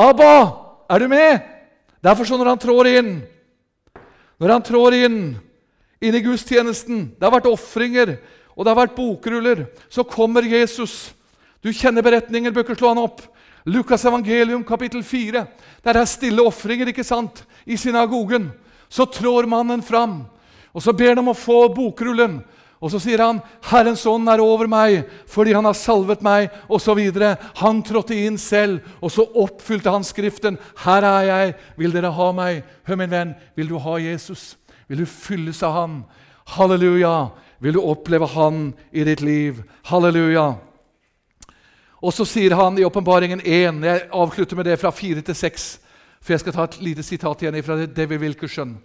Abba, 0.00 0.32
er 0.88 1.02
du 1.02 1.10
med? 1.12 1.44
Derfor 2.00 2.24
så 2.24 2.38
når 2.40 2.54
han 2.54 2.60
trår 2.62 2.88
inn 2.88 3.10
Når 4.40 4.52
han 4.54 4.62
trår 4.64 4.94
inn 4.96 5.18
inn 6.00 6.16
i 6.16 6.22
gudstjenesten 6.24 7.02
Det 7.12 7.26
har 7.26 7.34
vært 7.34 7.50
ofringer, 7.50 8.14
og 8.60 8.66
det 8.66 8.74
har 8.74 8.80
vært 8.82 8.96
bokruller. 8.98 9.62
Så 9.88 10.04
kommer 10.04 10.44
Jesus. 10.44 11.14
Du 11.64 11.72
kjenner 11.72 12.04
beretningen, 12.04 12.52
bør 12.52 12.74
slå 12.76 12.90
han 12.92 13.00
opp. 13.00 13.22
Lukas 13.64 14.04
evangelium 14.04 14.60
kapittel 14.68 15.00
4. 15.00 15.46
Der 15.80 15.96
er 15.96 16.08
stille 16.08 16.44
ofringer 16.44 16.92
ikke 16.92 17.04
sant? 17.04 17.40
i 17.64 17.76
synagogen. 17.80 18.50
Så 18.88 19.06
trår 19.08 19.48
mannen 19.48 19.80
fram, 19.82 20.24
og 20.74 20.82
så 20.82 20.92
ber 20.92 21.14
han 21.14 21.22
om 21.22 21.30
å 21.32 21.38
få 21.38 21.68
bokrullen. 21.72 22.40
Og 22.80 22.90
så 22.90 22.98
sier 23.00 23.20
han, 23.20 23.40
'Herrens 23.62 24.06
ånd 24.06 24.28
er 24.28 24.40
over 24.40 24.66
meg 24.66 25.04
fordi 25.28 25.52
han 25.52 25.64
har 25.64 25.76
salvet 25.76 26.22
meg', 26.22 26.50
osv. 26.68 26.98
Han 27.60 27.82
trådte 27.82 28.16
inn 28.16 28.38
selv, 28.38 28.80
og 29.00 29.10
så 29.12 29.24
oppfylte 29.24 29.90
han 29.90 30.04
Skriften. 30.04 30.58
'Her 30.76 31.04
er 31.04 31.22
jeg. 31.22 31.54
Vil 31.76 31.92
dere 31.92 32.12
ha 32.12 32.32
meg?' 32.32 32.64
Hør, 32.84 32.96
min 32.96 33.10
venn, 33.10 33.34
vil 33.56 33.68
du 33.68 33.78
ha 33.78 33.96
Jesus? 33.96 34.56
Vil 34.88 34.98
du 34.98 35.06
fylles 35.06 35.62
av 35.62 35.72
han? 35.72 36.04
Halleluja! 36.46 37.30
Vil 37.60 37.76
du 37.76 37.80
oppleve 37.84 38.26
han 38.26 38.72
i 38.92 39.04
ditt 39.04 39.20
liv? 39.20 39.62
Halleluja! 39.84 40.54
Og 42.00 42.14
så 42.16 42.24
sier 42.24 42.54
han 42.56 42.78
i 42.80 42.84
Åpenbaringen 42.88 43.42
1 43.44 43.82
Jeg 43.84 44.06
avslutter 44.16 44.56
med 44.56 44.64
det 44.64 44.78
fra 44.80 44.90
4 44.90 45.20
til 45.20 45.36
6, 45.36 45.66
for 46.20 46.32
jeg 46.32 46.40
skal 46.40 46.56
ta 46.56 46.64
et 46.64 46.78
lite 46.80 47.04
sitat 47.04 47.42
igjen 47.42 47.62
fra 47.62 47.76
David 47.86 48.24
Wilkerson. 48.24 48.78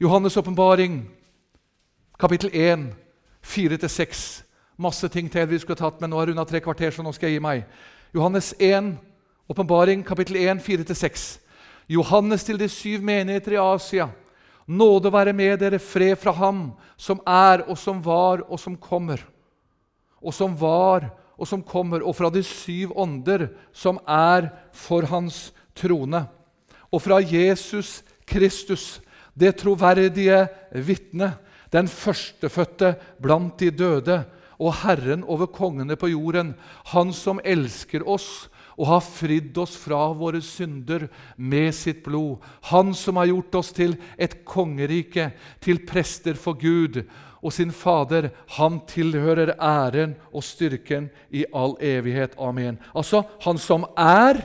Johannes' 0.00 0.36
åpenbaring 0.38 1.06
Kapittel 2.18 2.50
1, 2.52 2.94
4-6. 3.46 4.42
Masse 4.76 5.08
ting 5.08 5.30
til 5.30 5.46
vi 5.46 5.58
skulle 5.58 5.78
tatt, 5.78 6.00
men 6.00 6.10
nå 6.10 6.18
har 6.18 6.26
runda 6.26 6.44
tre 6.44 6.58
kvarter, 6.60 6.90
så 6.90 7.02
nå 7.02 7.12
skal 7.14 7.28
jeg 7.28 7.38
gi 7.38 7.42
meg. 7.44 7.60
Johannes 8.14 8.54
1, 8.58 8.96
åpenbaring, 9.48 10.02
kapittel 10.06 10.36
1, 10.36 10.58
4-6. 10.66 11.26
Johannes 11.88 12.44
til 12.44 12.58
de 12.58 12.68
syv 12.68 13.04
menigheter 13.06 13.54
i 13.54 13.60
Asia. 13.62 14.08
Nåde 14.68 15.12
være 15.12 15.32
med 15.32 15.58
dere, 15.62 15.80
fred 15.80 16.18
fra 16.20 16.34
Ham, 16.36 16.72
som 16.96 17.22
er 17.24 17.64
og 17.64 17.78
som 17.80 18.02
var 18.04 18.44
og 18.48 18.60
som 18.60 18.76
kommer. 18.76 19.22
Og 20.20 20.34
som 20.34 20.52
var 20.60 21.08
og 21.38 21.46
som 21.48 21.62
kommer, 21.62 22.02
og 22.02 22.16
fra 22.18 22.28
de 22.34 22.42
syv 22.44 22.92
ånder 22.98 23.48
som 23.72 24.00
er 24.04 24.50
for 24.74 25.06
Hans 25.08 25.48
trone. 25.78 26.26
Og 26.92 27.00
fra 27.00 27.20
Jesus 27.22 28.02
Kristus, 28.28 28.98
det 29.38 29.56
troverdige 29.60 30.46
vitne 30.74 31.32
den 31.72 31.88
førstefødte 31.88 32.94
blant 33.22 33.60
de 33.60 33.70
døde 33.70 34.22
og 34.58 34.74
Herren 34.82 35.22
over 35.24 35.46
kongene 35.46 35.96
på 35.96 36.10
jorden, 36.10 36.54
Han 36.92 37.12
som 37.12 37.40
elsker 37.44 38.02
oss 38.08 38.48
og 38.78 38.86
har 38.86 39.02
fridd 39.02 39.56
oss 39.58 39.74
fra 39.76 40.00
våre 40.14 40.40
synder 40.44 41.08
med 41.36 41.74
sitt 41.74 42.04
blod. 42.06 42.38
Han 42.70 42.94
som 42.94 43.18
har 43.18 43.30
gjort 43.32 43.58
oss 43.58 43.72
til 43.74 43.96
et 44.16 44.38
kongerike, 44.46 45.32
til 45.60 45.82
prester 45.86 46.38
for 46.38 46.58
Gud 46.58 47.02
og 47.42 47.52
sin 47.54 47.72
Fader. 47.74 48.30
Han 48.58 48.80
tilhører 48.86 49.56
æren 49.58 50.14
og 50.30 50.46
styrken 50.46 51.10
i 51.30 51.44
all 51.54 51.74
evighet. 51.82 52.38
Amen. 52.38 52.78
Altså, 52.94 53.24
han 53.42 53.58
som 53.58 53.86
er, 53.98 54.44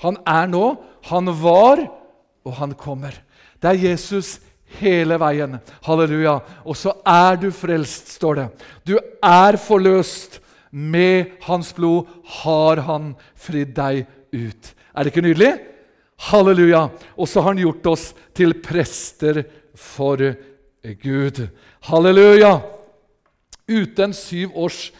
han 0.00 0.18
er 0.24 0.48
nå, 0.50 0.64
han 1.10 1.32
var, 1.42 1.84
og 2.46 2.58
han 2.60 2.74
kommer. 2.78 3.12
Det 3.60 3.72
er 3.72 3.84
Jesus 3.90 4.38
hele 4.80 5.18
veien. 5.20 5.58
Halleluja. 5.84 6.38
Og 6.64 6.76
så 6.78 6.96
er 7.06 7.36
du 7.40 7.50
frelst, 7.54 8.16
står 8.16 8.40
det. 8.40 8.48
Du 8.88 8.96
er 9.22 9.60
forløst. 9.60 10.40
Med 10.70 11.36
hans 11.46 11.72
blod 11.76 12.10
har 12.42 12.82
han 12.88 13.14
fridd 13.38 13.74
deg 13.76 14.04
ut. 14.34 14.72
Er 14.94 15.04
det 15.04 15.12
ikke 15.12 15.26
nydelig? 15.26 15.52
Halleluja! 16.28 16.86
Og 17.16 17.28
så 17.28 17.42
har 17.42 17.52
han 17.52 17.62
gjort 17.62 17.86
oss 17.92 18.06
til 18.36 18.56
prester 18.64 19.42
for 19.76 20.22
Gud. 21.02 21.42
Halleluja! 21.88 22.54
Uten 23.66 24.14
syv 24.14 24.54
års 24.54 24.90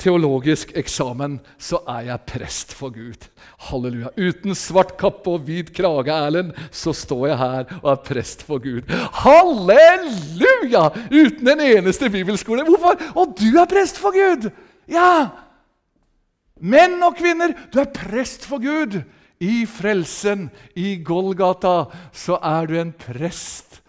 teologisk 0.00 0.72
eksamen 0.78 1.38
så 1.60 1.82
er 1.88 2.08
jeg 2.08 2.26
prest 2.28 2.72
for 2.76 2.94
Gud. 2.94 3.26
Halleluja. 3.68 4.12
Uten 4.16 4.56
svart 4.58 4.96
kappe 5.00 5.34
og 5.34 5.44
hvit 5.46 5.72
krage, 5.76 6.14
Erlend, 6.14 6.54
så 6.72 6.94
står 6.96 7.26
jeg 7.30 7.38
her 7.40 7.76
og 7.82 7.92
er 7.92 8.02
prest 8.08 8.44
for 8.48 8.62
Gud. 8.64 8.88
Halleluja! 9.20 10.88
Uten 11.12 11.52
en 11.54 11.64
eneste 11.66 12.10
bibelskole. 12.12 12.64
Hvorfor? 12.68 13.00
Og 13.14 13.36
du 13.38 13.50
er 13.60 13.70
prest 13.70 14.00
for 14.00 14.16
Gud! 14.16 14.50
Ja! 14.90 15.30
Menn 16.60 17.00
og 17.04 17.16
kvinner, 17.16 17.54
du 17.72 17.80
er 17.80 17.92
prest 17.94 18.44
for 18.48 18.60
Gud. 18.60 19.00
I 19.40 19.64
frelsen, 19.64 20.50
i 20.76 20.98
Golgata, 21.00 21.86
så 22.12 22.36
er 22.44 22.68
du 22.68 22.74
en 22.76 22.92
prest. 22.92 23.80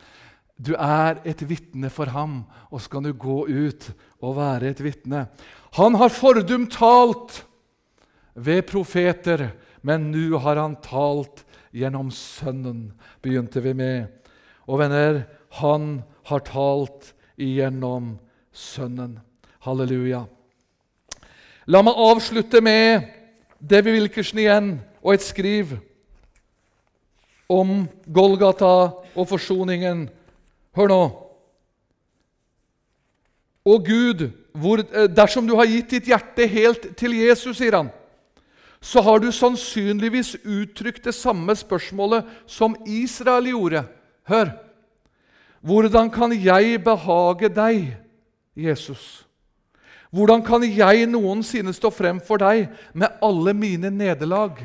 Du 0.55 0.75
er 0.77 1.19
et 1.27 1.41
vitne 1.49 1.89
for 1.91 2.11
ham, 2.13 2.43
og 2.71 2.79
så 2.79 2.93
kan 2.93 3.03
du 3.03 3.11
gå 3.17 3.41
ut 3.49 3.89
og 4.21 4.37
være 4.37 4.71
et 4.71 4.83
vitne. 4.85 5.25
Han 5.79 5.95
har 5.95 6.11
fordum 6.11 6.65
talt 6.67 7.45
ved 8.35 8.65
profeter, 8.67 9.51
men 9.81 10.09
nå 10.11 10.39
har 10.43 10.59
han 10.59 10.75
talt 10.83 11.45
gjennom 11.71 12.09
Sønnen, 12.11 12.91
begynte 13.23 13.63
vi 13.63 13.71
med. 13.73 14.09
Og 14.67 14.81
venner, 14.83 15.23
han 15.61 16.01
har 16.27 16.43
talt 16.47 17.13
igjennom 17.39 18.17
Sønnen. 18.51 19.19
Halleluja. 19.63 20.25
La 21.71 21.83
meg 21.85 22.03
avslutte 22.03 22.59
med 22.65 23.07
Devi 23.61 23.93
Wilkerson 23.95 24.41
igjen 24.41 24.71
og 24.99 25.13
et 25.13 25.23
skriv 25.23 25.75
om 27.51 27.85
Golgata 28.11 28.73
og 29.15 29.27
forsoningen. 29.29 30.07
Hør 30.75 30.91
nå. 30.91 31.01
Å 33.61 33.75
Gud, 33.85 34.25
hvor, 34.53 34.79
eh, 34.79 35.07
dersom 35.07 35.47
du 35.47 35.55
har 35.55 35.65
gitt 35.65 35.89
ditt 35.89 36.09
hjerte 36.11 36.47
helt 36.47 36.95
til 36.97 37.15
Jesus, 37.15 37.57
sier 37.57 37.77
han, 37.77 37.91
så 38.81 39.01
har 39.05 39.19
du 39.21 39.29
sannsynligvis 39.31 40.35
uttrykt 40.41 41.05
det 41.05 41.13
samme 41.15 41.53
spørsmålet 41.55 42.25
som 42.49 42.75
Israel 42.85 43.45
gjorde. 43.51 43.85
Hør! 44.27 44.55
Hvordan 45.61 46.09
kan 46.09 46.33
jeg 46.33 46.79
behage 46.83 47.49
deg, 47.53 47.91
Jesus? 48.57 49.27
Hvordan 50.11 50.41
kan 50.43 50.63
jeg 50.65 51.05
noensinne 51.07 51.71
stå 51.73 51.91
frem 51.93 52.19
for 52.19 52.41
deg 52.41 52.71
med 52.97 53.21
alle 53.23 53.53
mine 53.53 53.91
nederlag 53.93 54.57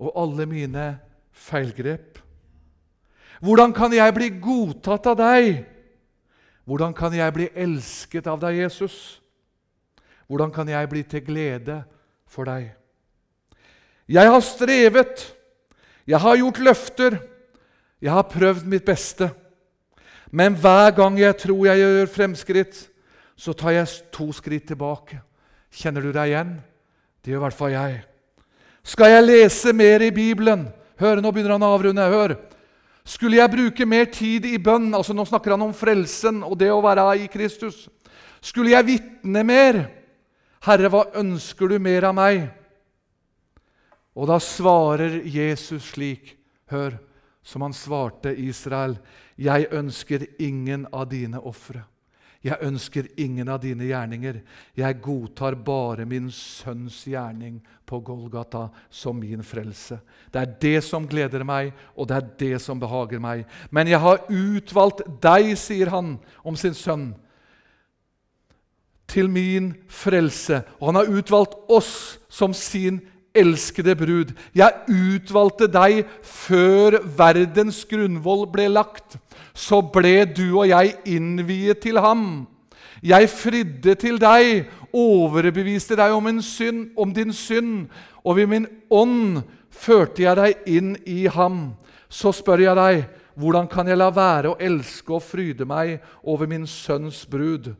og 0.00 0.14
alle 0.16 0.46
mine 0.48 0.86
feilgrep? 1.30 2.18
Hvordan 3.40 3.72
kan 3.76 3.92
jeg 3.92 4.14
bli 4.16 4.32
godtatt 4.40 5.06
av 5.12 5.20
deg? 5.20 5.60
Hvordan 6.70 6.92
kan 6.94 7.10
jeg 7.10 7.34
bli 7.34 7.48
elsket 7.58 8.28
av 8.30 8.38
deg, 8.38 8.60
Jesus? 8.60 9.18
Hvordan 10.30 10.52
kan 10.54 10.68
jeg 10.70 10.86
bli 10.86 11.00
til 11.02 11.24
glede 11.26 11.80
for 12.30 12.46
deg? 12.46 12.68
Jeg 14.06 14.30
har 14.30 14.44
strevet, 14.46 15.24
jeg 16.06 16.22
har 16.22 16.38
gjort 16.38 16.60
løfter, 16.62 17.16
jeg 17.98 18.14
har 18.14 18.28
prøvd 18.30 18.68
mitt 18.70 18.86
beste. 18.86 19.32
Men 20.30 20.54
hver 20.54 20.94
gang 20.94 21.18
jeg 21.18 21.40
tror 21.42 21.66
jeg 21.66 21.82
gjør 21.82 22.14
fremskritt, 22.14 22.78
så 23.34 23.50
tar 23.50 23.74
jeg 23.74 23.90
to 24.14 24.28
skritt 24.30 24.68
tilbake. 24.70 25.18
Kjenner 25.74 26.06
du 26.06 26.12
deg 26.14 26.30
igjen? 26.30 26.54
Det 27.18 27.34
gjør 27.34 27.42
i 27.42 27.46
hvert 27.48 27.58
fall 27.64 27.74
jeg. 27.74 27.98
Skal 28.86 29.10
jeg 29.10 29.26
lese 29.26 29.74
mer 29.74 30.06
i 30.06 30.14
Bibelen? 30.14 30.68
Hør, 31.02 31.18
nå 31.18 31.34
begynner 31.34 31.58
han 31.58 31.66
å 31.66 31.74
avrunde. 31.74 32.06
Hør. 32.14 32.38
Skulle 33.10 33.40
jeg 33.40 33.50
bruke 33.50 33.86
mer 33.88 34.06
tid 34.12 34.46
i 34.46 34.58
bønn 34.62 34.92
altså 34.94 35.14
Nå 35.16 35.24
snakker 35.26 35.56
han 35.56 35.64
om 35.66 35.74
frelsen 35.74 36.44
og 36.46 36.54
det 36.60 36.70
å 36.70 36.82
være 36.84 37.08
i 37.24 37.26
Kristus. 37.32 37.88
Skulle 38.40 38.76
jeg 38.76 38.86
vitne 38.86 39.42
mer? 39.44 39.80
Herre, 40.64 40.90
hva 40.92 41.06
ønsker 41.18 41.72
du 41.72 41.78
mer 41.82 42.06
av 42.10 42.14
meg? 42.16 42.44
Og 44.14 44.28
da 44.28 44.36
svarer 44.42 45.20
Jesus 45.24 45.90
slik, 45.94 46.36
hør, 46.70 46.98
som 47.42 47.64
han 47.64 47.74
svarte 47.74 48.34
Israel, 48.36 48.98
jeg 49.40 49.70
ønsker 49.72 50.26
ingen 50.42 50.84
av 50.92 51.08
dine 51.10 51.40
ofre. 51.40 51.82
Jeg 52.40 52.56
ønsker 52.64 53.04
ingen 53.20 53.50
av 53.52 53.58
dine 53.60 53.84
gjerninger. 53.84 54.38
Jeg 54.78 55.00
godtar 55.04 55.58
bare 55.60 56.06
min 56.08 56.30
sønns 56.32 57.02
gjerning 57.04 57.58
på 57.84 57.98
Golgata 58.00 58.70
som 58.88 59.18
min 59.20 59.42
frelse. 59.44 59.98
Det 60.32 60.40
er 60.40 60.54
det 60.62 60.78
som 60.86 61.08
gleder 61.08 61.44
meg, 61.44 61.74
og 61.92 62.08
det 62.08 62.16
er 62.16 62.30
det 62.40 62.62
som 62.64 62.80
behager 62.80 63.20
meg. 63.20 63.44
Men 63.68 63.90
jeg 63.92 64.00
har 64.00 64.24
utvalgt 64.32 65.04
deg, 65.20 65.52
sier 65.60 65.92
han 65.92 66.14
om 66.40 66.56
sin 66.56 66.76
sønn, 66.76 67.10
til 69.10 69.28
min 69.28 69.74
frelse. 69.90 70.62
Og 70.78 70.92
han 70.92 71.02
har 71.02 71.12
utvalgt 71.12 71.58
oss 71.68 71.92
som 72.32 72.54
sin 72.56 73.02
elskede 73.36 73.92
brud. 73.98 74.32
Jeg 74.56 74.72
utvalgte 74.88 75.68
deg 75.68 76.06
før 76.24 77.02
verdens 77.18 77.82
grunnvoll 77.90 78.46
ble 78.48 78.70
lagt 78.72 79.18
så 79.54 79.80
ble 79.82 80.24
du 80.28 80.46
og 80.60 80.68
jeg 80.68 80.96
innviet 81.08 81.82
til 81.82 82.00
ham. 82.00 82.46
Jeg 83.02 83.30
fridde 83.32 83.94
til 83.96 84.18
deg, 84.20 84.66
overbeviste 84.92 85.96
deg 85.96 86.12
om, 86.12 86.28
synd, 86.42 86.90
om 86.98 87.14
din 87.14 87.32
synd, 87.32 87.88
og 88.24 88.36
ved 88.36 88.50
min 88.50 88.66
ånd 88.90 89.42
førte 89.70 90.26
jeg 90.26 90.36
deg 90.36 90.68
inn 90.68 90.94
i 91.08 91.24
ham. 91.32 91.72
Så 92.10 92.32
spør 92.36 92.64
jeg 92.66 92.76
deg, 92.76 93.04
hvordan 93.40 93.68
kan 93.70 93.88
jeg 93.88 93.96
la 93.96 94.10
være 94.12 94.52
å 94.52 94.58
elske 94.60 95.14
og 95.16 95.24
fryde 95.24 95.64
meg 95.64 96.00
over 96.28 96.50
min 96.50 96.66
sønns 96.68 97.22
brud, 97.30 97.72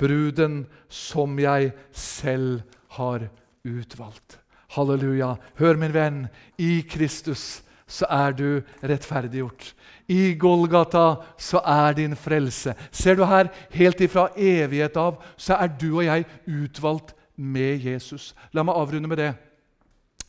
bruden 0.00 0.64
som 0.88 1.38
jeg 1.38 1.70
selv 1.92 2.64
har 2.96 3.28
utvalgt? 3.62 4.40
Halleluja. 4.74 5.36
Hør, 5.60 5.78
min 5.78 5.94
venn, 5.94 6.24
i 6.58 6.82
Kristus 6.88 7.63
så 7.86 8.06
er 8.10 8.32
du 8.36 8.48
rettferdiggjort. 8.82 9.74
I 10.08 10.34
Golgata 10.40 11.14
så 11.40 11.60
er 11.64 11.96
din 11.96 12.16
frelse. 12.16 12.74
Ser 12.92 13.16
du 13.16 13.24
her, 13.24 13.48
helt 13.70 14.00
ifra 14.04 14.28
evighet 14.36 14.96
av, 15.00 15.20
så 15.36 15.56
er 15.60 15.72
du 15.80 15.90
og 15.96 16.04
jeg 16.04 16.26
utvalgt 16.46 17.14
med 17.36 17.84
Jesus. 17.84 18.32
La 18.52 18.62
meg 18.62 18.76
avrunde 18.76 19.08
med 19.08 19.20
det. 19.20 19.32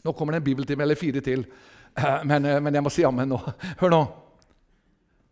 Nå 0.05 0.13
kommer 0.13 0.35
det 0.35 0.43
en 0.43 0.49
bibeltime 0.49 0.83
eller 0.83 0.99
fire 0.99 1.21
til, 1.21 1.45
men, 2.23 2.45
eh, 2.45 2.61
men 2.61 2.73
jeg 2.75 2.83
må 2.83 2.91
si 2.93 3.01
jammen 3.01 3.29
nå. 3.29 3.39
Hør 3.81 3.93
nå. 3.93 4.03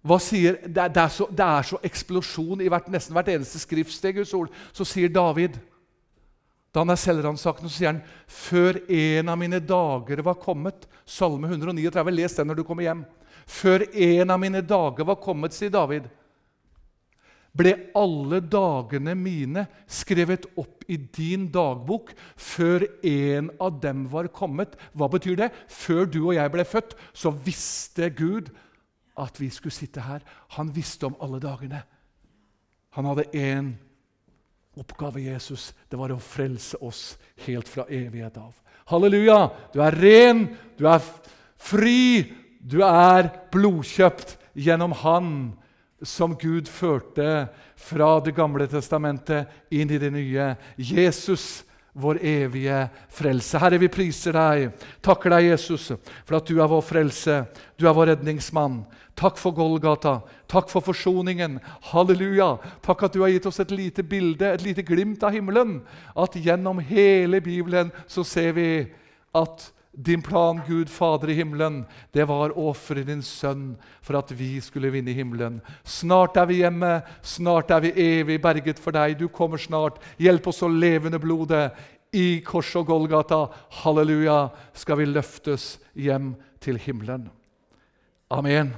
Hva 0.03 0.17
sier, 0.19 0.57
det, 0.65 0.78
er, 0.78 0.91
det, 0.91 1.03
er 1.03 1.11
så, 1.15 1.28
det 1.32 1.45
er 1.45 1.67
så 1.67 1.78
eksplosjon 1.88 2.61
i 2.63 2.67
hvert, 2.71 2.89
nesten 2.91 3.15
hvert 3.15 3.30
eneste 3.32 3.61
skriftsteg. 3.61 4.17
Guds 4.17 4.34
ord. 4.36 4.51
Så 4.76 4.84
sier 4.88 5.11
David 5.11 5.55
da 6.74 6.82
han 6.82 6.89
er 6.89 6.97
selvransakende, 6.97 7.69
sier 7.69 7.91
han 7.91 8.01
før 8.26 8.80
en 8.89 9.30
av 9.30 9.38
mine 9.38 9.59
dager 9.61 10.24
var 10.26 10.39
kommet 10.41 10.88
Salme 11.05 11.51
139. 11.51 12.13
Les 12.15 12.34
den 12.34 12.49
når 12.49 12.61
du 12.61 12.63
kommer 12.65 12.88
hjem. 12.88 13.03
Før 13.45 13.86
en 13.91 14.34
av 14.34 14.39
mine 14.41 14.63
dager 14.65 15.05
var 15.05 15.19
kommet, 15.21 15.53
sier 15.53 15.69
David, 15.74 16.07
ble 17.53 17.76
alle 17.93 18.39
dagene 18.41 19.13
mine 19.13 19.67
skrevet 19.86 20.47
opp 20.57 20.82
i 20.89 20.97
din 20.97 21.45
dagbok 21.53 22.09
før 22.34 22.88
en 23.05 23.51
av 23.61 23.78
dem 23.84 24.07
var 24.09 24.32
kommet. 24.34 24.74
Hva 24.97 25.11
betyr 25.13 25.38
det? 25.43 25.51
Før 25.69 26.07
du 26.09 26.24
og 26.24 26.36
jeg 26.39 26.53
ble 26.55 26.65
født, 26.65 26.97
så 27.13 27.30
visste 27.45 28.09
Gud 28.17 28.49
at 29.19 29.38
vi 29.38 29.51
skulle 29.53 29.76
sitte 29.76 30.01
her. 30.01 30.26
Han 30.57 30.74
visste 30.74 31.05
om 31.05 31.19
alle 31.21 31.38
dagene. 31.43 31.84
Han 32.97 33.11
hadde 33.11 33.30
én 33.38 33.76
oppgave, 34.80 35.21
Jesus. 35.21 35.71
Det 35.89 35.99
var 35.99 36.13
å 36.13 36.19
frelse 36.21 36.80
oss 36.82 37.15
helt 37.45 37.69
fra 37.69 37.86
evighet 37.89 38.38
av. 38.41 38.53
Halleluja! 38.89 39.47
Du 39.74 39.80
er 39.84 39.95
ren, 39.95 40.45
du 40.78 40.88
er 40.89 41.03
fri, 41.61 42.34
du 42.59 42.82
er 42.86 43.30
blodkjøpt 43.53 44.38
gjennom 44.53 44.95
Han 45.03 45.30
som 46.03 46.36
Gud 46.39 46.67
førte 46.67 47.47
fra 47.80 48.17
Det 48.24 48.34
gamle 48.36 48.67
testamentet 48.71 49.71
inn 49.71 49.91
i 49.91 49.99
det 49.99 50.11
nye. 50.13 50.53
Jesus 50.78 51.63
vår 51.94 52.18
evige 52.26 52.88
frelse. 53.14 53.60
Herre, 53.62 53.78
vi 53.82 53.89
priser 53.91 54.34
deg. 54.34 54.86
Takker 55.06 55.36
deg, 55.36 55.52
Jesus, 55.52 55.91
for 56.26 56.39
at 56.39 56.50
du 56.50 56.58
er 56.58 56.70
vår 56.72 56.82
frelse. 56.86 57.44
Du 57.78 57.86
er 57.88 57.96
vår 57.96 58.14
redningsmann. 58.14 58.82
Takk 59.20 59.38
for 59.38 59.54
Golgata. 59.54 60.18
Takk 60.50 60.72
for 60.74 60.86
forsoningen. 60.86 61.60
Halleluja. 61.91 62.56
Takk 62.86 63.06
at 63.06 63.14
du 63.14 63.22
har 63.22 63.34
gitt 63.34 63.46
oss 63.50 63.62
et 63.62 63.74
lite 63.74 64.06
bilde, 64.06 64.50
et 64.50 64.66
lite 64.66 64.86
glimt 64.86 65.24
av 65.24 65.36
himmelen. 65.36 65.80
At 66.18 66.34
gjennom 66.34 66.82
hele 66.82 67.41
Bibelen 67.46 67.94
så 68.10 68.26
ser 68.26 68.58
vi 68.58 68.68
at 69.38 69.70
din 69.94 70.22
plan, 70.22 70.62
Gud 70.68 70.89
Fader 70.89 71.30
i 71.30 71.38
himmelen, 71.38 71.84
det 72.12 72.26
var 72.26 72.54
å 72.54 72.70
ofre 72.72 73.04
din 73.06 73.22
sønn 73.22 73.76
for 74.02 74.18
at 74.18 74.32
vi 74.34 74.58
skulle 74.62 74.89
vinne 74.94 75.14
himmelen. 75.14 75.60
Snart 75.86 76.38
er 76.41 76.48
vi 76.50 76.62
hjemme, 76.64 76.96
snart 77.22 77.72
er 77.72 77.84
vi 77.86 77.94
evig 78.02 78.39
berget 78.41 78.82
for 78.82 78.96
deg. 78.96 79.18
Du 79.20 79.28
kommer 79.30 79.62
snart. 79.62 80.02
Hjelp 80.18 80.50
oss 80.50 80.64
å 80.66 80.72
levende 80.72 81.22
blodet 81.22 81.68
i 82.14 82.41
kors 82.46 82.72
og 82.80 82.89
Golgata. 82.89 83.46
Halleluja, 83.84 84.48
skal 84.74 85.02
vi 85.02 85.12
løftes 85.12 85.76
hjem 85.94 86.34
til 86.64 86.82
himmelen. 86.82 87.30
Amen. 88.34 88.74